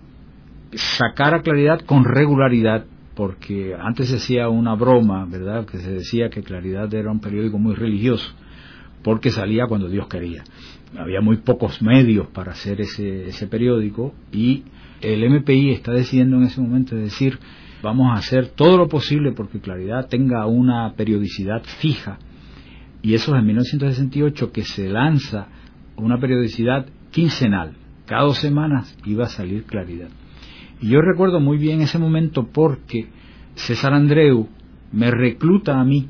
sacar 0.73 1.35
a 1.35 1.43
claridad 1.43 1.81
con 1.81 2.05
regularidad, 2.05 2.87
porque 3.15 3.75
antes 3.79 4.09
se 4.09 4.17
hacía 4.17 4.49
una 4.49 4.75
broma, 4.75 5.27
¿verdad? 5.27 5.67
Que 5.67 5.79
se 5.79 5.93
decía 5.93 6.31
que 6.31 6.43
Claridad 6.43 6.93
era 6.95 7.11
un 7.11 7.21
periódico 7.21 7.59
muy 7.59 7.75
religioso, 7.75 8.33
porque 9.03 9.31
salía 9.31 9.67
cuando 9.67 9.89
Dios 9.89 10.09
quería. 10.09 10.43
Había 10.97 11.21
muy 11.21 11.37
pocos 11.39 11.83
medios 11.83 12.29
para 12.29 12.53
hacer 12.53 12.81
ese, 12.81 13.29
ese 13.29 13.47
periódico 13.47 14.15
y 14.33 14.65
el 15.01 15.29
MPI 15.29 15.73
está 15.73 15.93
decidiendo 15.93 16.37
en 16.39 16.45
ese 16.45 16.61
momento 16.61 16.97
decir, 16.97 17.39
vamos 17.83 18.11
a 18.11 18.15
hacer 18.15 18.49
todo 18.49 18.79
lo 18.79 18.89
posible 18.89 19.33
porque 19.33 19.61
Claridad 19.61 20.09
tenga 20.09 20.47
una 20.47 20.95
periodicidad 20.97 21.63
fija. 21.63 22.19
Y 23.05 23.15
eso 23.15 23.35
es 23.35 23.39
en 23.39 23.47
1968 23.47 24.51
que 24.51 24.65
se 24.65 24.89
lanza 24.89 25.47
una 25.97 26.19
periodicidad 26.19 26.87
quincenal 27.13 27.75
cada 28.07 28.23
dos 28.23 28.39
semanas 28.39 28.97
iba 29.05 29.25
a 29.25 29.29
salir 29.29 29.65
claridad. 29.65 30.09
Y 30.81 30.89
yo 30.89 31.01
recuerdo 31.01 31.41
muy 31.41 31.59
bien 31.59 31.81
ese 31.81 31.99
momento 31.99 32.49
porque 32.53 33.09
César 33.55 33.95
Andreu 33.95 34.49
me 34.93 35.11
recluta 35.11 35.81
a 35.81 35.85
mí 35.85 36.09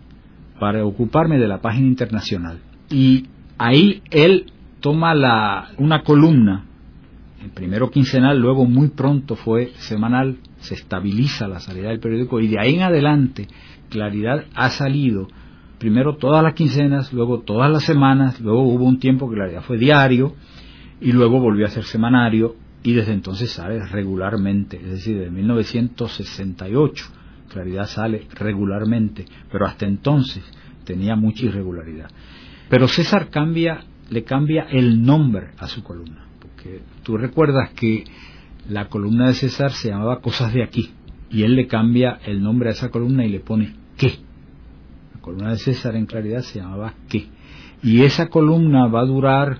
para 0.58 0.84
ocuparme 0.84 1.38
de 1.38 1.48
la 1.48 1.60
página 1.60 1.86
internacional. 1.86 2.60
Y 2.90 3.26
ahí 3.58 4.02
él 4.10 4.46
toma 4.80 5.14
la, 5.14 5.68
una 5.78 6.02
columna, 6.02 6.64
primero 7.54 7.90
quincenal, 7.90 8.38
luego 8.38 8.66
muy 8.66 8.88
pronto 8.88 9.36
fue 9.36 9.72
semanal, 9.76 10.38
se 10.58 10.74
estabiliza 10.74 11.46
la 11.46 11.60
salida 11.60 11.88
del 11.88 12.00
periódico 12.00 12.40
y 12.40 12.48
de 12.48 12.58
ahí 12.58 12.74
en 12.76 12.82
adelante 12.82 13.48
Claridad 13.90 14.46
ha 14.54 14.70
salido 14.70 15.28
primero 15.84 16.16
todas 16.16 16.42
las 16.42 16.54
quincenas, 16.54 17.12
luego 17.12 17.40
todas 17.40 17.70
las 17.70 17.84
semanas, 17.84 18.40
luego 18.40 18.62
hubo 18.62 18.86
un 18.86 18.98
tiempo 18.98 19.28
que 19.28 19.36
Claridad 19.36 19.60
fue 19.60 19.76
diario, 19.76 20.34
y 20.98 21.12
luego 21.12 21.40
volvió 21.40 21.66
a 21.66 21.68
ser 21.68 21.84
semanario 21.84 22.56
y 22.82 22.94
desde 22.94 23.12
entonces 23.12 23.50
sale 23.52 23.84
regularmente, 23.84 24.78
es 24.78 24.90
decir, 24.92 25.18
de 25.18 25.30
1968 25.30 27.04
Claridad 27.50 27.84
sale 27.84 28.26
regularmente, 28.32 29.26
pero 29.52 29.66
hasta 29.66 29.84
entonces 29.84 30.42
tenía 30.84 31.16
mucha 31.16 31.44
irregularidad. 31.44 32.08
Pero 32.70 32.88
César 32.88 33.28
cambia, 33.28 33.84
le 34.08 34.24
cambia 34.24 34.62
el 34.70 35.02
nombre 35.02 35.50
a 35.58 35.66
su 35.66 35.84
columna, 35.84 36.24
porque 36.40 36.80
tú 37.02 37.18
recuerdas 37.18 37.72
que 37.74 38.04
la 38.70 38.88
columna 38.88 39.26
de 39.26 39.34
César 39.34 39.72
se 39.72 39.90
llamaba 39.90 40.22
Cosas 40.22 40.54
de 40.54 40.62
aquí, 40.62 40.92
y 41.30 41.42
él 41.42 41.56
le 41.56 41.66
cambia 41.66 42.20
el 42.24 42.42
nombre 42.42 42.70
a 42.70 42.72
esa 42.72 42.88
columna 42.88 43.26
y 43.26 43.28
le 43.28 43.40
pone 43.40 43.74
¿qué? 43.98 44.23
Columna 45.24 45.52
de 45.52 45.56
César 45.56 45.96
en 45.96 46.04
Claridad 46.04 46.42
se 46.42 46.60
llamaba 46.60 46.92
¿qué? 47.08 47.28
Y 47.82 48.02
esa 48.02 48.28
columna 48.28 48.88
va 48.88 49.00
a 49.00 49.06
durar 49.06 49.56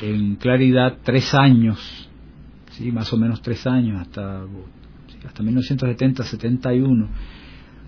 en 0.00 0.34
claridad 0.34 0.98
tres 1.04 1.34
años, 1.34 2.10
sí, 2.72 2.90
más 2.90 3.12
o 3.12 3.16
menos 3.16 3.40
tres 3.40 3.64
años, 3.68 4.00
hasta, 4.00 4.42
hasta 5.24 5.42
1970-71, 5.44 7.06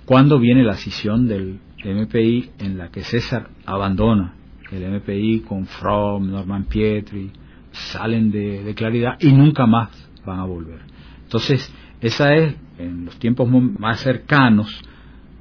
cuando 0.04 0.38
viene 0.38 0.62
la 0.62 0.74
decisión 0.74 1.26
del 1.26 1.58
MPI 1.84 2.50
en 2.60 2.78
la 2.78 2.90
que 2.90 3.02
César 3.02 3.50
abandona 3.66 4.34
el 4.70 5.00
MPI 5.00 5.40
con 5.40 5.66
Fromm, 5.66 6.30
Norman 6.30 6.66
Pietri, 6.66 7.32
salen 7.72 8.30
de, 8.30 8.62
de 8.62 8.74
claridad 8.76 9.16
y 9.18 9.32
nunca 9.32 9.66
más 9.66 9.90
van 10.24 10.38
a 10.38 10.44
volver. 10.44 10.78
Entonces, 11.24 11.74
esa 12.00 12.34
es, 12.36 12.54
en 12.78 13.06
los 13.06 13.18
tiempos 13.18 13.48
más 13.50 13.98
cercanos, 13.98 14.80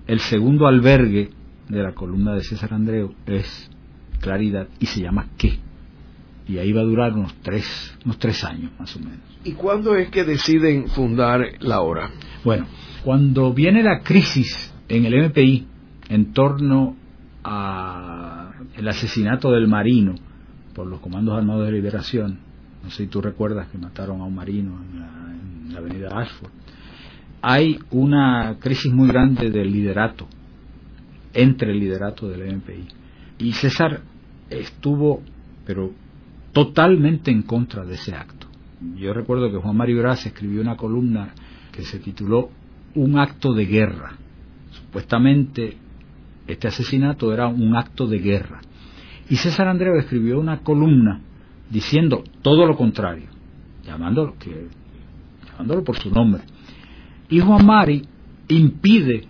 el 0.07 0.19
segundo 0.19 0.65
albergue 0.65 1.29
de 1.69 1.83
la 1.83 1.93
columna 1.93 2.33
de 2.33 2.43
César 2.43 2.73
Andreu 2.73 3.13
es 3.25 3.69
Claridad 4.19 4.67
y 4.79 4.87
se 4.87 5.01
llama 5.01 5.27
¿Qué? 5.37 5.59
y 6.49 6.57
ahí 6.57 6.73
va 6.73 6.81
a 6.81 6.83
durar 6.83 7.13
unos 7.13 7.35
tres, 7.43 7.95
unos 8.03 8.17
tres 8.17 8.43
años 8.43 8.71
más 8.79 8.95
o 8.95 8.99
menos. 8.99 9.19
¿Y 9.43 9.51
cuándo 9.51 9.95
es 9.95 10.09
que 10.09 10.23
deciden 10.23 10.87
fundar 10.87 11.41
la 11.59 11.81
hora? 11.81 12.09
Bueno, 12.43 12.65
cuando 13.03 13.53
viene 13.53 13.83
la 13.83 13.99
crisis 13.99 14.73
en 14.87 15.05
el 15.05 15.29
MPI 15.29 15.67
en 16.09 16.33
torno 16.33 16.95
al 17.43 18.87
asesinato 18.87 19.51
del 19.51 19.67
marino 19.67 20.15
por 20.73 20.87
los 20.87 20.99
comandos 21.01 21.37
armados 21.37 21.67
de 21.67 21.71
liberación, 21.71 22.39
no 22.83 22.89
sé 22.89 23.03
si 23.03 23.07
tú 23.07 23.21
recuerdas 23.21 23.67
que 23.67 23.77
mataron 23.77 24.19
a 24.19 24.23
un 24.23 24.33
marino 24.33 24.79
en 24.81 25.71
la, 25.71 25.79
avenida 25.79 26.09
Ashford, 26.19 26.51
hay 27.43 27.77
una 27.91 28.57
crisis 28.59 28.91
muy 28.91 29.07
grande 29.07 29.51
del 29.51 29.71
liderato, 29.71 30.27
entre 31.33 31.71
el 31.71 31.79
liderato 31.79 32.27
del 32.27 32.55
MPI. 32.57 32.87
Y 33.39 33.53
César 33.53 34.01
estuvo, 34.49 35.21
pero 35.65 35.91
totalmente 36.53 37.31
en 37.31 37.43
contra 37.43 37.85
de 37.85 37.95
ese 37.95 38.13
acto. 38.13 38.47
Yo 38.95 39.13
recuerdo 39.13 39.51
que 39.51 39.57
Juan 39.57 39.75
Mario 39.75 39.99
Gras 39.99 40.25
escribió 40.25 40.61
una 40.61 40.77
columna 40.77 41.33
que 41.71 41.83
se 41.83 41.99
tituló 41.99 42.49
Un 42.95 43.19
acto 43.19 43.53
de 43.53 43.65
guerra. 43.65 44.17
Supuestamente 44.71 45.77
este 46.47 46.67
asesinato 46.67 47.31
era 47.33 47.47
un 47.47 47.75
acto 47.75 48.07
de 48.07 48.19
guerra. 48.19 48.61
Y 49.29 49.35
César 49.35 49.67
Andreu 49.67 49.95
escribió 49.97 50.39
una 50.39 50.59
columna 50.59 51.21
diciendo 51.69 52.23
todo 52.41 52.65
lo 52.65 52.75
contrario, 52.75 53.27
llamándolo, 53.85 54.35
que, 54.39 54.67
llamándolo 55.51 55.83
por 55.83 55.97
su 55.97 56.09
nombre. 56.09 56.41
Y 57.29 57.39
Juan 57.39 57.65
Mari 57.65 58.03
impide 58.47 59.27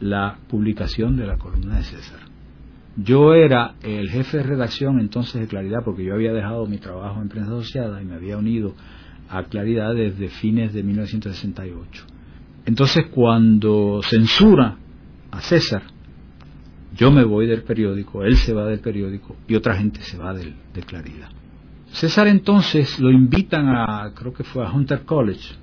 la 0.00 0.38
publicación 0.48 1.16
de 1.16 1.26
la 1.26 1.36
columna 1.36 1.76
de 1.78 1.84
César. 1.84 2.20
Yo 2.96 3.34
era 3.34 3.74
el 3.82 4.10
jefe 4.10 4.38
de 4.38 4.42
redacción 4.42 4.98
entonces 4.98 5.40
de 5.40 5.46
Claridad 5.46 5.84
porque 5.84 6.04
yo 6.04 6.14
había 6.14 6.32
dejado 6.32 6.66
mi 6.66 6.78
trabajo 6.78 7.22
en 7.22 7.28
prensa 7.28 7.52
asociada 7.52 8.02
y 8.02 8.04
me 8.04 8.14
había 8.14 8.36
unido 8.36 8.74
a 9.28 9.44
Claridad 9.44 9.94
desde 9.94 10.28
fines 10.28 10.72
de 10.72 10.82
1968. 10.82 12.04
Entonces 12.66 13.06
cuando 13.10 14.00
censura 14.02 14.76
a 15.30 15.40
César, 15.40 15.82
yo 16.96 17.12
me 17.12 17.24
voy 17.24 17.46
del 17.46 17.62
periódico, 17.62 18.24
él 18.24 18.36
se 18.36 18.52
va 18.52 18.66
del 18.66 18.80
periódico 18.80 19.36
y 19.46 19.54
otra 19.54 19.76
gente 19.76 20.00
se 20.02 20.18
va 20.18 20.34
de 20.34 20.82
Claridad. 20.82 21.30
César 21.92 22.28
entonces 22.28 22.98
lo 23.00 23.10
invitan 23.10 23.68
a, 23.68 24.12
creo 24.14 24.32
que 24.32 24.44
fue 24.44 24.64
a 24.64 24.70
Hunter 24.70 25.04
College, 25.04 25.54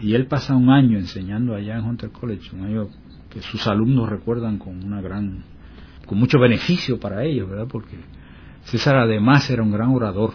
y 0.00 0.14
él 0.14 0.26
pasa 0.26 0.54
un 0.54 0.70
año 0.70 0.98
enseñando 0.98 1.54
allá 1.54 1.78
en 1.78 1.84
Hunter 1.84 2.10
College, 2.10 2.54
un 2.54 2.64
año 2.64 2.88
que 3.34 3.42
sus 3.42 3.66
alumnos 3.66 4.08
recuerdan 4.08 4.58
con 4.58 4.84
una 4.84 5.00
gran, 5.00 5.42
con 6.06 6.18
mucho 6.18 6.38
beneficio 6.38 7.00
para 7.00 7.24
ellos, 7.24 7.50
¿verdad? 7.50 7.66
Porque 7.68 7.96
César 8.62 8.96
además 8.96 9.50
era 9.50 9.62
un 9.62 9.72
gran 9.72 9.90
orador. 9.90 10.32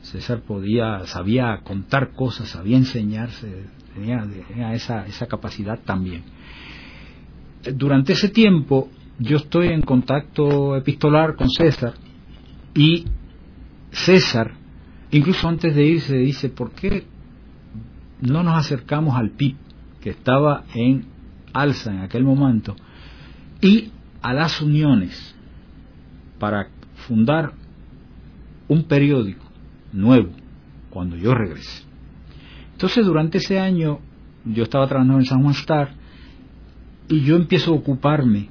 César 0.00 0.40
podía, 0.40 1.04
sabía 1.06 1.60
contar 1.62 2.12
cosas, 2.12 2.48
sabía 2.48 2.78
enseñarse, 2.78 3.66
tenía, 3.94 4.26
tenía 4.48 4.72
esa, 4.72 5.06
esa 5.06 5.26
capacidad 5.26 5.78
también. 5.84 6.22
Durante 7.74 8.14
ese 8.14 8.30
tiempo 8.30 8.88
yo 9.18 9.36
estoy 9.36 9.68
en 9.68 9.82
contacto 9.82 10.76
epistolar 10.76 11.36
con 11.36 11.50
César 11.50 11.94
y 12.74 13.04
César, 13.90 14.52
incluso 15.10 15.48
antes 15.48 15.74
de 15.74 15.84
irse, 15.84 16.16
dice, 16.16 16.48
¿por 16.48 16.70
qué 16.72 17.04
no 18.20 18.42
nos 18.42 18.56
acercamos 18.56 19.16
al 19.16 19.30
PIB, 19.30 19.56
que 20.00 20.10
estaba 20.10 20.64
en 20.74 21.15
alza 21.60 21.92
en 21.92 22.00
aquel 22.00 22.24
momento, 22.24 22.76
y 23.60 23.90
a 24.22 24.32
las 24.32 24.60
uniones 24.60 25.34
para 26.38 26.68
fundar 27.06 27.52
un 28.68 28.84
periódico 28.84 29.44
nuevo 29.92 30.30
cuando 30.90 31.16
yo 31.16 31.34
regrese. 31.34 31.84
Entonces 32.72 33.06
durante 33.06 33.38
ese 33.38 33.58
año 33.58 34.00
yo 34.44 34.64
estaba 34.64 34.86
trabajando 34.86 35.18
en 35.18 35.24
San 35.24 35.42
Juan 35.42 35.54
Star 35.54 35.94
y 37.08 37.20
yo 37.22 37.36
empiezo 37.36 37.72
a 37.72 37.76
ocuparme 37.76 38.48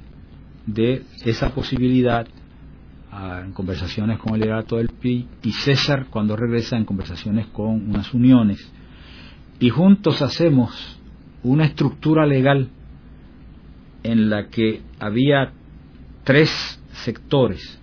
de 0.66 1.04
esa 1.24 1.50
posibilidad 1.50 2.26
en 3.44 3.52
conversaciones 3.52 4.18
con 4.18 4.34
el 4.34 4.40
liderato 4.40 4.76
del 4.76 4.88
PIB 4.88 5.26
y 5.42 5.52
César 5.52 6.06
cuando 6.10 6.36
regresa 6.36 6.76
en 6.76 6.84
conversaciones 6.84 7.46
con 7.46 7.88
unas 7.88 8.12
uniones 8.12 8.72
y 9.58 9.70
juntos 9.70 10.20
hacemos 10.20 10.98
una 11.42 11.64
estructura 11.64 12.26
legal 12.26 12.68
en 14.12 14.30
la 14.30 14.48
que 14.48 14.82
había 14.98 15.52
tres 16.24 16.80
sectores. 17.04 17.80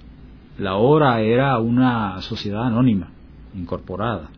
La 0.57 0.75
hora 0.75 1.21
era 1.21 1.57
una 1.59 2.21
sociedad 2.21 2.65
anónima, 2.65 3.09
incorporada. 3.55 4.29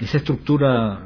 Esa 0.00 0.18
estructura 0.18 1.00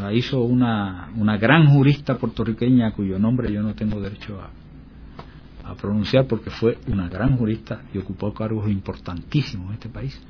la 0.00 0.12
hizo 0.12 0.42
una, 0.42 1.10
una 1.16 1.36
gran 1.36 1.66
jurista 1.66 2.16
puertorriqueña 2.16 2.92
cuyo 2.92 3.18
nombre 3.18 3.52
yo 3.52 3.62
no 3.62 3.74
tengo 3.74 4.00
derecho 4.00 4.40
a, 4.40 5.70
a 5.70 5.74
pronunciar 5.74 6.26
porque 6.26 6.50
fue 6.50 6.78
una 6.88 7.08
gran 7.08 7.36
jurista 7.36 7.82
y 7.92 7.98
ocupó 7.98 8.32
cargos 8.32 8.68
importantísimos 8.70 9.68
en 9.68 9.74
este 9.74 9.88
país. 9.88 10.20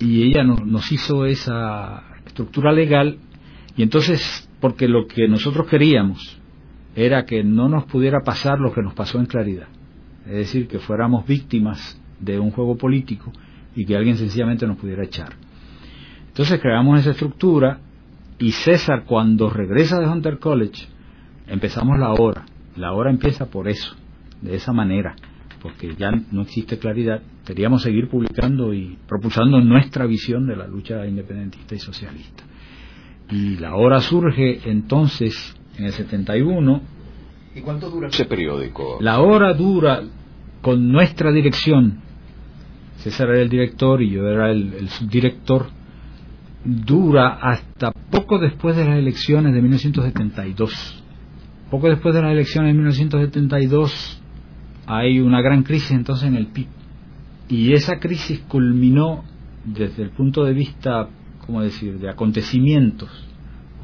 Y 0.00 0.24
ella 0.24 0.42
nos 0.42 0.90
hizo 0.90 1.24
esa 1.24 2.02
estructura 2.26 2.72
legal 2.72 3.18
y 3.76 3.82
entonces, 3.82 4.48
porque 4.60 4.88
lo 4.88 5.06
que 5.06 5.28
nosotros 5.28 5.68
queríamos 5.68 6.40
era 6.94 7.24
que 7.24 7.42
no 7.42 7.68
nos 7.68 7.84
pudiera 7.84 8.20
pasar 8.20 8.60
lo 8.60 8.72
que 8.72 8.82
nos 8.82 8.94
pasó 8.94 9.18
en 9.18 9.26
claridad, 9.26 9.68
es 10.26 10.32
decir, 10.32 10.68
que 10.68 10.78
fuéramos 10.78 11.26
víctimas 11.26 12.00
de 12.20 12.38
un 12.38 12.50
juego 12.50 12.76
político 12.76 13.32
y 13.74 13.84
que 13.84 13.96
alguien 13.96 14.16
sencillamente 14.16 14.66
nos 14.66 14.78
pudiera 14.78 15.04
echar. 15.04 15.34
Entonces 16.28 16.60
creamos 16.60 17.00
esa 17.00 17.10
estructura 17.10 17.80
y 18.38 18.52
César 18.52 19.04
cuando 19.04 19.50
regresa 19.50 20.00
de 20.00 20.06
Hunter 20.06 20.38
College 20.38 20.86
empezamos 21.46 21.98
la 21.98 22.12
hora. 22.12 22.44
La 22.76 22.92
hora 22.92 23.10
empieza 23.10 23.46
por 23.46 23.68
eso 23.68 23.94
de 24.40 24.56
esa 24.56 24.72
manera, 24.72 25.14
porque 25.62 25.94
ya 25.94 26.10
no 26.10 26.42
existe 26.42 26.78
claridad, 26.78 27.22
queríamos 27.46 27.82
seguir 27.82 28.08
publicando 28.08 28.74
y 28.74 28.98
propulsando 29.06 29.60
nuestra 29.60 30.06
visión 30.06 30.46
de 30.46 30.56
la 30.56 30.66
lucha 30.66 31.06
independentista 31.06 31.74
y 31.74 31.78
socialista. 31.78 32.44
Y 33.30 33.56
la 33.56 33.74
hora 33.74 34.00
surge 34.00 34.68
entonces 34.68 35.56
en 35.78 35.84
el 35.84 35.92
71. 35.92 36.80
¿Y 37.54 37.60
cuánto 37.60 37.90
dura 37.90 38.08
ese 38.08 38.24
periódico? 38.24 38.98
La 39.00 39.20
hora 39.20 39.54
dura 39.54 40.02
con 40.60 40.90
nuestra 40.90 41.30
dirección. 41.32 42.00
César 42.98 43.28
era 43.30 43.40
el 43.40 43.48
director 43.48 44.02
y 44.02 44.10
yo 44.10 44.28
era 44.28 44.50
el, 44.50 44.74
el 44.74 44.88
subdirector. 44.88 45.66
Dura 46.64 47.38
hasta 47.42 47.92
poco 47.92 48.38
después 48.38 48.76
de 48.76 48.84
las 48.84 48.96
elecciones 48.96 49.52
de 49.54 49.60
1972. 49.60 51.02
Poco 51.70 51.88
después 51.88 52.14
de 52.14 52.22
las 52.22 52.32
elecciones 52.32 52.70
de 52.70 52.74
1972 52.74 54.22
hay 54.86 55.20
una 55.20 55.40
gran 55.40 55.62
crisis 55.62 55.92
entonces 55.92 56.28
en 56.28 56.36
el 56.36 56.46
PIB. 56.46 56.66
Y 57.48 57.72
esa 57.72 57.98
crisis 57.98 58.40
culminó 58.48 59.24
desde 59.64 60.02
el 60.02 60.10
punto 60.10 60.44
de 60.44 60.52
vista, 60.52 61.08
¿cómo 61.44 61.62
decir?, 61.62 61.98
de 61.98 62.10
acontecimientos, 62.10 63.10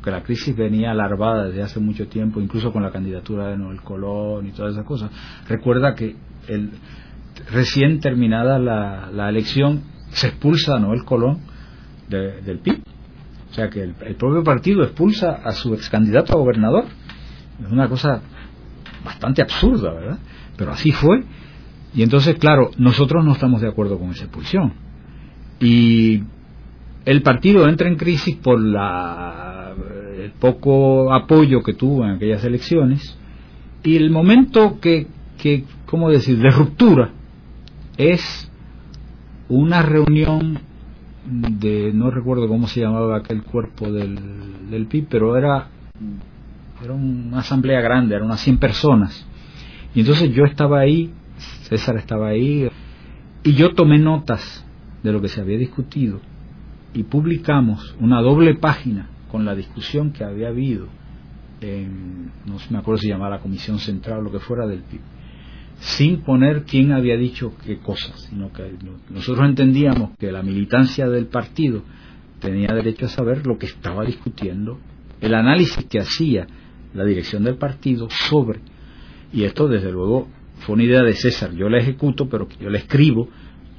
porque 0.01 0.13
la 0.13 0.23
crisis 0.23 0.57
venía 0.57 0.93
alarvada 0.93 1.49
desde 1.49 1.63
hace 1.63 1.79
mucho 1.79 2.09
tiempo, 2.09 2.41
incluso 2.41 2.73
con 2.73 2.83
la 2.83 2.91
candidatura 2.91 3.49
de 3.49 3.59
Noel 3.59 3.83
Colón 3.83 4.47
y 4.47 4.53
todas 4.53 4.73
esas 4.73 4.87
cosas. 4.87 5.11
Recuerda 5.47 5.95
que 5.95 6.17
el, 6.49 6.71
recién 7.53 8.01
terminada 8.01 8.59
la, 8.59 9.29
elección 9.29 9.83
se 10.09 10.29
expulsa 10.29 10.77
a 10.77 10.79
Noel 10.79 11.05
Colón 11.05 11.41
del 12.09 12.61
PIB. 12.61 12.83
O 13.51 13.53
sea 13.53 13.69
que 13.69 13.83
el, 13.83 13.95
el 14.01 14.15
propio 14.15 14.43
partido 14.43 14.83
expulsa 14.85 15.33
a 15.33 15.53
su 15.53 15.75
ex 15.75 15.91
candidato 15.91 16.33
a 16.33 16.37
gobernador. 16.37 16.85
Es 17.63 17.71
una 17.71 17.87
cosa 17.87 18.23
bastante 19.05 19.43
absurda, 19.43 19.93
¿verdad? 19.93 20.19
pero 20.57 20.73
así 20.73 20.93
fue. 20.93 21.25
Y 21.93 22.03
entonces, 22.03 22.37
claro, 22.39 22.71
nosotros 22.79 23.23
no 23.23 23.33
estamos 23.33 23.61
de 23.61 23.69
acuerdo 23.69 23.99
con 23.99 24.13
esa 24.13 24.25
expulsión. 24.25 24.73
Y 25.61 26.23
el 27.05 27.21
partido 27.21 27.69
entra 27.69 27.87
en 27.87 27.97
crisis 27.97 28.37
por 28.37 28.59
la, 28.59 29.40
el 30.21 30.33
poco 30.33 31.13
apoyo 31.13 31.63
que 31.63 31.75
tuvo 31.75 32.05
en 32.05 32.13
aquellas 32.13 32.45
elecciones. 32.45 33.17
Y 33.83 33.97
el 33.97 34.11
momento 34.11 34.79
que, 34.81 35.07
que, 35.39 35.65
¿cómo 35.87 36.11
decir?, 36.11 36.39
de 36.39 36.51
ruptura 36.51 37.11
es 37.97 38.51
una 39.49 39.83
reunión 39.83 40.61
de, 41.27 41.93
no 41.93 42.11
recuerdo 42.11 42.49
cómo 42.49 42.67
se 42.67 42.81
llamaba 42.81 43.19
aquel 43.19 43.43
cuerpo 43.43 43.91
del, 43.91 44.71
del 44.71 44.87
PIB, 44.87 45.07
pero 45.09 45.37
era, 45.37 45.69
era 46.83 46.93
una 46.93 47.41
asamblea 47.41 47.81
grande, 47.81 48.15
eran 48.15 48.27
unas 48.27 48.41
100 48.41 48.59
personas 48.59 49.27
y 49.95 50.01
entonces 50.01 50.33
yo 50.33 50.45
estaba 50.45 50.81
ahí, 50.81 51.13
César 51.63 51.97
estaba 51.97 52.29
ahí, 52.29 52.69
y 53.43 53.53
yo 53.55 53.75
tomé 53.75 53.99
notas 53.99 54.65
de 55.03 55.13
lo 55.13 55.21
que 55.21 55.29
se 55.29 55.41
había 55.41 55.59
discutido 55.59 56.21
y 56.93 57.05
publicamos 57.05 57.97
una 58.01 58.21
doble 58.21 58.55
página 58.55 59.09
con 59.31 59.45
la 59.45 59.55
discusión 59.55 60.13
que 60.13 60.25
había 60.25 60.49
habido 60.49 60.89
en, 61.61 62.27
no 62.47 62.57
me 62.71 62.79
acuerdo 62.79 63.03
si 63.03 63.09
llamaba 63.09 63.37
la 63.37 63.43
Comisión 63.43 63.79
Central 63.79 64.21
o 64.21 64.23
lo 64.23 64.33
que 64.33 64.41
fuera 64.41 64.67
del 64.67 64.83
PIB, 64.83 65.01
sin 65.77 66.23
poner 66.23 66.65
quién 66.65 66.93
había 66.93 67.17
dicho 67.17 67.55
qué 67.65 67.79
cosas, 67.79 68.29
sino 68.29 68.53
que 68.53 68.75
nosotros 69.11 69.47
entendíamos 69.47 70.17
que 70.19 70.33
la 70.33 70.43
militancia 70.43 71.09
del 71.09 71.27
partido 71.27 71.83
tenía 72.39 72.75
derecho 72.75 73.07
a 73.07 73.09
saber 73.09 73.47
lo 73.47 73.59
que 73.59 73.67
estaba 73.67 74.05
discutiendo, 74.05 74.79
el 75.21 75.35
análisis 75.35 75.85
que 75.85 76.01
hacía 76.01 76.47
la 76.95 77.05
dirección 77.05 77.45
del 77.45 77.57
partido 77.57 78.09
sobre 78.09 78.61
y 79.33 79.45
esto, 79.45 79.69
desde 79.69 79.93
luego, 79.93 80.29
fue 80.57 80.75
una 80.75 80.85
idea 80.85 81.03
de 81.03 81.15
César. 81.15 81.53
Yo 81.55 81.69
la 81.69 81.79
ejecuto, 81.79 82.29
pero 82.29 82.49
yo 82.61 82.69
la 82.69 82.79
escribo, 82.79 83.29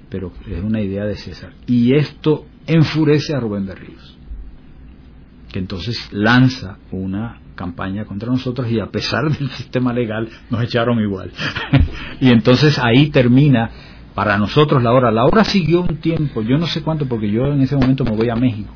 pero 0.10 0.32
es 0.50 0.64
una 0.64 0.82
idea 0.82 1.06
de 1.06 1.16
César. 1.16 1.54
Y 1.68 1.96
esto 1.96 2.46
enfurece 2.68 3.36
a 3.36 3.40
Rubén 3.40 3.66
Berríos, 3.66 4.18
que 5.52 5.60
entonces 5.60 6.10
lanza 6.12 6.78
una 6.92 7.40
campaña 7.56 8.06
contra 8.06 8.30
nosotros 8.30 8.72
y 8.72 8.80
a 8.80 8.88
pesar 8.88 9.30
del 9.38 9.50
sistema 9.50 9.94
legal 9.94 10.30
nos 10.50 10.64
echaron 10.64 11.00
igual. 11.00 11.32
y 12.22 12.30
entonces 12.30 12.80
ahí 12.80 13.10
termina 13.10 13.70
para 14.16 14.38
nosotros 14.38 14.82
la 14.82 14.92
hora. 14.92 15.12
La 15.12 15.26
hora 15.26 15.44
siguió 15.44 15.82
un 15.82 15.98
tiempo, 15.98 16.42
yo 16.42 16.58
no 16.58 16.68
sé 16.68 16.82
cuánto, 16.82 17.06
porque 17.08 17.30
yo 17.30 17.46
en 17.48 17.62
ese 17.62 17.76
momento 17.76 18.04
me 18.04 18.16
voy 18.16 18.30
a 18.30 18.36
México. 18.36 18.74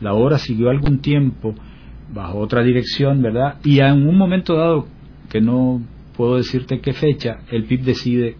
La 0.00 0.14
hora 0.14 0.38
siguió 0.38 0.70
algún 0.70 1.00
tiempo 1.00 1.54
bajo 2.12 2.38
otra 2.38 2.62
dirección, 2.62 3.22
¿verdad? 3.22 3.56
Y 3.64 3.80
en 3.80 4.08
un 4.08 4.16
momento 4.16 4.54
dado 4.54 4.86
que 5.28 5.40
no 5.40 5.82
puedo 6.16 6.36
decirte 6.36 6.80
qué 6.80 6.92
fecha 6.92 7.40
el 7.50 7.64
PIB 7.64 7.82
decide 7.82 8.36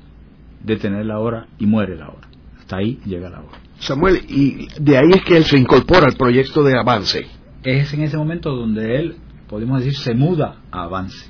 detener 0.63 1.07
la 1.07 1.19
hora 1.19 1.47
y 1.59 1.67
muere 1.67 1.97
la 1.97 2.09
hora. 2.09 2.29
Hasta 2.59 2.79
ahí 2.79 2.99
llega 3.05 3.31
la 3.31 3.41
hora. 3.41 3.59
Samuel, 3.79 4.23
y 4.29 4.69
de 4.81 4.99
ahí 4.99 5.11
es 5.15 5.23
que 5.23 5.37
él 5.37 5.45
se 5.45 5.57
incorpora 5.57 6.07
al 6.07 6.17
proyecto 6.17 6.63
de 6.63 6.77
Avance. 6.77 7.38
Es 7.69 7.93
en 7.93 8.03
ese 8.03 8.17
momento 8.17 8.55
donde 8.55 8.97
él, 8.99 9.17
podemos 9.47 9.81
decir, 9.81 9.95
se 9.95 10.15
muda 10.15 10.57
a 10.71 10.85
Avance. 10.85 11.27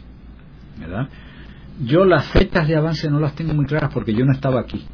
¿verdad? 0.79 1.09
Yo 1.85 2.05
las 2.05 2.27
fechas 2.29 2.69
de 2.69 2.77
Avance 2.77 3.11
no 3.11 3.19
las 3.19 3.35
tengo 3.35 3.55
muy 3.55 3.67
claras 3.67 3.91
porque 3.93 4.15
yo 4.15 4.25
no 4.25 4.33
estaba 4.33 4.61
aquí. 4.61 4.85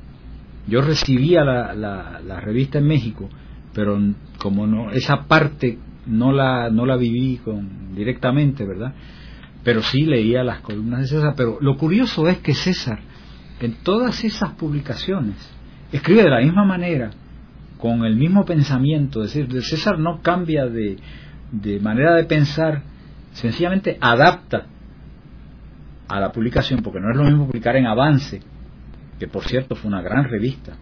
Yo 0.66 0.80
recibía 0.80 1.44
la, 1.44 1.74
la, 1.74 2.40
revista 2.40 2.78
en 2.78 2.86
México, 2.86 3.28
pero 3.74 3.98
como 4.38 4.66
no 4.66 4.90
esa 4.90 5.24
parte 5.24 5.78
no 6.06 6.32
la 6.32 6.70
no 6.70 6.86
la 6.86 6.96
viví 6.96 7.38
con, 7.44 7.94
directamente, 7.94 8.64
¿verdad? 8.64 8.94
Pero 9.62 9.82
sí 9.82 10.06
leía 10.06 10.42
las 10.42 10.60
columnas 10.60 11.00
de 11.00 11.06
César. 11.08 11.34
Pero 11.36 11.58
lo 11.60 11.76
curioso 11.76 12.26
es 12.26 12.38
que 12.38 12.54
César, 12.54 13.00
en 13.60 13.74
todas 13.82 14.24
esas 14.24 14.52
publicaciones, 14.52 15.36
escribe 15.92 16.22
de 16.22 16.30
la 16.30 16.40
misma 16.40 16.64
manera 16.64 17.10
con 17.76 18.02
el 18.06 18.16
mismo 18.16 18.46
pensamiento, 18.46 19.22
es 19.22 19.34
decir, 19.34 19.62
César 19.62 19.98
no 19.98 20.22
cambia 20.22 20.64
de, 20.64 20.96
de 21.50 21.80
manera 21.80 22.14
de 22.14 22.24
pensar, 22.24 22.82
sencillamente 23.32 23.98
adapta 24.00 24.66
a 26.08 26.20
la 26.20 26.32
publicación, 26.32 26.82
porque 26.82 27.00
no 27.00 27.10
es 27.10 27.16
lo 27.16 27.24
mismo 27.24 27.46
publicar 27.46 27.76
en 27.76 27.86
Avance, 27.86 28.40
que 29.18 29.28
por 29.28 29.44
cierto 29.44 29.74
fue 29.74 29.88
una 29.88 30.02
gran 30.02 30.24
revista, 30.24 30.76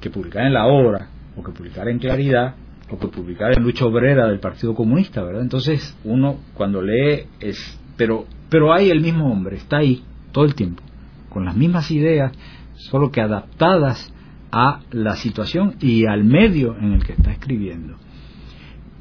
que 0.00 0.10
publicar 0.10 0.46
en 0.46 0.54
La 0.54 0.66
Hora, 0.66 1.08
o 1.36 1.42
que 1.42 1.52
publicar 1.52 1.88
en 1.88 1.98
Claridad, 1.98 2.54
o 2.90 2.98
que 2.98 3.08
publicar 3.08 3.52
en 3.56 3.62
Lucha 3.62 3.86
Obrera 3.86 4.26
del 4.28 4.40
Partido 4.40 4.74
Comunista, 4.74 5.22
¿verdad? 5.22 5.42
Entonces 5.42 5.96
uno 6.04 6.38
cuando 6.54 6.82
lee 6.82 7.26
es, 7.40 7.80
pero, 7.96 8.26
pero 8.48 8.72
hay 8.72 8.90
el 8.90 9.00
mismo 9.00 9.30
hombre, 9.30 9.56
está 9.56 9.78
ahí 9.78 10.04
todo 10.32 10.44
el 10.44 10.54
tiempo, 10.54 10.82
con 11.28 11.44
las 11.44 11.56
mismas 11.56 11.90
ideas, 11.90 12.32
solo 12.74 13.10
que 13.10 13.20
adaptadas 13.20 14.12
a 14.52 14.80
la 14.90 15.16
situación 15.16 15.76
y 15.80 16.06
al 16.06 16.24
medio 16.24 16.76
en 16.78 16.92
el 16.92 17.04
que 17.04 17.12
está 17.12 17.32
escribiendo. 17.32 17.96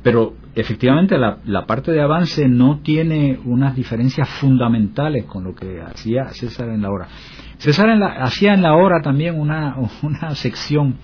Pero 0.06 0.36
efectivamente 0.54 1.18
la, 1.18 1.66
parte 1.66 1.92
de 1.92 2.00
avance 2.00 2.48
no 2.48 2.82
tiene 2.82 3.40
unas 3.44 3.76
diferencias 3.76 4.30
fundamentales 4.30 5.26
con 5.26 5.44
lo 5.44 5.56
que 5.56 5.82
hacía 5.82 6.30
César 6.30 6.70
en 6.70 6.84
la 6.84 6.92
hora. 6.92 7.08
César 7.58 7.90
hacía 8.20 8.54
en 8.54 8.62
la 8.62 8.76
hora 8.76 9.02
también 9.02 9.34
una, 9.34 9.76
una 10.04 10.36
sección 10.36 10.98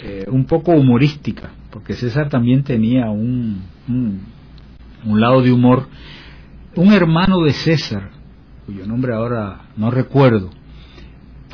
eh, 0.00 0.24
un 0.28 0.44
poco 0.44 0.72
humorística, 0.72 1.50
porque 1.70 1.94
César 1.94 2.28
también 2.28 2.64
tenía 2.64 3.10
un, 3.10 3.62
un 3.86 5.20
lado 5.20 5.40
de 5.40 5.52
humor. 5.52 5.86
Un 6.74 6.92
hermano 6.92 7.44
de 7.44 7.52
César, 7.52 8.10
cuyo 8.66 8.88
nombre 8.88 9.14
ahora 9.14 9.66
no 9.76 9.92
recuerdo, 9.92 10.50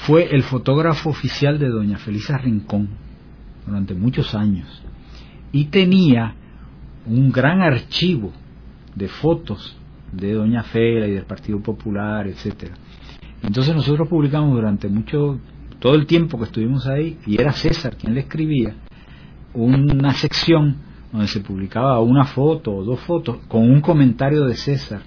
fue 0.06 0.34
el 0.34 0.42
fotógrafo 0.42 1.10
oficial 1.10 1.58
de 1.58 1.68
doña 1.68 1.98
Felisa 1.98 2.38
Rincón 2.38 2.88
durante 3.66 3.92
muchos 3.92 4.34
años 4.34 4.82
y 5.52 5.66
tenía 5.66 6.36
un 7.06 7.30
gran 7.30 7.62
archivo 7.62 8.32
de 8.94 9.08
fotos 9.08 9.76
de 10.12 10.34
doña 10.34 10.62
Fela 10.62 11.06
y 11.06 11.12
del 11.12 11.24
Partido 11.24 11.60
Popular, 11.60 12.26
etcétera. 12.26 12.74
Entonces 13.42 13.74
nosotros 13.74 14.08
publicamos 14.08 14.54
durante 14.54 14.88
mucho 14.88 15.38
todo 15.78 15.94
el 15.94 16.06
tiempo 16.06 16.38
que 16.38 16.44
estuvimos 16.44 16.86
ahí 16.86 17.18
y 17.26 17.40
era 17.40 17.52
César 17.52 17.96
quien 17.96 18.14
le 18.14 18.20
escribía 18.20 18.74
una 19.54 20.14
sección 20.14 20.76
donde 21.10 21.26
se 21.26 21.40
publicaba 21.40 22.00
una 22.00 22.24
foto 22.24 22.74
o 22.74 22.84
dos 22.84 23.00
fotos 23.00 23.38
con 23.48 23.62
un 23.70 23.80
comentario 23.80 24.44
de 24.44 24.54
César, 24.54 25.02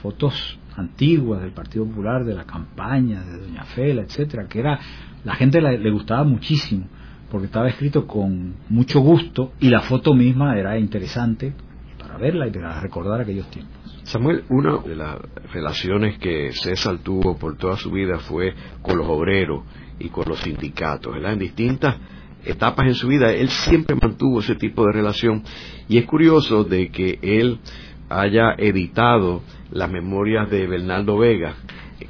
fotos 0.00 0.58
antiguas 0.76 1.42
del 1.42 1.52
Partido 1.52 1.84
Popular, 1.84 2.24
de 2.24 2.34
la 2.34 2.44
campaña, 2.44 3.22
de 3.22 3.38
Doña 3.38 3.64
Fela, 3.64 4.02
etcétera, 4.02 4.46
que 4.48 4.60
era 4.60 4.78
la 5.24 5.34
gente 5.34 5.60
le, 5.60 5.90
gustaba 5.90 6.24
muchísimo 6.24 6.86
porque 7.30 7.46
estaba 7.46 7.68
escrito 7.68 8.06
con 8.06 8.56
mucho 8.68 9.00
gusto 9.00 9.52
y 9.60 9.68
la 9.68 9.80
foto 9.80 10.14
misma 10.14 10.58
era 10.58 10.78
interesante 10.78 11.52
para 11.98 12.18
verla 12.18 12.48
y 12.48 12.50
para 12.50 12.80
recordar 12.80 13.20
aquellos 13.20 13.48
tiempos. 13.50 13.80
Samuel, 14.04 14.44
una 14.48 14.78
de 14.78 14.96
las 14.96 15.18
relaciones 15.52 16.18
que 16.18 16.52
César 16.52 16.98
tuvo 16.98 17.36
por 17.36 17.56
toda 17.56 17.76
su 17.76 17.90
vida 17.90 18.18
fue 18.18 18.54
con 18.82 18.98
los 18.98 19.06
obreros 19.06 19.62
y 19.98 20.08
con 20.08 20.28
los 20.28 20.40
sindicatos. 20.40 21.14
En 21.16 21.38
distintas 21.38 21.96
etapas 22.44 22.86
en 22.86 22.94
su 22.94 23.08
vida, 23.08 23.32
él 23.32 23.48
siempre 23.48 23.94
mantuvo 24.00 24.40
ese 24.40 24.56
tipo 24.56 24.84
de 24.86 24.92
relación 24.92 25.44
y 25.88 25.98
es 25.98 26.06
curioso 26.06 26.64
de 26.64 26.88
que 26.88 27.18
él 27.22 27.60
haya 28.08 28.54
editado 28.58 29.42
las 29.70 29.90
memorias 29.90 30.50
de 30.50 30.66
Bernardo 30.66 31.18
Vega. 31.18 31.54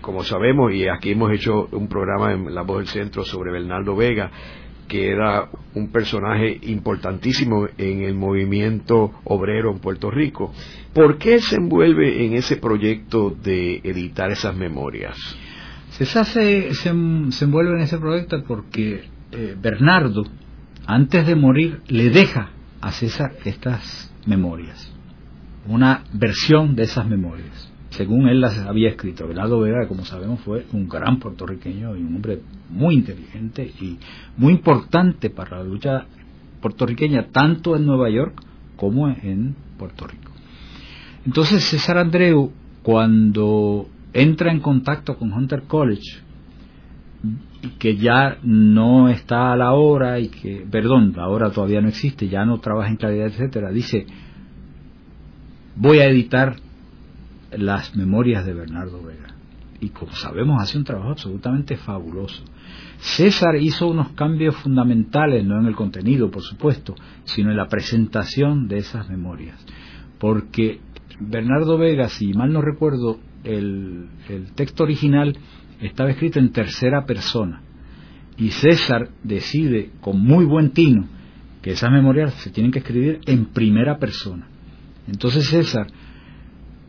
Como 0.00 0.22
sabemos, 0.22 0.72
y 0.72 0.88
aquí 0.88 1.10
hemos 1.10 1.32
hecho 1.32 1.68
un 1.72 1.88
programa 1.88 2.32
en 2.32 2.54
La 2.54 2.62
Voz 2.62 2.78
del 2.78 2.86
Centro 2.86 3.24
sobre 3.24 3.52
Bernardo 3.52 3.94
Vega, 3.96 4.30
que 4.90 5.10
era 5.10 5.48
un 5.74 5.92
personaje 5.92 6.58
importantísimo 6.62 7.68
en 7.78 8.02
el 8.02 8.14
movimiento 8.14 9.12
obrero 9.24 9.70
en 9.70 9.78
Puerto 9.78 10.10
Rico. 10.10 10.52
¿Por 10.92 11.16
qué 11.16 11.40
se 11.40 11.56
envuelve 11.56 12.26
en 12.26 12.34
ese 12.34 12.56
proyecto 12.56 13.30
de 13.30 13.76
editar 13.84 14.32
esas 14.32 14.56
memorias? 14.56 15.16
César 15.92 16.26
se, 16.26 16.74
se, 16.74 16.88
envuelve 16.88 17.76
en 17.76 17.82
ese 17.82 17.98
proyecto 17.98 18.42
porque 18.42 19.04
eh, 19.30 19.56
Bernardo, 19.60 20.24
antes 20.86 21.24
de 21.24 21.36
morir, 21.36 21.80
le 21.86 22.10
deja 22.10 22.50
a 22.80 22.90
César 22.90 23.36
estas 23.44 24.12
memorias 24.26 24.92
una 25.66 26.04
versión 26.12 26.74
de 26.74 26.84
esas 26.84 27.06
memorias, 27.06 27.69
según 27.90 28.28
él 28.28 28.40
las 28.40 28.56
había 28.58 28.90
escrito. 28.90 29.26
Bernardo 29.26 29.60
Vega, 29.60 29.86
como 29.88 30.04
sabemos, 30.04 30.40
fue 30.40 30.64
un 30.72 30.88
gran 30.88 31.18
puertorriqueño 31.18 31.96
y 31.96 32.02
un 32.02 32.16
hombre 32.16 32.40
muy 32.70 32.94
inteligente 32.94 33.70
y 33.80 33.98
muy 34.36 34.52
importante 34.52 35.30
para 35.30 35.58
la 35.58 35.64
lucha 35.64 36.06
puertorriqueña, 36.60 37.28
tanto 37.32 37.76
en 37.76 37.86
Nueva 37.86 38.08
York 38.10 38.40
como 38.76 39.08
en 39.08 39.56
Puerto 39.76 40.06
Rico. 40.06 40.30
Entonces 41.26 41.64
César 41.64 41.98
Andreu, 41.98 42.52
cuando 42.82 43.88
entra 44.12 44.52
en 44.52 44.60
contacto 44.60 45.16
con 45.16 45.32
Hunter 45.32 45.64
College, 45.64 46.20
que 47.78 47.96
ya 47.96 48.38
no 48.42 49.08
está 49.08 49.52
a 49.52 49.56
la 49.56 49.72
hora 49.72 50.18
y 50.18 50.28
que, 50.28 50.64
perdón, 50.70 51.12
la 51.14 51.28
hora 51.28 51.50
todavía 51.50 51.82
no 51.82 51.88
existe, 51.88 52.28
ya 52.28 52.44
no 52.44 52.58
trabaja 52.58 52.88
en 52.88 52.96
claridad, 52.96 53.26
etcétera, 53.26 53.70
dice, 53.70 54.06
voy 55.76 55.98
a 55.98 56.06
editar 56.06 56.56
las 57.52 57.96
memorias 57.96 58.44
de 58.44 58.54
Bernardo 58.54 59.02
Vega. 59.02 59.34
Y 59.80 59.88
como 59.90 60.12
sabemos, 60.12 60.60
hace 60.60 60.76
un 60.76 60.84
trabajo 60.84 61.10
absolutamente 61.10 61.76
fabuloso. 61.76 62.42
César 62.98 63.56
hizo 63.56 63.88
unos 63.88 64.10
cambios 64.10 64.54
fundamentales, 64.56 65.44
no 65.44 65.58
en 65.58 65.66
el 65.66 65.74
contenido, 65.74 66.30
por 66.30 66.42
supuesto, 66.42 66.94
sino 67.24 67.50
en 67.50 67.56
la 67.56 67.68
presentación 67.68 68.68
de 68.68 68.78
esas 68.78 69.08
memorias. 69.08 69.64
Porque 70.18 70.80
Bernardo 71.18 71.78
Vega, 71.78 72.08
si 72.08 72.32
mal 72.34 72.52
no 72.52 72.60
recuerdo, 72.60 73.18
el, 73.42 74.08
el 74.28 74.52
texto 74.52 74.84
original 74.84 75.36
estaba 75.80 76.10
escrito 76.10 76.38
en 76.38 76.52
tercera 76.52 77.06
persona. 77.06 77.62
Y 78.36 78.50
César 78.50 79.08
decide, 79.22 79.90
con 80.02 80.20
muy 80.20 80.44
buen 80.44 80.70
tino, 80.70 81.06
que 81.62 81.72
esas 81.72 81.90
memorias 81.90 82.34
se 82.34 82.50
tienen 82.50 82.72
que 82.72 82.80
escribir 82.80 83.20
en 83.26 83.46
primera 83.46 83.98
persona. 83.98 84.46
Entonces 85.06 85.46
César 85.48 85.86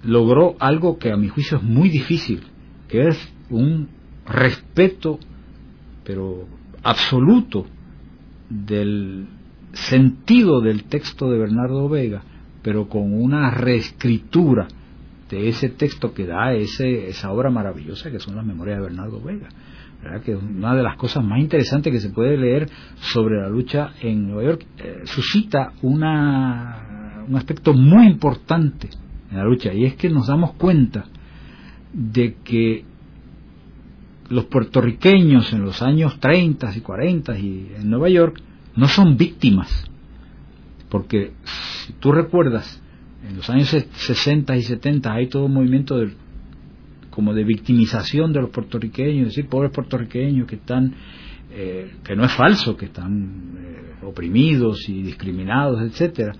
logró 0.04 0.56
algo 0.60 0.98
que 0.98 1.12
a 1.12 1.18
mi 1.18 1.28
juicio 1.28 1.58
es 1.58 1.64
muy 1.64 1.90
difícil, 1.90 2.42
que 2.88 3.08
es 3.08 3.34
un 3.50 3.90
respeto, 4.26 5.20
pero 6.04 6.46
absoluto, 6.84 7.66
del 8.50 9.28
sentido 9.74 10.62
del 10.62 10.86
texto 10.86 11.30
de 11.30 11.38
Bernardo 11.38 11.88
Vega, 11.88 12.24
pero 12.62 12.90
con 12.90 13.14
una 13.14 13.52
reescritura 13.52 14.68
de 15.30 15.48
ese 15.48 15.70
texto 15.70 16.14
que 16.14 16.26
da 16.26 16.54
ese, 16.54 17.08
esa 17.08 17.32
obra 17.32 17.50
maravillosa 17.50 18.12
que 18.12 18.20
son 18.20 18.36
las 18.36 18.46
memorias 18.46 18.78
de 18.78 18.84
Bernardo 18.84 19.22
Vega. 19.22 19.48
que 20.26 20.34
es 20.34 20.38
una 20.38 20.76
de 20.76 20.84
las 20.84 20.98
cosas 20.98 21.24
más 21.24 21.40
interesantes 21.40 21.94
que 21.94 22.02
se 22.02 22.10
puede 22.10 22.38
leer 22.38 22.70
sobre 23.00 23.40
la 23.40 23.48
lucha 23.48 23.94
en 24.02 24.28
Nueva 24.28 24.44
York, 24.44 24.66
eh, 24.78 25.02
suscita 25.06 25.72
una 25.82 26.88
un 27.28 27.36
aspecto 27.36 27.74
muy 27.74 28.08
importante 28.08 28.90
en 29.32 29.38
la 29.38 29.44
lucha 29.44 29.74
y 29.74 29.86
es 29.86 29.96
que 29.96 30.10
nos 30.10 30.28
damos 30.28 30.54
cuenta 30.54 31.06
de 31.94 32.36
que 32.44 32.86
los 34.30 34.46
puertorriqueños 34.46 35.52
en 35.54 35.64
los 35.64 35.82
años 35.82 36.20
30 36.20 36.72
y 36.76 36.82
40 36.82 37.40
y 37.40 37.72
en 37.78 37.90
Nueva 37.90 38.10
York 38.10 38.42
no 38.76 38.88
son 38.88 39.18
víctimas 39.18 39.90
porque 40.92 41.32
si 41.86 41.94
tú 41.94 42.12
recuerdas 42.12 42.82
en 43.28 43.38
los 43.38 43.50
años 43.50 43.70
60 43.70 44.56
y 44.58 44.62
70 44.62 45.14
hay 45.14 45.28
todo 45.28 45.46
un 45.46 45.54
movimiento 45.54 45.98
de, 45.98 46.14
como 47.10 47.34
de 47.34 47.46
victimización 47.46 48.34
de 48.34 48.42
los 48.42 48.50
puertorriqueños, 48.50 49.30
es 49.30 49.36
decir, 49.36 49.48
pobres 49.48 49.72
puertorriqueños 49.72 50.48
que 50.48 50.56
están, 50.56 50.94
eh, 51.52 51.94
que 52.04 52.16
no 52.16 52.26
es 52.26 52.34
falso, 52.34 52.76
que 52.76 52.86
están 52.86 53.56
eh, 53.58 54.06
oprimidos 54.06 54.90
y 54.90 55.02
discriminados, 55.02 55.82
etcétera. 55.82 56.34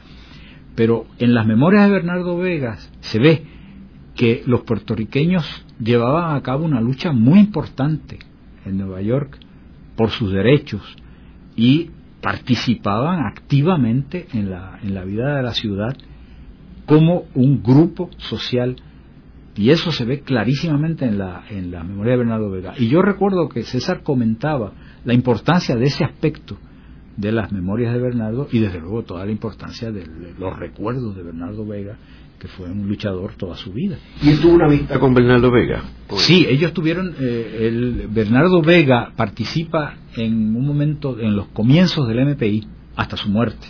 Pero 0.76 1.06
en 1.20 1.34
las 1.34 1.46
memorias 1.46 1.86
de 1.86 1.92
Bernardo 1.92 2.38
Vegas 2.38 2.92
se 3.02 3.20
ve 3.20 3.44
que 4.16 4.44
los 4.46 4.62
puertorriqueños 4.62 5.66
llevaban 5.80 6.36
a 6.36 6.42
cabo 6.42 6.66
una 6.66 6.82
lucha 6.82 7.12
muy 7.12 7.40
importante 7.40 8.20
en 8.66 8.78
Nueva 8.78 9.02
York 9.02 9.38
por 9.96 10.10
sus 10.12 10.32
derechos 10.32 10.82
y 11.56 11.90
participaban 12.22 13.26
activamente 13.26 14.28
en 14.34 14.52
la, 14.52 14.80
en 14.84 14.94
la 14.94 15.04
vida 15.04 15.36
de 15.36 15.44
la 15.44 15.54
ciudad 15.54 15.98
como 16.86 17.26
un 17.36 17.64
grupo 17.64 18.10
social 18.18 18.76
y 19.56 19.70
eso 19.72 19.92
se 19.92 20.06
ve 20.06 20.22
clarísimamente 20.22 21.06
en 21.06 21.18
la, 21.18 21.44
en 21.50 21.72
la 21.72 21.84
memoria 21.84 22.14
de 22.14 22.20
Bernardo 22.20 22.50
Vega. 22.50 22.74
Y 22.78 22.88
yo 22.88 23.02
recuerdo 23.02 23.50
que 23.50 23.64
César 23.64 24.02
comentaba 24.02 24.74
la 25.04 25.14
importancia 25.14 25.76
de 25.76 25.86
ese 25.86 26.06
aspecto 26.06 26.58
de 27.18 27.32
las 27.32 27.52
memorias 27.52 27.94
de 27.94 28.00
Bernardo 28.00 28.48
y 28.52 28.60
desde 28.60 28.80
luego 28.80 29.04
toda 29.04 29.26
la 29.26 29.32
importancia 29.32 29.92
de 29.92 30.06
los 30.40 30.58
recuerdos 30.58 31.16
de 31.16 31.24
Bernardo 31.24 31.66
Vega 31.66 31.98
que 32.40 32.48
fue 32.48 32.72
un 32.72 32.88
luchador 32.88 33.34
toda 33.38 33.56
su 33.56 33.72
vida. 33.72 33.98
¿Y 34.20 34.30
él 34.30 34.40
tuvo 34.40 34.54
una 34.54 34.68
vista 34.68 35.00
con 35.00 35.14
Bernardo 35.14 35.52
Vega? 35.52 35.84
Sí, 36.18 36.44
ellos 36.50 36.74
tuvieron, 36.74 37.14
eh, 37.20 37.68
el 37.68 38.08
Bernardo 38.10 38.64
Vega 38.64 39.12
participa 39.16 39.94
en 40.16 40.56
un 40.56 40.66
momento, 40.66 41.20
en 41.20 41.36
los 41.36 41.50
comienzos 41.50 42.08
del 42.08 42.26
MPI, 42.26 42.68
hasta 42.96 43.16
su 43.16 43.30
muerte. 43.30 43.68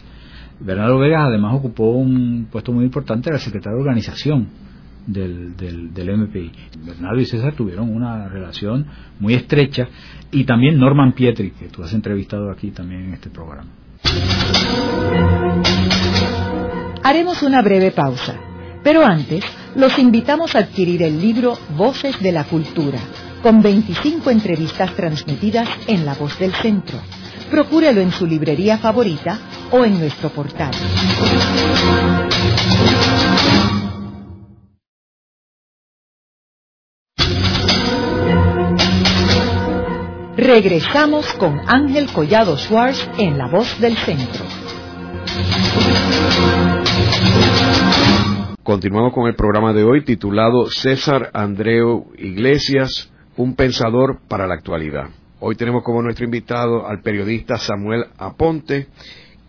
Bernardo 0.62 1.00
Vega 1.00 1.26
además 1.26 1.54
ocupó 1.56 1.92
un 1.92 2.48
puesto 2.50 2.72
muy 2.72 2.86
importante, 2.86 3.30
era 3.30 3.40
secretario 3.40 3.76
de 3.76 3.82
organización 3.82 4.48
del, 5.08 5.56
del, 5.56 5.94
del, 5.94 6.18
MPI. 6.18 6.52
Bernardo 6.86 7.20
y 7.20 7.26
César 7.26 7.54
tuvieron 7.54 7.90
una 7.90 8.28
relación 8.28 8.86
muy 9.20 9.34
estrecha 9.34 9.88
y 10.32 10.44
también 10.44 10.78
Norman 10.80 11.14
Pietri, 11.14 11.52
que 11.52 11.68
tú 11.68 11.84
has 11.84 11.94
entrevistado 11.94 12.52
aquí 12.52 12.72
también 12.72 13.06
en 13.06 13.14
este 13.14 13.30
programa. 13.30 13.70
Haremos 17.04 17.42
una 17.44 17.62
breve 17.62 17.92
pausa, 17.92 18.36
pero 18.84 19.04
antes 19.06 19.44
los 19.76 19.98
invitamos 20.00 20.56
a 20.56 20.60
adquirir 20.60 21.04
el 21.04 21.20
libro 21.20 21.58
Voces 21.76 22.20
de 22.22 22.32
la 22.32 22.44
Cultura, 22.44 23.00
con 23.42 23.62
25 23.62 24.30
entrevistas 24.30 24.94
transmitidas 24.96 25.68
en 25.88 26.06
La 26.06 26.14
Voz 26.14 26.38
del 26.38 26.54
Centro. 26.54 27.00
Procúrelo 27.50 28.02
en 28.02 28.12
su 28.12 28.28
librería 28.28 28.78
favorita 28.78 29.40
o 29.72 29.84
en 29.84 30.00
nuestro 30.00 30.30
portal. 30.30 30.72
Regresamos 40.42 41.32
con 41.34 41.62
Ángel 41.68 42.12
Collado 42.12 42.58
Schwartz 42.58 43.08
en 43.20 43.38
La 43.38 43.48
Voz 43.48 43.80
del 43.80 43.96
Centro. 43.96 44.44
Continuamos 48.64 49.14
con 49.14 49.28
el 49.28 49.36
programa 49.36 49.72
de 49.72 49.84
hoy 49.84 50.04
titulado 50.04 50.66
César 50.72 51.30
Andreu 51.36 52.12
Iglesias, 52.18 53.14
un 53.38 53.56
pensador 53.56 54.18
para 54.28 54.48
la 54.48 54.56
actualidad. 54.56 55.12
Hoy 55.40 55.56
tenemos 55.56 55.84
como 55.84 56.02
nuestro 56.02 56.26
invitado 56.26 56.88
al 56.88 57.04
periodista 57.04 57.58
Samuel 57.58 58.06
Aponte, 58.18 58.88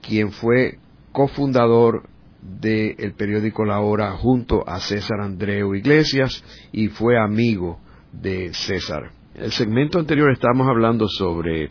quien 0.07 0.30
fue 0.30 0.78
cofundador 1.11 2.03
del 2.43 3.14
periódico 3.16 3.64
La 3.64 3.80
Hora 3.80 4.12
junto 4.18 4.68
a 4.68 4.78
César 4.78 5.22
Andreu 5.22 5.74
Iglesias 5.74 6.45
y 6.70 6.88
fue 6.88 7.18
amigo 7.18 7.78
de 8.12 8.53
César. 8.53 9.22
El 9.35 9.51
segmento 9.51 9.99
anterior 9.99 10.30
estábamos 10.30 10.68
hablando 10.68 11.09
sobre 11.09 11.70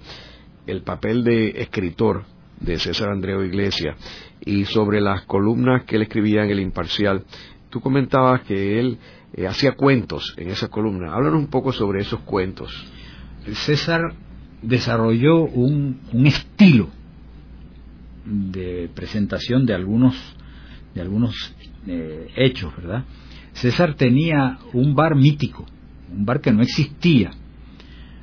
el 0.66 0.82
papel 0.82 1.24
de 1.24 1.62
escritor 1.62 2.24
de 2.60 2.80
César 2.80 3.10
Andreu 3.10 3.44
Iglesias 3.44 3.96
y 4.44 4.66
sobre 4.66 5.00
las 5.00 5.26
columnas 5.26 5.84
que 5.84 5.98
él 5.98 6.02
escribía 6.02 6.44
en 6.44 6.50
el 6.50 6.60
Imparcial. 6.60 7.24
Tú 7.70 7.80
comentabas 7.80 8.42
que 8.42 8.80
él 8.80 8.98
eh, 9.34 9.46
hacía 9.46 9.74
cuentos 9.74 10.34
en 10.38 10.50
esas 10.50 10.70
columnas. 10.70 11.14
Háblanos 11.14 11.40
un 11.40 11.50
poco 11.50 11.72
sobre 11.72 12.02
esos 12.02 12.22
cuentos. 12.22 12.74
César 13.54 14.02
desarrolló 14.64 15.44
un, 15.44 16.00
estilo 16.26 16.90
de 18.26 18.90
presentación 18.96 19.68
de 19.68 19.76
algunos 19.76 20.16
de 20.96 21.02
algunos 21.02 21.56
eh, 21.86 22.28
hechos, 22.36 22.76
¿verdad? 22.76 23.06
César 23.54 23.94
tenía 23.94 24.58
un 24.74 24.96
bar 24.96 25.16
mítico, 25.16 25.66
un 26.12 26.26
bar 26.26 26.42
que 26.42 26.52
no 26.52 26.64
existía, 26.64 27.32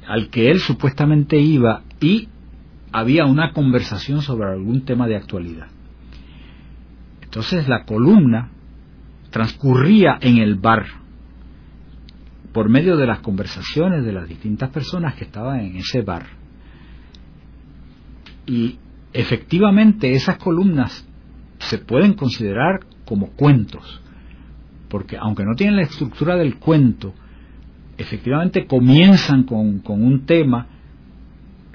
al 0.09 0.31
que 0.31 0.51
él 0.51 0.59
supuestamente 0.59 1.39
iba 1.39 1.83
y 2.01 2.29
había 2.93 3.27
una 3.27 3.53
conversación 3.53 4.23
sobre 4.23 4.51
algún 4.51 4.87
tema 4.87 5.07
de 5.07 5.17
actualidad. 5.17 5.69
Entonces 7.23 7.69
la 7.69 7.85
columna 7.85 8.49
transcurría 9.31 10.17
en 10.23 10.39
el 10.39 10.55
bar 10.55 10.87
por 12.55 12.71
medio 12.71 12.97
de 12.97 13.07
las 13.07 13.21
conversaciones 13.21 14.03
de 14.03 14.13
las 14.13 14.27
distintas 14.27 14.71
personas 14.71 15.15
que 15.15 15.25
estaban 15.25 15.61
en 15.61 15.77
ese 15.77 16.01
bar. 16.01 16.27
Y 18.47 18.79
efectivamente 19.13 20.13
esas 20.13 20.39
columnas 20.39 21.07
se 21.59 21.77
pueden 21.77 22.15
considerar 22.15 22.81
como 23.05 23.33
cuentos, 23.33 24.01
porque 24.89 25.19
aunque 25.19 25.45
no 25.45 25.55
tienen 25.55 25.77
la 25.77 25.83
estructura 25.83 26.37
del 26.37 26.57
cuento, 26.57 27.13
efectivamente 27.99 28.66
comienzan 28.66 29.42
con, 29.42 29.82
un 29.86 30.24
tema, 30.24 30.68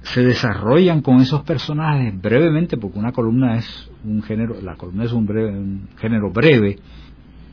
se 0.02 0.24
desarrollan 0.24 1.02
con 1.02 1.18
esos 1.18 1.44
personajes 1.44 2.20
brevemente, 2.20 2.78
porque 2.78 2.98
una 2.98 3.12
columna 3.12 3.58
es 3.58 3.92
un 4.06 4.24
género, 4.24 4.60
la 4.62 4.76
columna 4.76 5.04
es 5.04 5.12
un, 5.12 5.26
breve, 5.26 5.52
un 5.52 5.90
género 5.98 6.32
breve, 6.32 6.80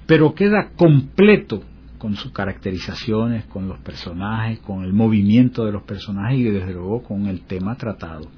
pero 0.06 0.34
queda 0.34 0.70
completo 0.76 1.62
con 1.98 2.14
sus 2.14 2.32
caracterizaciones, 2.32 3.44
con 3.46 3.68
los 3.68 3.78
personajes, 3.80 4.60
con 4.60 4.84
el 4.84 4.92
movimiento 4.92 5.66
de 5.66 5.72
los 5.72 5.82
personajes 5.82 6.38
y 6.38 6.44
desde 6.44 6.72
luego 6.72 7.02
con 7.02 7.26
el 7.26 7.42
tema 7.42 7.76
tratado. 7.76 8.28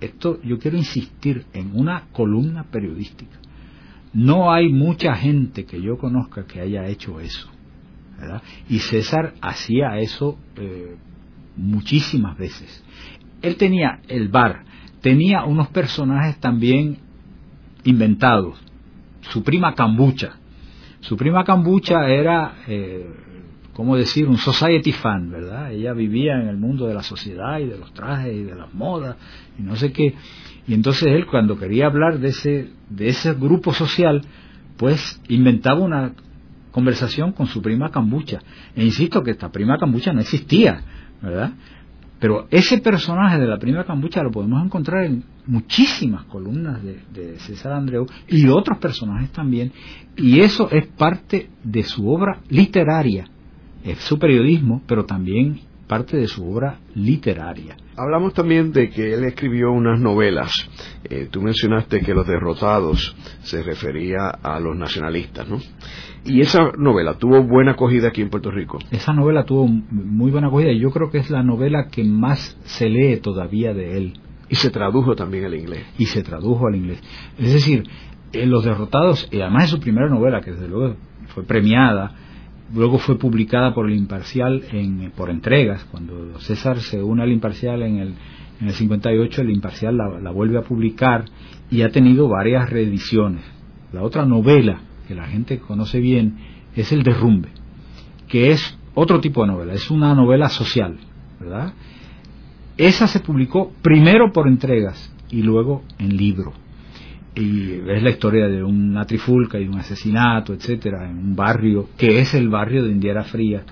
Esto 0.00 0.40
yo 0.42 0.58
quiero 0.58 0.76
insistir 0.76 1.44
en 1.52 1.72
una 1.74 2.04
columna 2.12 2.64
periodística. 2.64 3.36
No 4.14 4.50
hay 4.50 4.72
mucha 4.72 5.14
gente 5.14 5.64
que 5.64 5.82
yo 5.82 5.98
conozca 5.98 6.46
que 6.46 6.60
haya 6.60 6.86
hecho 6.86 7.20
eso. 7.20 7.50
Y 8.68 8.78
César 8.80 9.34
hacía 9.40 9.98
eso 9.98 10.38
eh, 10.56 10.96
muchísimas 11.56 12.36
veces. 12.36 12.84
Él 13.42 13.56
tenía 13.56 14.00
el 14.08 14.28
bar, 14.28 14.64
tenía 15.00 15.44
unos 15.44 15.68
personajes 15.68 16.38
también 16.38 16.98
inventados. 17.84 18.58
Su 19.20 19.42
prima 19.42 19.74
Cambucha. 19.74 20.36
Su 21.00 21.16
prima 21.16 21.44
Cambucha 21.44 22.08
era, 22.08 22.56
eh, 22.66 23.06
¿cómo 23.72 23.96
decir?, 23.96 24.26
un 24.26 24.38
society 24.38 24.92
fan, 24.92 25.30
¿verdad? 25.30 25.72
Ella 25.72 25.92
vivía 25.92 26.40
en 26.40 26.48
el 26.48 26.56
mundo 26.56 26.86
de 26.86 26.94
la 26.94 27.02
sociedad 27.02 27.58
y 27.58 27.66
de 27.66 27.78
los 27.78 27.92
trajes 27.92 28.34
y 28.34 28.42
de 28.44 28.54
las 28.54 28.72
modas 28.74 29.16
y 29.58 29.62
no 29.62 29.76
sé 29.76 29.92
qué. 29.92 30.14
Y 30.66 30.74
entonces 30.74 31.08
él, 31.08 31.26
cuando 31.26 31.58
quería 31.58 31.86
hablar 31.86 32.18
de 32.18 32.28
ese, 32.28 32.70
de 32.88 33.08
ese 33.08 33.34
grupo 33.34 33.72
social, 33.72 34.22
pues 34.76 35.22
inventaba 35.28 35.80
una 35.80 36.12
conversación 36.76 37.32
con 37.32 37.46
su 37.46 37.62
prima 37.62 37.90
Cambucha. 37.90 38.38
E 38.74 38.84
insisto 38.84 39.22
que 39.22 39.30
esta 39.30 39.50
prima 39.50 39.78
Cambucha 39.78 40.12
no 40.12 40.20
existía, 40.20 40.82
¿verdad? 41.22 41.52
Pero 42.20 42.48
ese 42.50 42.76
personaje 42.82 43.38
de 43.38 43.46
la 43.46 43.58
prima 43.58 43.84
Cambucha 43.84 44.22
lo 44.22 44.30
podemos 44.30 44.62
encontrar 44.62 45.04
en 45.04 45.24
muchísimas 45.46 46.24
columnas 46.24 46.82
de, 46.82 47.38
César 47.38 47.72
Andreu 47.72 48.04
y 48.28 48.46
otros 48.48 48.76
personajes 48.76 49.30
también, 49.30 49.72
y 50.18 50.40
eso 50.40 50.70
es 50.70 50.86
parte 50.86 51.48
de 51.64 51.82
su 51.82 52.06
obra 52.10 52.40
literaria, 52.50 53.24
es 53.82 53.96
su 54.00 54.18
periodismo, 54.18 54.82
pero 54.86 55.06
también 55.06 55.60
parte 55.86 56.16
de 56.16 56.26
su 56.26 56.48
obra 56.50 56.80
literaria. 56.94 57.76
Hablamos 57.96 58.34
también 58.34 58.72
de 58.72 58.90
que 58.90 59.14
él 59.14 59.24
escribió 59.24 59.72
unas 59.72 60.00
novelas. 60.00 60.50
Eh, 61.04 61.28
tú 61.30 61.40
mencionaste 61.40 62.00
que 62.00 62.14
Los 62.14 62.26
Derrotados 62.26 63.16
se 63.42 63.62
refería 63.62 64.28
a 64.28 64.60
los 64.60 64.76
nacionalistas, 64.76 65.48
¿no? 65.48 65.58
Y 66.24 66.40
esa 66.40 66.72
novela 66.76 67.14
tuvo 67.14 67.42
buena 67.44 67.72
acogida 67.72 68.08
aquí 68.08 68.20
en 68.20 68.30
Puerto 68.30 68.50
Rico. 68.50 68.78
Esa 68.90 69.12
novela 69.12 69.44
tuvo 69.44 69.66
muy 69.68 70.30
buena 70.30 70.48
acogida 70.48 70.72
y 70.72 70.80
yo 70.80 70.90
creo 70.90 71.10
que 71.10 71.18
es 71.18 71.30
la 71.30 71.42
novela 71.42 71.86
que 71.88 72.04
más 72.04 72.58
se 72.64 72.88
lee 72.88 73.18
todavía 73.18 73.72
de 73.72 73.96
él. 73.96 74.20
Y 74.48 74.56
se 74.56 74.70
tradujo 74.70 75.14
también 75.14 75.44
al 75.44 75.54
inglés. 75.54 75.86
Y 75.98 76.06
se 76.06 76.22
tradujo 76.22 76.66
al 76.66 76.76
inglés. 76.76 77.00
Es 77.38 77.52
decir, 77.52 77.84
en 78.32 78.50
Los 78.50 78.64
Derrotados, 78.64 79.28
y 79.30 79.40
además 79.40 79.64
es 79.64 79.70
su 79.70 79.80
primera 79.80 80.08
novela, 80.08 80.40
que 80.40 80.52
desde 80.52 80.68
luego 80.68 80.96
fue 81.28 81.44
premiada, 81.44 82.14
luego 82.74 82.98
fue 82.98 83.18
publicada 83.18 83.74
por 83.74 83.88
el 83.88 83.96
Imparcial 83.96 84.62
en, 84.72 85.12
por 85.16 85.30
entregas. 85.30 85.84
Cuando 85.90 86.38
César 86.40 86.80
se 86.80 87.02
une 87.02 87.22
al 87.22 87.32
Imparcial 87.32 87.82
en 87.82 87.98
el, 87.98 88.14
en 88.60 88.68
el 88.68 88.72
58, 88.72 89.42
el 89.42 89.50
Imparcial 89.50 89.96
la, 89.96 90.20
la 90.20 90.30
vuelve 90.30 90.58
a 90.58 90.62
publicar 90.62 91.24
y 91.70 91.82
ha 91.82 91.90
tenido 91.90 92.28
varias 92.28 92.70
reediciones. 92.70 93.42
La 93.92 94.02
otra 94.02 94.24
novela 94.24 94.80
que 95.06 95.14
la 95.14 95.26
gente 95.26 95.58
conoce 95.58 96.00
bien, 96.00 96.36
es 96.74 96.92
El 96.92 97.02
Derrumbe, 97.02 97.48
que 98.28 98.50
es 98.50 98.76
otro 98.94 99.20
tipo 99.20 99.42
de 99.42 99.52
novela, 99.52 99.72
es 99.72 99.90
una 99.90 100.14
novela 100.14 100.48
social, 100.48 100.98
¿verdad? 101.40 101.72
Esa 102.76 103.06
se 103.06 103.20
publicó 103.20 103.72
primero 103.82 104.32
por 104.32 104.48
entregas 104.48 105.12
y 105.30 105.42
luego 105.42 105.82
en 105.98 106.16
libro. 106.16 106.52
Y 107.36 107.72
es 107.86 108.02
la 108.02 108.10
historia 108.10 108.48
de 108.48 108.64
una 108.64 109.04
trifulca 109.04 109.60
y 109.60 109.68
un 109.68 109.78
asesinato, 109.78 110.54
etcétera, 110.54 111.08
en 111.08 111.18
un 111.18 111.36
barrio 111.36 111.90
que 111.98 112.20
es 112.20 112.32
el 112.32 112.48
barrio 112.48 112.82
de 112.82 112.90
Indiera 112.90 113.24
Fría, 113.24 113.62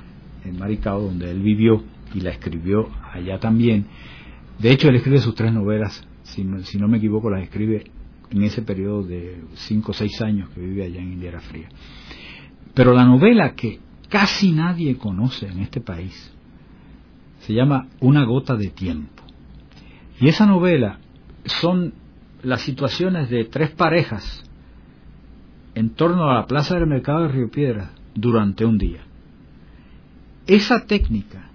en 0.45 0.59
Maricao, 0.59 1.01
donde 1.01 1.31
él 1.31 1.41
vivió 1.41 1.83
y 2.15 2.21
la 2.21 2.31
escribió 2.31 2.91
allá 3.11 3.39
también. 3.39 3.87
De 4.59 4.71
hecho, 4.71 4.89
él 4.89 4.97
escribe 4.97 5.19
sus 5.19 5.35
tres 5.35 5.53
novelas 5.53 6.07
si, 6.25 6.47
si 6.65 6.79
no 6.79 6.89
me 6.89 6.99
equivoco, 6.99 7.31
las 7.31 7.43
escribe 7.43 7.85
en 8.31 8.43
ese 8.43 8.63
periodo 8.63 9.03
de 9.03 9.43
cinco 9.55 9.93
o 9.93 9.95
seis 9.95 10.21
años 10.21 10.51
que 10.51 10.61
vive 10.61 10.85
allá 10.85 11.01
en 11.01 11.13
Indiera 11.15 11.41
Fría. 11.41 11.69
Pero 12.75 12.93
la 12.93 13.05
novela 13.05 13.55
que 13.55 13.79
casi 14.11 14.53
nadie 14.53 14.97
conoce 14.97 15.47
en 15.47 15.61
este 15.61 15.81
país 15.81 16.33
se 17.41 17.55
llama 17.55 17.89
Una 18.01 18.25
gota 18.25 18.57
de 18.57 18.69
tiempo. 18.69 19.23
Y 20.21 20.29
esa 20.29 20.47
novela 20.47 20.99
son 21.45 21.95
las 22.45 22.63
situaciones 22.63 23.31
de 23.31 23.45
tres 23.45 23.71
parejas 23.71 24.45
en 25.75 25.91
torno 25.91 26.31
a 26.31 26.35
la 26.35 26.47
plaza 26.47 26.75
del 26.75 26.87
mercado 26.87 27.23
de 27.23 27.29
Río 27.29 27.51
Piedra 27.51 27.91
durante 28.15 28.65
un 28.65 28.79
día. 28.79 29.01
Esa 30.47 30.87
técnica 30.87 31.51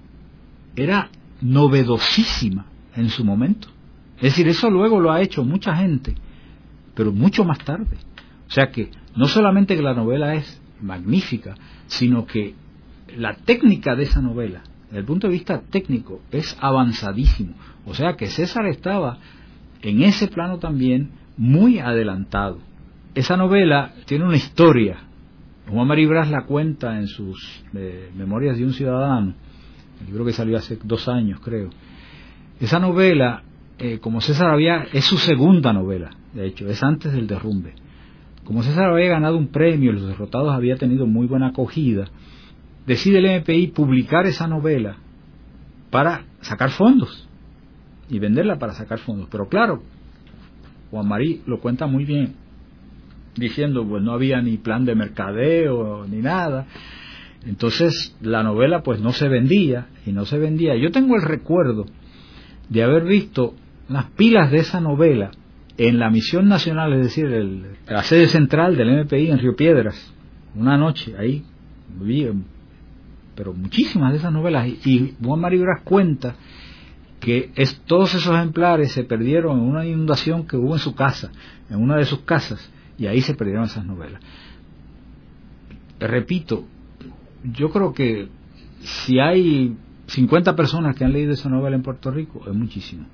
era 0.76 1.10
novedosísima 1.42 2.66
en 2.96 3.10
su 3.10 3.24
momento. 3.24 3.68
Es 4.18 4.34
decir, 4.34 4.48
eso 4.48 4.70
luego 4.70 5.00
lo 5.00 5.12
ha 5.12 5.22
hecho 5.22 5.44
mucha 5.44 5.76
gente, 5.76 6.16
pero 6.96 7.12
mucho 7.12 7.46
más 7.46 7.60
tarde. 7.60 7.98
O 8.48 8.52
sea 8.52 8.72
que 8.72 8.90
no 9.16 9.28
solamente 9.28 9.76
que 9.76 9.82
la 9.82 9.94
novela 9.94 10.34
es 10.34 10.62
magnífica, 10.82 11.56
sino 11.88 12.26
que 12.26 12.56
la 13.16 13.36
técnica 13.36 13.96
de 13.96 14.04
esa 14.04 14.22
novela, 14.22 14.64
desde 14.86 15.00
el 15.00 15.06
punto 15.06 15.28
de 15.28 15.34
vista 15.34 15.62
técnico, 15.62 16.22
es 16.32 16.58
avanzadísimo. 16.60 17.54
O 17.86 17.94
sea 17.94 18.16
que 18.16 18.28
César 18.28 18.66
estaba 18.68 19.20
en 19.82 20.04
ese 20.04 20.28
plano 20.28 20.60
también 20.60 21.12
muy 21.38 21.80
adelantado. 21.80 22.60
Esa 23.16 23.38
novela 23.38 23.94
tiene 24.06 24.26
una 24.26 24.36
historia. 24.36 24.98
Juan 25.68 25.88
Maribras 25.88 26.30
la 26.30 26.46
cuenta 26.46 26.98
en 26.98 27.08
sus 27.08 27.64
eh, 27.74 28.12
Memorias 28.16 28.58
de 28.58 28.66
un 28.66 28.74
Ciudadano, 28.74 29.36
el 30.02 30.08
libro 30.08 30.26
que 30.26 30.34
salió 30.34 30.58
hace 30.58 30.78
dos 30.84 31.08
años, 31.08 31.40
creo. 31.40 31.70
Esa 32.60 32.80
novela, 32.80 33.44
eh, 33.78 34.00
como 34.00 34.20
César 34.22 34.52
había, 34.52 34.88
es 34.92 35.06
su 35.06 35.18
segunda 35.18 35.72
novela, 35.72 36.10
de 36.34 36.48
hecho, 36.48 36.68
es 36.68 36.84
antes 36.84 37.14
del 37.14 37.28
derrumbe. 37.28 37.74
Como 38.44 38.64
César 38.64 38.90
había 38.90 39.10
ganado 39.10 39.38
un 39.38 39.48
premio, 39.48 39.94
Los 39.94 40.08
Derrotados 40.08 40.54
había 40.54 40.76
tenido 40.76 41.06
muy 41.06 41.28
buena 41.28 41.50
acogida, 41.50 42.06
decide 42.88 43.20
el 43.20 43.42
MPI 43.42 43.68
publicar 43.68 44.26
esa 44.26 44.48
novela 44.48 44.98
para 45.92 46.26
sacar 46.42 46.72
fondos 46.72 47.29
y 48.10 48.20
venderla 48.20 48.58
para 48.58 48.74
sacar 48.74 49.00
fondos. 49.00 49.28
Pero 49.32 49.48
claro, 49.48 49.84
Juan 50.92 51.08
Marí 51.08 51.42
lo 51.46 51.60
cuenta 51.60 51.88
muy 51.88 52.06
bien, 52.06 52.36
diciendo, 53.36 53.86
pues 53.88 54.04
no 54.04 54.14
había 54.14 54.42
ni 54.42 54.58
plan 54.58 54.86
de 54.86 54.96
mercadeo 54.96 56.06
ni 56.08 56.18
nada. 56.18 56.68
Entonces 57.46 58.16
la 58.22 58.44
novela 58.44 58.84
pues 58.84 59.00
no 59.00 59.14
se 59.14 59.30
vendía 59.30 59.88
y 60.06 60.12
no 60.12 60.26
se 60.26 60.38
vendía. 60.38 60.76
Yo 60.76 60.92
tengo 60.92 61.16
el 61.16 61.22
recuerdo 61.22 61.86
de 62.70 62.84
haber 62.84 63.06
visto 63.06 63.56
unas 63.90 64.06
pilas 64.12 64.52
de 64.52 64.60
esa 64.60 64.80
novela 64.80 65.32
en 65.78 65.98
la 65.98 66.10
misión 66.10 66.50
nacional, 66.50 66.94
es 66.94 67.04
decir, 67.04 67.26
el, 67.28 67.78
la 67.88 68.04
sede 68.04 68.28
central 68.28 68.76
del 68.76 69.06
MPI 69.06 69.32
en 69.32 69.40
Río 69.40 69.56
Piedras, 69.56 70.14
una 70.54 70.78
noche 70.78 71.16
ahí, 71.18 71.44
pero 73.36 73.54
muchísimas 73.54 74.12
de 74.12 74.18
esas 74.18 74.34
novelas. 74.34 74.68
Y, 74.68 75.16
Juan 75.24 75.40
Mario 75.40 75.62
Bras 75.62 75.82
cuenta 75.84 76.36
que 77.20 77.52
es, 77.56 77.82
todos 77.86 78.14
esos 78.16 78.34
ejemplares 78.34 78.92
se 78.94 79.04
perdieron 79.04 79.60
en 79.60 79.66
una 79.66 79.86
inundación 79.86 80.48
que 80.48 80.56
hubo 80.56 80.74
en 80.74 80.80
su 80.80 80.96
casa, 80.96 81.32
en 81.70 81.82
una 81.82 81.98
de 81.98 82.06
sus 82.06 82.20
casas, 82.20 82.72
y 82.98 83.08
ahí 83.08 83.22
se 83.22 83.36
perdieron 83.36 83.66
esas 83.66 83.86
novelas. 83.86 84.22
Repito, 86.00 86.66
yo 87.44 87.70
creo 87.72 87.94
que 87.94 88.30
si 88.80 89.20
hay 89.20 89.76
50 90.08 90.56
personas 90.56 90.96
que 90.96 91.04
han 91.04 91.14
leído 91.14 91.34
esa 91.34 91.50
novela 91.50 91.76
en 91.76 91.84
Puerto 91.84 92.10
Rico, 92.12 92.42
es 92.48 92.54
muchísimo, 92.54 93.06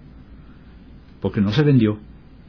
porque 1.20 1.41
no 1.41 1.51
se 1.51 1.64
vendió. 1.64 1.97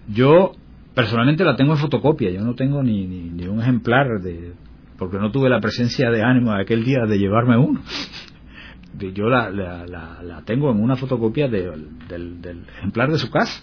Yo 0.08 0.52
personalmente 0.94 1.44
la 1.44 1.56
tengo 1.56 1.72
en 1.72 1.78
fotocopia, 1.78 2.30
yo 2.30 2.42
no 2.42 2.54
tengo 2.54 2.82
ni, 2.82 3.06
ni, 3.06 3.46
un 3.46 3.60
ejemplar 3.60 4.20
de 4.20 4.54
porque 4.98 5.18
no 5.18 5.30
tuve 5.30 5.50
la 5.50 5.60
presencia 5.60 6.10
de 6.10 6.22
ánimo 6.22 6.54
de 6.54 6.62
aquel 6.62 6.82
día 6.82 7.00
de 7.06 7.18
llevarme 7.18 7.58
uno. 7.58 7.80
Yo 8.98 9.28
la, 9.28 9.50
la, 9.50 9.86
la, 9.86 10.42
tengo 10.42 10.70
en 10.70 10.82
una 10.82 10.96
fotocopia 10.96 11.48
del, 11.48 11.98
del, 12.08 12.64
ejemplar 12.78 13.10
de 13.10 13.18
su 13.18 13.30
casa. 13.30 13.62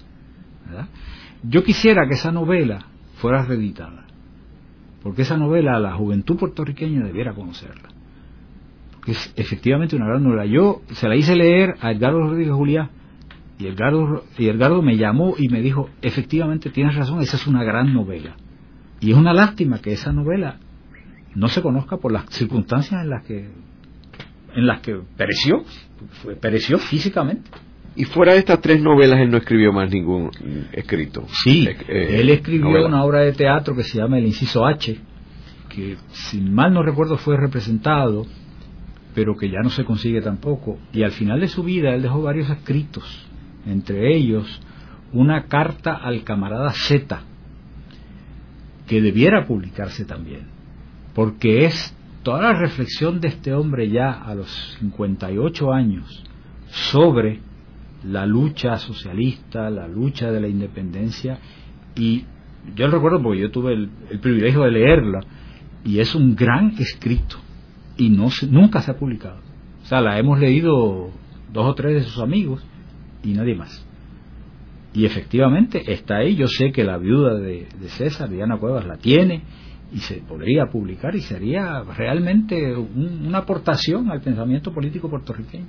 Yo 1.44 1.64
quisiera 1.64 2.08
que 2.08 2.14
esa 2.14 2.32
novela 2.32 2.86
fuera 3.16 3.44
reeditada, 3.44 4.06
porque 5.02 5.24
esa 5.24 5.38
novela 5.38 5.80
la 5.80 5.94
juventud 5.96 6.38
puertorriqueña 6.38 7.04
debiera 7.04 7.34
conocerla. 7.34 7.90
Porque 8.94 9.12
es 9.12 9.34
efectivamente 9.36 9.96
una 9.96 10.08
gran 10.08 10.24
novela. 10.24 10.46
Yo 10.46 10.82
se 10.92 11.08
la 11.08 11.16
hice 11.16 11.36
leer 11.36 11.76
a 11.82 11.92
Edgardo 11.92 12.20
Rodríguez 12.20 12.54
Juliá 12.54 12.90
y 13.60 13.68
Edgardo, 13.68 14.24
y 14.38 14.48
Edgardo 14.48 14.82
me 14.82 14.98
llamó 14.98 15.36
y 15.38 15.48
me 15.50 15.62
dijo, 15.62 15.90
efectivamente 16.02 16.70
tienes 16.70 16.96
razón, 16.96 17.22
esa 17.22 17.38
es 17.38 17.48
una 17.48 17.64
gran 17.64 17.94
novela. 17.94 18.36
Y 19.00 19.12
es 19.12 19.18
una 19.18 19.34
lástima 19.34 19.80
que 19.80 19.92
esa 19.92 20.12
novela 20.12 20.58
no 21.36 21.48
se 21.48 21.62
conozca 21.62 21.98
por 21.98 22.12
las 22.12 22.26
circunstancias 22.30 23.02
en 23.02 23.10
las 23.10 23.26
que 23.26 23.50
en 24.56 24.68
las 24.68 24.82
que 24.82 25.00
pereció, 25.18 25.64
pereció 26.42 26.78
físicamente. 26.78 27.50
Y 27.96 28.06
fuera 28.06 28.34
de 28.34 28.40
estas 28.40 28.60
tres 28.60 28.82
novelas, 28.82 29.20
él 29.20 29.30
no 29.30 29.38
escribió 29.38 29.72
más 29.72 29.92
ningún 29.92 30.32
escrito. 30.72 31.26
Sí, 31.44 31.68
eh, 31.68 31.78
eh, 31.88 32.20
él 32.20 32.30
escribió 32.30 32.86
una 32.86 33.04
obra 33.04 33.20
de 33.20 33.34
teatro 33.34 33.76
que 33.76 33.84
se 33.84 34.00
llama 34.00 34.18
El 34.18 34.26
Inciso 34.26 34.66
H, 34.66 34.98
que 35.70 35.98
si 36.12 36.42
mal 36.42 36.74
no 36.74 36.82
recuerdo 36.82 37.18
fue 37.18 37.38
representado, 37.38 38.26
pero 39.14 39.36
que 39.36 39.50
ya 39.50 39.60
no 39.62 39.70
se 39.70 39.86
consigue 39.86 40.22
tampoco. 40.22 40.80
Y 40.92 41.04
al 41.04 41.12
final 41.12 41.40
de 41.40 41.48
su 41.48 41.64
vida 41.64 41.94
él 41.94 42.02
dejó 42.02 42.22
varios 42.24 42.50
escritos 42.50 43.28
entre 43.66 44.16
ellos 44.16 44.62
una 45.12 45.46
carta 45.46 45.94
al 45.94 46.24
camarada 46.24 46.72
Z, 46.72 47.22
que 48.88 49.02
debiera 49.02 49.46
publicarse 49.46 50.06
también, 50.06 50.48
porque 51.14 51.66
es 51.66 51.96
toda 52.24 52.42
la 52.42 52.54
reflexión 52.54 53.20
de 53.20 53.28
este 53.28 53.54
hombre 53.54 53.90
ya 53.90 54.12
a 54.12 54.34
los 54.34 54.50
58 54.80 55.72
años 55.72 56.24
sobre 56.70 57.42
la 58.04 58.26
lucha 58.26 58.78
socialista, 58.78 59.70
la 59.70 59.88
lucha 59.88 60.32
de 60.32 60.42
la 60.42 60.48
independencia, 60.48 61.40
y 61.96 62.26
yo 62.76 62.88
recuerdo 62.88 63.22
porque 63.22 63.42
yo 63.42 63.52
tuve 63.52 63.74
el, 63.74 63.90
privilegio 64.20 64.62
de 64.62 64.72
leerla, 64.72 65.20
y 65.86 66.00
es 66.00 66.16
un 66.16 66.36
gran 66.36 66.74
escrito, 66.80 67.38
y 67.98 68.10
no 68.10 68.30
nunca 68.50 68.82
se 68.82 68.92
ha 68.92 68.98
publicado. 68.98 69.40
O 69.84 69.86
sea, 69.86 70.02
la 70.02 70.18
hemos 70.18 70.40
leído 70.40 71.12
dos 71.52 71.66
o 71.66 71.76
tres 71.76 71.96
de 71.96 72.02
sus 72.04 72.22
amigos, 72.22 72.66
y 73.24 73.34
nadie 73.34 73.56
más. 73.56 73.86
Y 74.94 75.06
efectivamente 75.06 75.92
está 75.92 76.18
ahí, 76.18 76.36
yo 76.36 76.48
sé 76.48 76.72
que 76.72 76.84
la 76.84 76.98
viuda 76.98 77.36
de, 77.36 77.68
César, 77.88 78.30
Diana 78.30 78.58
Cuevas, 78.58 78.86
la 78.86 78.98
tiene 78.98 79.44
y 79.94 80.00
se 80.00 80.16
podría 80.16 80.66
publicar 80.66 81.16
y 81.16 81.22
sería 81.22 81.84
realmente 81.84 82.76
una 82.76 83.40
aportación 83.40 84.10
al 84.12 84.22
pensamiento 84.22 84.74
político 84.74 85.10
puertorriqueño. 85.10 85.66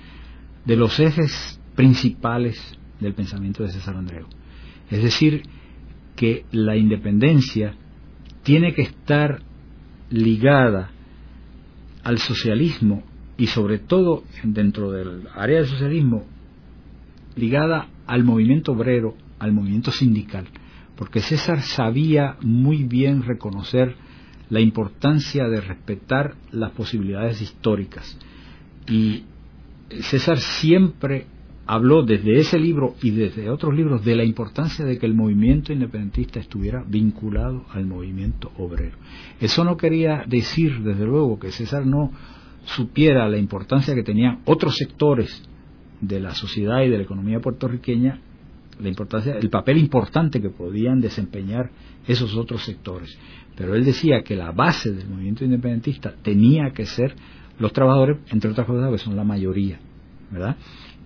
de 0.64 0.76
los 0.76 0.98
ejes 1.00 1.60
principales 1.76 2.58
del 2.98 3.12
pensamiento 3.12 3.62
de 3.62 3.72
César 3.72 3.96
Andreu. 3.96 4.39
Es 4.90 5.02
decir, 5.02 5.42
que 6.16 6.44
la 6.50 6.76
independencia 6.76 7.74
tiene 8.42 8.74
que 8.74 8.82
estar 8.82 9.42
ligada 10.10 10.90
al 12.02 12.18
socialismo 12.18 13.02
y 13.38 13.46
sobre 13.46 13.78
todo 13.78 14.24
dentro 14.42 14.90
del 14.90 15.28
área 15.34 15.58
del 15.58 15.66
socialismo 15.66 16.26
ligada 17.36 17.88
al 18.06 18.24
movimiento 18.24 18.72
obrero, 18.72 19.14
al 19.38 19.52
movimiento 19.52 19.92
sindical, 19.92 20.46
porque 20.96 21.20
César 21.20 21.62
sabía 21.62 22.36
muy 22.42 22.84
bien 22.84 23.22
reconocer 23.22 23.94
la 24.50 24.60
importancia 24.60 25.48
de 25.48 25.60
respetar 25.60 26.34
las 26.50 26.72
posibilidades 26.72 27.40
históricas. 27.40 28.18
Y 28.88 29.24
César 30.00 30.38
siempre 30.38 31.26
habló 31.70 32.02
desde 32.02 32.40
ese 32.40 32.58
libro 32.58 32.96
y 33.00 33.10
desde 33.12 33.48
otros 33.48 33.72
libros 33.72 34.04
de 34.04 34.16
la 34.16 34.24
importancia 34.24 34.84
de 34.84 34.98
que 34.98 35.06
el 35.06 35.14
movimiento 35.14 35.72
independentista 35.72 36.40
estuviera 36.40 36.82
vinculado 36.84 37.64
al 37.70 37.86
movimiento 37.86 38.50
obrero. 38.58 38.96
Eso 39.40 39.62
no 39.62 39.76
quería 39.76 40.24
decir, 40.26 40.80
desde 40.80 41.06
luego, 41.06 41.38
que 41.38 41.52
César 41.52 41.86
no 41.86 42.10
supiera 42.64 43.28
la 43.28 43.38
importancia 43.38 43.94
que 43.94 44.02
tenían 44.02 44.40
otros 44.46 44.74
sectores 44.78 45.48
de 46.00 46.18
la 46.18 46.34
sociedad 46.34 46.82
y 46.82 46.88
de 46.88 46.96
la 46.96 47.04
economía 47.04 47.38
puertorriqueña, 47.38 48.20
la 48.80 48.88
importancia, 48.88 49.38
el 49.38 49.48
papel 49.48 49.78
importante 49.78 50.42
que 50.42 50.50
podían 50.50 51.00
desempeñar 51.00 51.70
esos 52.08 52.34
otros 52.34 52.64
sectores. 52.64 53.16
Pero 53.54 53.76
él 53.76 53.84
decía 53.84 54.24
que 54.24 54.34
la 54.34 54.50
base 54.50 54.90
del 54.90 55.08
movimiento 55.08 55.44
independentista 55.44 56.16
tenía 56.20 56.72
que 56.72 56.86
ser 56.86 57.14
los 57.60 57.72
trabajadores, 57.72 58.18
entre 58.32 58.50
otras 58.50 58.66
cosas, 58.66 58.90
que 58.90 58.98
son 58.98 59.14
la 59.14 59.22
mayoría, 59.22 59.78
¿verdad? 60.32 60.56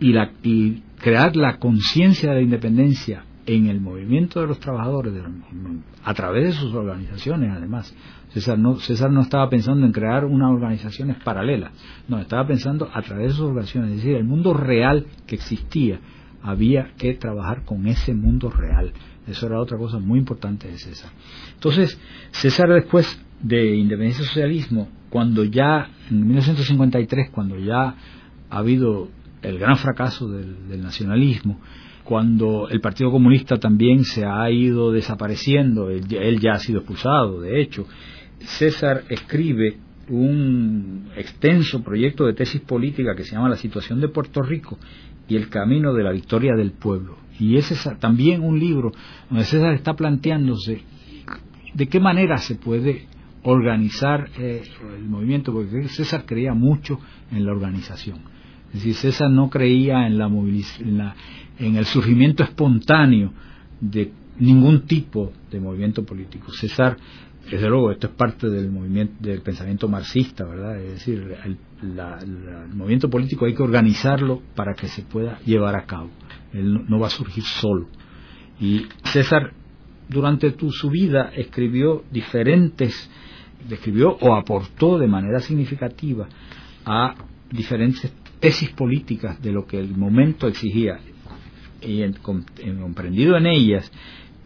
Y, 0.00 0.12
la, 0.12 0.32
y 0.42 0.82
crear 1.00 1.36
la 1.36 1.58
conciencia 1.58 2.30
de 2.30 2.36
la 2.36 2.42
independencia 2.42 3.24
en 3.46 3.66
el 3.66 3.80
movimiento 3.80 4.40
de 4.40 4.46
los 4.46 4.58
trabajadores 4.58 5.12
a 6.02 6.14
través 6.14 6.44
de 6.44 6.52
sus 6.52 6.74
organizaciones 6.74 7.50
además. 7.54 7.94
César 8.30 8.58
no, 8.58 8.76
César 8.76 9.10
no 9.10 9.20
estaba 9.20 9.48
pensando 9.48 9.86
en 9.86 9.92
crear 9.92 10.24
unas 10.24 10.50
organizaciones 10.50 11.16
paralelas. 11.22 11.72
No 12.08 12.18
estaba 12.18 12.46
pensando 12.46 12.88
a 12.92 13.02
través 13.02 13.28
de 13.28 13.32
sus 13.34 13.46
organizaciones. 13.48 13.90
Es 13.90 13.96
decir 13.98 14.16
el 14.16 14.24
mundo 14.24 14.54
real 14.54 15.06
que 15.26 15.36
existía 15.36 16.00
había 16.42 16.92
que 16.98 17.14
trabajar 17.14 17.64
con 17.64 17.86
ese 17.86 18.14
mundo 18.14 18.50
real. 18.50 18.92
Eso 19.26 19.46
era 19.46 19.60
otra 19.60 19.78
cosa 19.78 19.98
muy 19.98 20.18
importante 20.18 20.68
de 20.68 20.78
César. 20.78 21.10
Entonces 21.54 21.98
César 22.32 22.68
después 22.70 23.22
de 23.40 23.76
Independencia 23.76 24.22
y 24.22 24.26
Socialismo 24.26 24.88
cuando 25.10 25.44
ya 25.44 25.90
en 26.10 26.26
1953 26.26 27.30
cuando 27.30 27.58
ya 27.58 27.94
ha 28.50 28.58
habido 28.58 29.08
el 29.44 29.58
gran 29.58 29.76
fracaso 29.76 30.28
del, 30.28 30.82
nacionalismo, 30.82 31.60
cuando 32.02 32.68
el 32.68 32.80
Partido 32.80 33.10
Comunista 33.10 33.56
también 33.56 34.04
se 34.04 34.24
ha 34.24 34.50
ido 34.50 34.92
desapareciendo, 34.92 35.88
él, 35.90 36.40
ya 36.40 36.52
ha 36.52 36.58
sido 36.58 36.80
expulsado, 36.80 37.40
de 37.40 37.60
hecho, 37.60 37.86
César 38.40 39.04
escribe 39.08 39.78
un 40.08 41.08
extenso 41.16 41.82
proyecto 41.82 42.26
de 42.26 42.34
tesis 42.34 42.60
política 42.60 43.14
que 43.14 43.24
se 43.24 43.34
llama 43.34 43.48
La 43.48 43.56
situación 43.56 44.00
de 44.00 44.08
Puerto 44.08 44.42
Rico 44.42 44.78
y 45.28 45.36
el 45.36 45.48
camino 45.48 45.94
de 45.94 46.02
la 46.02 46.12
victoria 46.12 46.54
del 46.54 46.72
pueblo. 46.72 47.16
Y 47.38 47.56
ese 47.56 47.74
es 47.74 47.98
también 47.98 48.42
un 48.42 48.58
libro 48.58 48.92
donde 49.30 49.44
César 49.44 49.72
está 49.72 49.94
planteándose 49.94 50.82
de 51.72 51.86
qué 51.88 52.00
manera 52.00 52.36
se 52.36 52.56
puede 52.56 53.06
organizar 53.44 54.30
eh, 54.38 54.62
el 54.96 55.04
movimiento, 55.04 55.52
porque 55.52 55.88
César 55.88 56.24
creía 56.26 56.54
mucho 56.54 56.98
en 57.30 57.44
la 57.44 57.52
organización. 57.52 58.20
Es 58.74 58.80
decir, 58.80 58.94
César 58.94 59.30
no 59.30 59.48
creía 59.48 60.04
en, 60.04 60.18
la 60.18 60.26
en, 61.58 61.76
el 61.76 61.84
surgimiento 61.84 62.42
espontáneo 62.42 63.32
de 63.80 64.10
ningún 64.40 64.80
tipo 64.80 65.32
de 65.48 65.60
movimiento 65.60 66.04
político. 66.04 66.50
César, 66.52 66.96
desde 67.48 67.68
luego, 67.68 67.92
esto 67.92 68.08
es 68.08 68.12
parte 68.14 68.50
del 68.50 68.72
movimiento 68.72 69.14
del 69.20 69.42
pensamiento 69.42 69.86
marxista, 69.86 70.44
¿verdad? 70.44 70.80
Es 70.82 70.94
decir, 70.94 71.36
el, 71.44 71.56
movimiento 72.74 73.08
político 73.08 73.44
hay 73.44 73.54
que 73.54 73.62
organizarlo 73.62 74.42
para 74.56 74.74
que 74.74 74.88
se 74.88 75.02
pueda 75.02 75.38
llevar 75.44 75.76
a 75.76 75.84
cabo. 75.84 76.10
Él 76.52 76.84
no, 76.88 76.98
va 76.98 77.06
a 77.06 77.10
surgir 77.10 77.44
solo. 77.44 77.86
Y 78.58 78.86
César, 79.04 79.52
durante 80.08 80.52
su 80.70 80.90
vida, 80.90 81.30
escribió 81.36 82.02
diferentes, 82.10 83.08
describió 83.68 84.16
o 84.20 84.34
aportó 84.34 84.98
de 84.98 85.06
manera 85.06 85.38
significativa 85.38 86.26
a 86.84 87.14
diferentes 87.52 88.12
tesis 88.40 88.70
políticas 88.70 89.40
de 89.42 89.52
lo 89.52 89.66
que 89.66 89.78
el 89.78 89.96
momento 89.96 90.48
exigía 90.48 90.98
y 91.80 92.02
en, 92.02 92.14
comprendido 92.14 93.36
en 93.36 93.46
ellas 93.46 93.90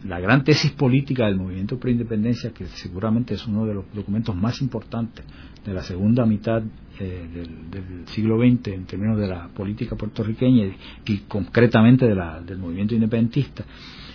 la 0.05 0.19
gran 0.19 0.43
tesis 0.43 0.71
política 0.71 1.25
del 1.25 1.35
movimiento 1.35 1.77
por 1.77 1.89
independencia, 1.89 2.51
que 2.51 2.65
seguramente 2.67 3.33
es 3.33 3.45
uno 3.45 3.65
de 3.65 3.73
los 3.73 3.93
documentos 3.93 4.33
más 4.35 4.61
importantes 4.61 5.25
de 5.65 5.73
la 5.73 5.81
segunda 5.81 6.25
mitad 6.25 6.63
eh, 6.99 7.27
del, 7.69 8.07
siglo 8.07 8.37
XX 8.39 8.67
en 8.69 8.85
términos 8.85 9.19
de 9.19 9.27
la 9.27 9.49
política 9.49 9.95
puertorriqueña 9.97 10.73
y, 11.05 11.17
concretamente 11.27 12.07
de 12.07 12.15
la, 12.15 12.39
del 12.39 12.57
movimiento 12.59 12.95
independentista, 12.95 13.65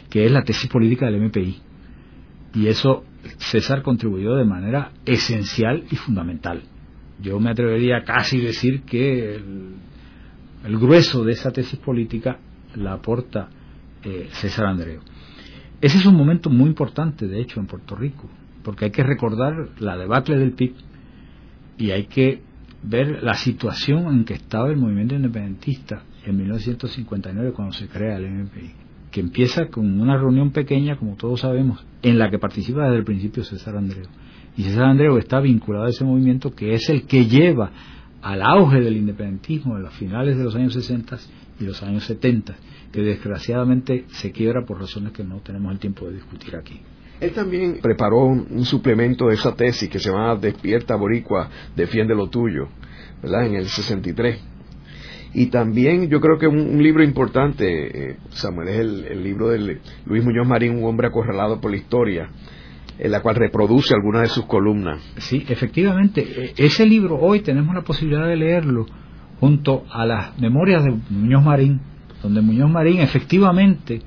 que 0.08 0.24
es 0.24 0.32
la 0.32 0.42
tesis 0.42 0.70
política 0.70 1.06
del 1.06 1.20
MPI. 1.20 1.58
Y 2.54 2.66
eso 2.66 3.04
César 3.36 3.82
contribuyó 3.82 4.36
de 4.36 4.44
manera 4.44 4.92
esencial 5.04 5.84
y 5.90 5.96
fundamental 5.96 6.62
yo 7.20 7.38
me 7.40 7.50
atrevería 7.50 8.04
casi 8.04 8.40
a 8.40 8.44
decir 8.44 8.82
que 8.82 9.36
el, 9.36 10.78
grueso 10.78 11.24
de 11.24 11.32
esa 11.32 11.50
tesis 11.50 11.78
política 11.78 12.38
la 12.74 12.94
aporta 12.94 13.48
eh, 14.02 14.28
César 14.32 14.66
Andreu. 14.66 15.00
Ese 15.80 15.98
es 15.98 16.06
un 16.06 16.16
momento 16.16 16.50
muy 16.50 16.68
importante, 16.68 17.26
de 17.26 17.40
hecho, 17.40 17.60
en 17.60 17.66
Puerto 17.66 17.94
Rico, 17.94 18.28
porque 18.62 18.86
hay 18.86 18.90
que 18.90 19.02
recordar 19.02 19.70
la 19.78 19.96
debacle 19.96 20.38
del 20.38 20.52
PIB 20.52 20.74
y 21.78 21.90
hay 21.90 22.06
que 22.06 22.42
ver 22.82 23.22
la 23.22 23.34
situación 23.34 24.06
en 24.14 24.24
que 24.24 24.34
estaba 24.34 24.68
el 24.68 24.76
movimiento 24.76 25.14
independentista 25.14 26.02
en 26.24 26.36
1959 26.36 27.52
cuando 27.52 27.72
se 27.74 27.88
crea 27.88 28.16
el 28.16 28.30
MPI, 28.30 28.72
que 29.10 29.20
empieza 29.20 29.66
con 29.66 30.00
una 30.00 30.16
reunión 30.16 30.50
pequeña, 30.50 30.96
como 30.96 31.16
todos 31.16 31.40
sabemos, 31.40 31.84
en 32.02 32.18
la 32.18 32.30
que 32.30 32.38
participa 32.38 32.84
desde 32.84 32.98
el 32.98 33.04
principio 33.04 33.44
César 33.44 33.76
Andreu 33.76 34.08
y 34.56 34.62
César 34.62 34.84
Andreu 34.84 35.18
está 35.18 35.40
vinculado 35.40 35.86
a 35.86 35.90
ese 35.90 36.04
movimiento 36.04 36.54
que 36.54 36.74
es 36.74 36.88
el 36.88 37.06
que 37.06 37.26
lleva 37.26 37.70
al 38.22 38.42
auge 38.42 38.80
del 38.80 38.96
independentismo 38.96 39.76
en 39.76 39.82
los 39.82 39.94
finales 39.94 40.36
de 40.36 40.44
los 40.44 40.54
años 40.54 40.72
60 40.72 41.18
y 41.60 41.64
los 41.64 41.82
años 41.82 42.04
70, 42.04 42.54
que 42.92 43.02
desgraciadamente 43.02 44.04
se 44.08 44.32
quiebra 44.32 44.64
por 44.64 44.80
razones 44.80 45.12
que 45.12 45.24
no 45.24 45.40
tenemos 45.40 45.72
el 45.72 45.78
tiempo 45.78 46.06
de 46.06 46.14
discutir 46.14 46.56
aquí. 46.56 46.80
Él 47.20 47.32
también 47.32 47.78
preparó 47.80 48.24
un, 48.24 48.64
suplemento 48.64 49.28
de 49.28 49.34
esa 49.34 49.54
tesis 49.54 49.88
que 49.88 49.98
se 49.98 50.10
llama 50.10 50.36
Despierta 50.36 50.96
Boricua, 50.96 51.48
defiende 51.76 52.14
lo 52.14 52.28
tuyo, 52.28 52.68
¿verdad? 53.22 53.46
En 53.46 53.54
el 53.54 53.66
63. 53.66 54.40
Y 55.34 55.46
también 55.46 56.08
yo 56.08 56.20
creo 56.20 56.38
que 56.38 56.46
un, 56.46 56.82
libro 56.82 57.02
importante, 57.02 58.10
eh, 58.10 58.16
Samuel, 58.30 58.68
es 58.68 58.78
el, 58.78 59.22
libro 59.22 59.48
de 59.48 59.80
Luis 60.06 60.24
Muñoz 60.24 60.46
Marín, 60.46 60.78
Un 60.78 60.84
hombre 60.84 61.08
acorralado 61.08 61.60
por 61.60 61.70
la 61.70 61.76
historia, 61.76 62.28
en 62.98 63.10
la 63.10 63.20
cual 63.20 63.36
reproduce 63.36 63.94
algunas 63.94 64.22
de 64.22 64.28
sus 64.28 64.46
columnas. 64.46 65.00
Sí, 65.16 65.44
efectivamente. 65.48 66.22
E, 66.22 66.54
ese 66.56 66.86
libro 66.86 67.18
hoy 67.18 67.40
tenemos 67.40 67.74
la 67.74 67.82
posibilidad 67.82 68.26
de 68.26 68.36
leerlo 68.36 68.86
junto 69.40 69.84
a 69.90 70.06
las 70.06 70.38
memorias 70.38 70.84
de 70.84 70.94
Muñoz 71.10 71.44
Marín, 71.44 71.80
donde 72.22 72.40
Muñoz 72.40 72.70
Marín 72.70 73.00
efectivamente, 73.00 74.00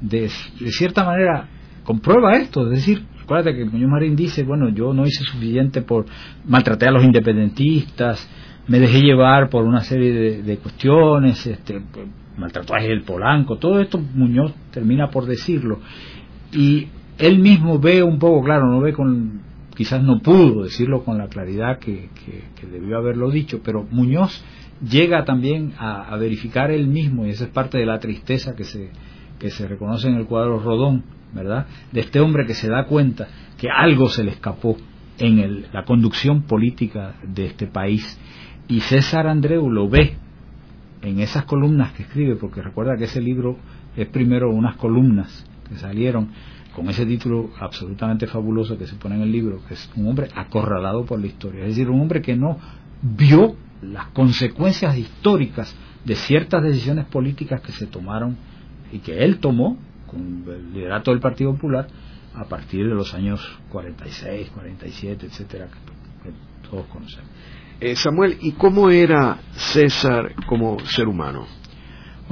de, 0.00 0.28
cierta 0.28 1.04
manera, 1.04 1.48
comprueba 1.84 2.36
esto. 2.36 2.70
Es 2.70 2.78
decir, 2.78 3.04
acuérdate 3.22 3.56
que 3.56 3.64
Muñoz 3.64 3.90
Marín 3.90 4.14
dice, 4.14 4.44
bueno, 4.44 4.68
yo 4.68 4.92
no 4.92 5.06
hice 5.06 5.24
suficiente 5.24 5.82
por 5.82 6.06
maltratar 6.44 6.90
a 6.90 6.92
los 6.92 7.04
independentistas, 7.04 8.28
me 8.66 8.78
dejé 8.78 9.00
llevar 9.00 9.50
por 9.50 9.64
una 9.64 9.80
serie 9.80 10.12
de, 10.12 10.42
de 10.42 10.56
cuestiones, 10.58 11.46
este, 11.46 11.82
maltrataje 12.36 12.88
del 12.88 13.02
Polanco, 13.02 13.58
todo 13.58 13.80
esto 13.80 13.98
Muñoz 13.98 14.52
termina 14.70 15.08
por 15.08 15.26
decirlo. 15.26 15.80
Y 16.52 16.88
él 17.18 17.38
mismo 17.38 17.78
ve 17.78 18.02
un 18.02 18.18
poco, 18.18 18.44
claro, 18.44 18.66
no 18.66 18.80
ve 18.80 18.92
con, 18.92 19.40
quizás 19.74 20.02
no 20.02 20.20
pudo 20.20 20.64
decirlo 20.64 21.04
con 21.04 21.18
la 21.18 21.28
claridad 21.28 21.78
que, 21.78 22.08
debió 22.70 22.98
haberlo 22.98 23.30
dicho, 23.30 23.60
pero 23.64 23.86
Muñoz 23.90 24.42
llega 24.88 25.24
también 25.24 25.74
a, 25.78 26.16
verificar 26.16 26.70
él 26.70 26.88
mismo, 26.88 27.26
y 27.26 27.30
esa 27.30 27.44
es 27.44 27.50
parte 27.50 27.78
de 27.78 27.86
la 27.86 27.98
tristeza 27.98 28.54
que 28.54 28.64
se, 28.64 28.90
que 29.38 29.50
se 29.50 29.68
reconoce 29.68 30.08
en 30.08 30.14
el 30.14 30.26
cuadro 30.26 30.58
Rodón, 30.58 31.04
¿verdad? 31.32 31.66
De 31.92 32.00
este 32.00 32.20
hombre 32.20 32.46
que 32.46 32.54
se 32.54 32.68
da 32.68 32.84
cuenta 32.86 33.28
que 33.58 33.68
algo 33.68 34.08
se 34.08 34.24
le 34.24 34.30
escapó 34.30 34.76
en 35.18 35.66
la 35.72 35.84
conducción 35.84 36.42
política 36.42 37.14
de 37.22 37.46
este 37.46 37.66
país. 37.66 38.18
Y 38.68 38.80
César 38.80 39.26
Andreu 39.26 39.70
lo 39.70 39.88
ve 39.88 40.16
en 41.02 41.20
esas 41.20 41.44
columnas 41.44 41.92
que 41.92 42.02
escribe, 42.02 42.36
porque 42.36 42.62
recuerda 42.62 42.96
que 42.96 43.04
ese 43.04 43.20
libro 43.20 43.58
es 43.96 44.08
primero 44.08 44.50
unas 44.50 44.76
columnas 44.76 45.46
que 45.68 45.76
salieron 45.76 46.30
con 46.74 46.88
ese 46.88 47.06
título 47.06 47.50
absolutamente 47.58 48.26
fabuloso 48.26 48.76
que 48.76 48.86
se 48.86 48.96
pone 48.96 49.14
en 49.14 49.22
el 49.22 49.32
libro, 49.32 49.60
que 49.66 49.74
es 49.74 49.90
un 49.96 50.08
hombre 50.08 50.28
acorralado 50.34 51.04
por 51.04 51.20
la 51.20 51.26
historia, 51.26 51.62
es 51.62 51.68
decir, 51.68 51.88
un 51.88 52.00
hombre 52.00 52.20
que 52.20 52.36
no 52.36 52.58
vio 53.00 53.56
las 53.82 54.08
consecuencias 54.08 54.96
históricas 54.96 55.74
de 56.04 56.16
ciertas 56.16 56.62
decisiones 56.62 57.06
políticas 57.06 57.60
que 57.60 57.72
se 57.72 57.86
tomaron 57.86 58.36
y 58.92 58.98
que 58.98 59.24
él 59.24 59.38
tomó 59.38 59.76
con 60.06 60.44
el 60.46 60.72
liderato 60.72 61.10
del 61.10 61.20
Partido 61.20 61.52
Popular 61.52 61.86
a 62.34 62.44
partir 62.44 62.88
de 62.88 62.94
los 62.94 63.14
años 63.14 63.40
46, 63.70 64.50
47, 64.50 65.26
etcétera, 65.26 65.68
que, 66.22 66.68
todos 66.68 66.86
conocemos. 66.86 67.30
Eh, 67.80 67.94
Samuel, 67.94 68.38
¿y 68.40 68.52
cómo 68.52 68.90
era 68.90 69.38
César 69.52 70.34
como 70.46 70.78
ser 70.80 71.06
humano? 71.06 71.46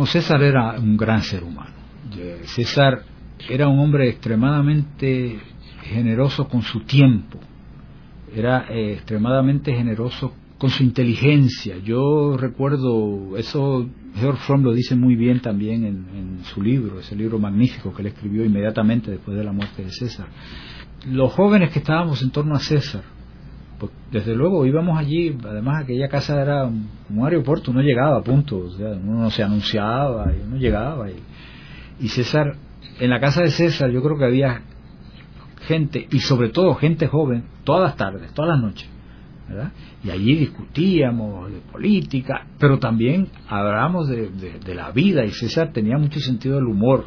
César 0.06 0.42
era 0.42 0.72
un 0.78 0.96
gran 0.96 1.22
ser 1.22 1.44
humano. 1.44 1.74
César 2.44 3.04
era 3.48 3.68
un 3.68 3.78
hombre 3.78 4.08
extremadamente 4.08 5.38
generoso 5.82 6.48
con 6.48 6.62
su 6.62 6.80
tiempo, 6.80 7.38
era 8.34 8.66
eh, 8.70 8.94
extremadamente 8.94 9.74
generoso 9.74 10.32
con 10.58 10.70
su 10.70 10.84
inteligencia. 10.84 11.76
Yo 11.78 12.36
recuerdo, 12.36 13.36
eso 13.36 13.88
George 14.14 14.42
Fromm 14.46 14.62
lo 14.62 14.72
dice 14.72 14.94
muy 14.94 15.16
bien 15.16 15.40
también 15.40 15.84
en, 15.84 16.44
su 16.44 16.62
libro, 16.62 17.00
ese 17.00 17.16
libro 17.16 17.38
magnífico 17.38 17.94
que 17.94 18.02
él 18.02 18.08
escribió 18.08 18.44
inmediatamente 18.44 19.10
después 19.10 19.36
de 19.36 19.44
la 19.44 19.52
muerte 19.52 19.84
de 19.84 19.90
César. 19.90 20.26
Los 21.08 21.32
jóvenes 21.32 21.70
que 21.70 21.80
estábamos 21.80 22.22
en 22.22 22.30
torno 22.30 22.54
a 22.54 22.58
César, 22.58 23.02
pues 23.78 23.90
desde 24.10 24.34
luego 24.36 24.64
íbamos 24.64 24.98
allí, 24.98 25.36
además 25.44 25.82
aquella 25.82 26.08
casa 26.08 26.40
era 26.40 26.64
un, 26.64 26.88
aeropuerto, 27.24 27.70
uno 27.70 27.80
llegaba 27.80 28.18
a 28.18 28.22
punto, 28.22 28.58
o 28.58 28.70
sea, 28.70 28.88
uno 28.88 29.30
se 29.30 29.42
anunciaba 29.42 30.32
y 30.32 30.42
uno 30.46 30.56
llegaba. 30.56 31.10
Y, 31.10 31.16
y 32.04 32.08
César, 32.08 32.56
en 33.00 33.10
la 33.10 33.20
casa 33.20 33.42
de 33.42 33.50
César 33.50 33.90
yo 33.90 34.02
creo 34.02 34.18
que 34.18 34.24
había 34.24 34.62
gente, 35.66 36.06
y 36.10 36.18
sobre 36.20 36.50
todo 36.50 36.74
gente 36.74 37.06
joven, 37.06 37.44
todas 37.64 37.82
las 37.82 37.96
tardes, 37.96 38.32
todas 38.32 38.56
las 38.56 38.60
noches 38.60 38.92
y 40.04 40.10
allí 40.10 40.34
discutíamos 40.36 41.50
de 41.52 41.58
política, 41.60 42.46
pero 42.58 42.78
también 42.78 43.28
hablábamos 43.48 44.08
de, 44.08 44.74
la 44.74 44.90
vida 44.90 45.24
y 45.24 45.30
César 45.30 45.72
tenía 45.72 45.98
mucho 45.98 46.20
sentido 46.20 46.56
del 46.56 46.66
humor 46.66 47.06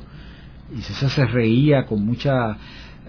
y 0.76 0.82
César 0.82 1.10
se 1.10 1.26
reía 1.26 1.86
con 1.86 2.06
mucha 2.06 2.58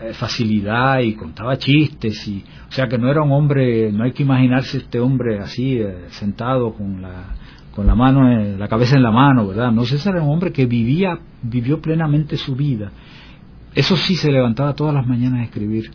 eh, 0.01 0.13
facilidad 0.13 1.01
y 1.01 1.15
contaba 1.15 1.57
chistes 1.57 2.27
y 2.27 2.45
o 2.69 2.73
sea 2.73 2.87
que 2.89 2.99
no 2.99 3.11
era 3.11 3.23
un 3.23 3.33
hombre 3.33 3.93
no 3.93 4.05
hay 4.05 4.13
que 4.13 4.23
imaginarse 4.23 4.79
este 4.79 5.01
hombre 5.01 5.39
así 5.39 5.79
eh, 5.79 6.07
sentado 6.11 6.75
con 6.75 7.03
la 7.03 7.35
con 7.77 7.87
la 7.87 7.95
mano 7.95 8.33
en, 8.33 8.59
la 8.59 8.69
cabeza 8.69 8.97
en 8.97 9.03
la 9.03 9.11
mano 9.11 9.47
verdad 9.47 9.71
no 9.71 9.85
César 9.85 10.15
era 10.15 10.25
un 10.25 10.31
hombre 10.31 10.51
que 10.51 10.65
vivía 10.65 11.19
vivió 11.43 11.79
plenamente 11.83 12.39
su 12.39 12.57
vida. 12.57 12.91
Eso 13.75 13.99
sí 13.99 14.15
se 14.15 14.33
levantaba 14.33 14.75
todas 14.75 14.95
las 14.95 15.07
mañanas 15.07 15.41
a 15.41 15.45
escribir 15.45 15.91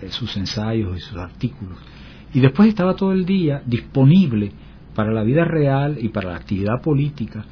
eh, 0.00 0.08
sus 0.08 0.36
ensayos 0.36 0.96
y 0.96 1.00
sus 1.00 1.18
artículos. 1.18 1.76
Y 2.32 2.38
después 2.38 2.68
estaba 2.68 2.94
todo 2.94 3.10
el 3.10 3.26
día 3.26 3.60
disponible 3.66 4.52
para 4.94 5.10
la 5.10 5.24
vida 5.24 5.44
real 5.44 5.98
y 6.00 6.10
para 6.10 6.30
la 6.30 6.36
actividad 6.36 6.80
política. 6.80 7.44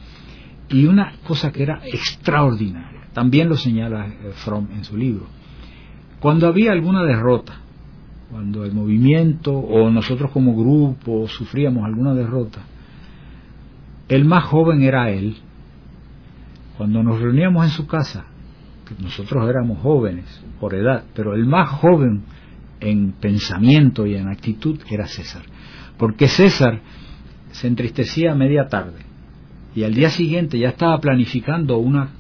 Y 0.68 0.87
una 0.87 1.14
cosa 1.27 1.51
que 1.51 1.64
era 1.64 1.81
extraordinaria, 1.85 3.09
también 3.12 3.49
lo 3.49 3.57
señala 3.57 4.07
eh, 4.07 4.33
Fromm 4.35 4.68
en 4.72 4.85
su 4.85 4.97
libro, 4.97 5.27
cuando 6.20 6.47
había 6.47 6.70
alguna 6.70 7.03
derrota, 7.03 7.55
cuando 8.31 8.64
el 8.64 8.72
movimiento 8.72 9.53
o 9.53 9.91
nosotros 9.91 10.31
como 10.31 10.55
grupo 10.55 11.27
sufríamos 11.27 11.85
alguna 11.85 12.14
derrota, 12.14 12.61
el 14.09 14.24
más 14.24 14.44
joven 14.44 14.82
era 14.82 15.11
él. 15.11 15.36
Cuando 16.76 17.02
nos 17.02 17.20
reuníamos 17.20 17.64
en 17.64 17.70
su 17.70 17.86
casa, 17.86 18.26
nosotros 19.00 19.48
éramos 19.48 19.80
jóvenes 19.80 20.24
por 20.61 20.74
edad, 20.74 21.04
pero 21.14 21.34
el 21.34 21.46
más 21.46 21.68
joven 21.70 22.22
en 22.80 23.12
pensamiento 23.12 24.07
y 24.07 24.14
en 24.14 24.28
actitud 24.28 24.78
era 24.88 25.07
César. 25.07 25.42
Porque 25.96 26.28
César 26.28 26.80
se 27.52 27.66
entristecía 27.66 28.32
a 28.32 28.34
media 28.34 28.68
tarde 28.68 28.98
y 29.74 29.84
al 29.84 29.94
día 29.94 30.11
siguiente 30.11 30.59
ya 30.59 30.70
estaba 30.70 30.98
planificando 31.00 31.78
una 31.78 32.11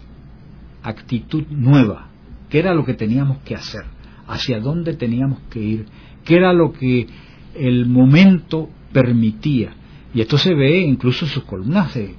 actitud 0.82 1.44
nueva, 1.50 2.08
qué 2.48 2.58
era 2.60 2.74
lo 2.74 2.84
que 2.84 2.94
teníamos 2.94 3.38
que 3.38 3.54
hacer, 3.54 3.84
hacia 4.26 4.60
dónde 4.60 4.94
teníamos 4.94 5.40
que 5.50 5.60
ir, 5.60 5.86
qué 6.24 6.36
era 6.36 6.52
lo 6.52 6.72
que 6.72 7.06
el 7.54 7.86
momento 7.86 8.68
permitía. 8.92 9.72
Y 10.16 10.22
esto 10.22 10.38
se 10.38 10.54
ve 10.54 10.80
incluso 10.80 11.26
en 11.26 11.30
sus 11.30 11.44
columnas 11.44 11.92
de 11.92 12.14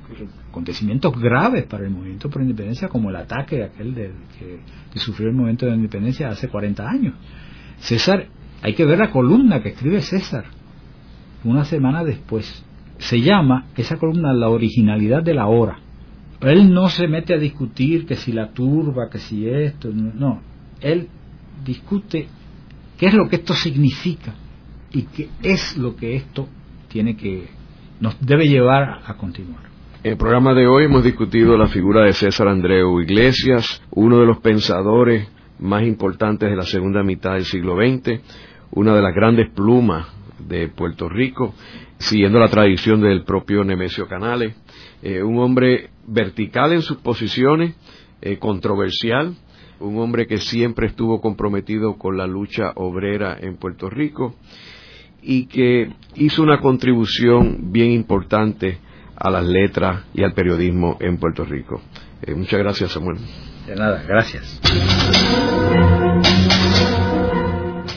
acontecimientos 0.49 1.19
graves 1.19 1.65
para 1.65 1.83
el 1.83 1.89
movimiento 1.89 2.29
por 2.29 2.43
independencia, 2.43 2.89
como 2.89 3.09
el 3.09 3.15
ataque 3.15 3.63
aquel 3.63 3.95
de, 3.95 4.11
que, 4.37 4.59
que 4.93 4.99
sufrió 4.99 5.29
el 5.29 5.33
movimiento 5.33 5.65
de 5.65 5.73
independencia 5.73 6.29
hace 6.29 6.47
40 6.47 6.87
años. 6.87 7.15
César, 7.79 8.27
hay 8.61 8.75
que 8.75 8.85
ver 8.85 8.99
la 8.99 9.09
columna 9.09 9.63
que 9.63 9.69
escribe 9.69 10.03
César 10.03 10.45
una 11.43 11.65
semana 11.65 12.03
después. 12.03 12.63
Se 12.99 13.19
llama 13.19 13.65
esa 13.75 13.97
columna 13.97 14.31
La 14.31 14.49
originalidad 14.49 15.23
de 15.23 15.33
la 15.33 15.47
hora. 15.47 15.79
Él 16.41 16.71
no 16.71 16.89
se 16.89 17.07
mete 17.07 17.33
a 17.33 17.39
discutir 17.39 18.05
que 18.05 18.15
si 18.15 18.31
la 18.31 18.51
turba, 18.51 19.09
que 19.09 19.17
si 19.17 19.49
esto, 19.49 19.89
no. 19.91 20.43
Él 20.81 21.07
discute 21.65 22.27
qué 22.99 23.07
es 23.07 23.15
lo 23.15 23.27
que 23.27 23.37
esto 23.37 23.55
significa 23.55 24.35
y 24.93 25.01
qué 25.01 25.29
es 25.41 25.75
lo 25.77 25.95
que 25.95 26.15
esto 26.15 26.47
tiene 26.89 27.17
que 27.17 27.56
nos 27.99 28.19
debe 28.25 28.47
llevar 28.47 29.01
a 29.05 29.15
continuar. 29.15 29.63
En 30.03 30.11
el 30.11 30.17
programa 30.17 30.53
de 30.53 30.67
hoy 30.67 30.85
hemos 30.85 31.03
discutido 31.03 31.57
la 31.57 31.67
figura 31.67 32.05
de 32.05 32.13
César 32.13 32.47
Andreu 32.47 33.01
Iglesias, 33.01 33.81
uno 33.91 34.19
de 34.19 34.25
los 34.25 34.39
pensadores 34.39 35.27
más 35.59 35.83
importantes 35.83 36.49
de 36.49 36.55
la 36.55 36.63
segunda 36.63 37.03
mitad 37.03 37.33
del 37.33 37.45
siglo 37.45 37.75
XX, 37.75 38.21
una 38.71 38.95
de 38.95 39.01
las 39.01 39.13
grandes 39.13 39.49
plumas 39.49 40.07
de 40.39 40.67
Puerto 40.67 41.09
Rico, 41.09 41.55
siguiendo 41.97 42.39
la 42.39 42.49
tradición 42.49 43.01
del 43.01 43.23
propio 43.23 43.63
Nemesio 43.63 44.07
Canales, 44.07 44.55
eh, 45.01 45.23
un 45.23 45.39
hombre 45.39 45.89
vertical 46.05 46.73
en 46.73 46.83
sus 46.83 46.97
posiciones, 46.97 47.75
eh, 48.21 48.37
controversial, 48.37 49.35
un 49.79 49.99
hombre 49.99 50.27
que 50.27 50.37
siempre 50.37 50.87
estuvo 50.87 51.21
comprometido 51.21 51.97
con 51.97 52.17
la 52.17 52.27
lucha 52.27 52.71
obrera 52.75 53.37
en 53.39 53.57
Puerto 53.57 53.89
Rico 53.89 54.35
y 55.29 55.45
que 55.47 55.91
hizo 56.15 56.41
una 56.41 56.61
contribución 56.61 57.73
bien 57.73 57.91
importante 57.91 58.79
a 59.13 59.29
las 59.29 59.45
letras 59.45 60.05
y 60.13 60.23
al 60.23 60.33
periodismo 60.33 60.95
en 61.01 61.17
Puerto 61.17 61.43
Rico. 61.43 61.81
Eh, 62.21 62.33
muchas 62.33 62.57
gracias, 62.59 62.93
Samuel. 62.93 63.17
De 63.67 63.75
nada, 63.75 64.03
gracias. 64.07 64.61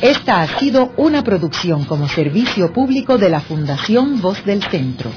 Esta 0.03 0.43
ha 0.43 0.59
sido 0.59 0.93
una 0.97 1.23
producción 1.23 1.85
como 1.85 2.09
servicio 2.09 2.73
público 2.73 3.17
de 3.17 3.29
la 3.29 3.41
Fundación 3.41 4.21
Voz 4.21 4.45
del 4.45 4.65
Centro. 4.65 5.11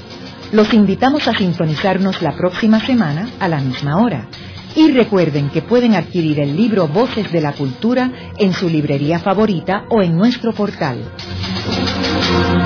Los 0.52 0.72
invitamos 0.72 1.28
a 1.28 1.34
sintonizarnos 1.34 2.22
la 2.22 2.38
próxima 2.38 2.80
semana 2.80 3.28
a 3.40 3.48
la 3.48 3.60
misma 3.60 3.98
hora. 3.98 4.28
Y 4.76 4.92
recuerden 4.92 5.50
que 5.50 5.64
pueden 5.64 5.96
adquirir 5.96 6.40
el 6.40 6.56
libro 6.56 6.88
Voces 6.88 7.32
de 7.32 7.42
la 7.42 7.54
Cultura 7.54 8.12
en 8.38 8.54
su 8.54 8.70
librería 8.70 9.18
favorita 9.18 9.86
o 9.90 10.04
en 10.04 10.16
nuestro 10.16 10.52
portal. 10.52 11.00
Thank 12.04 12.58
you. 12.58 12.63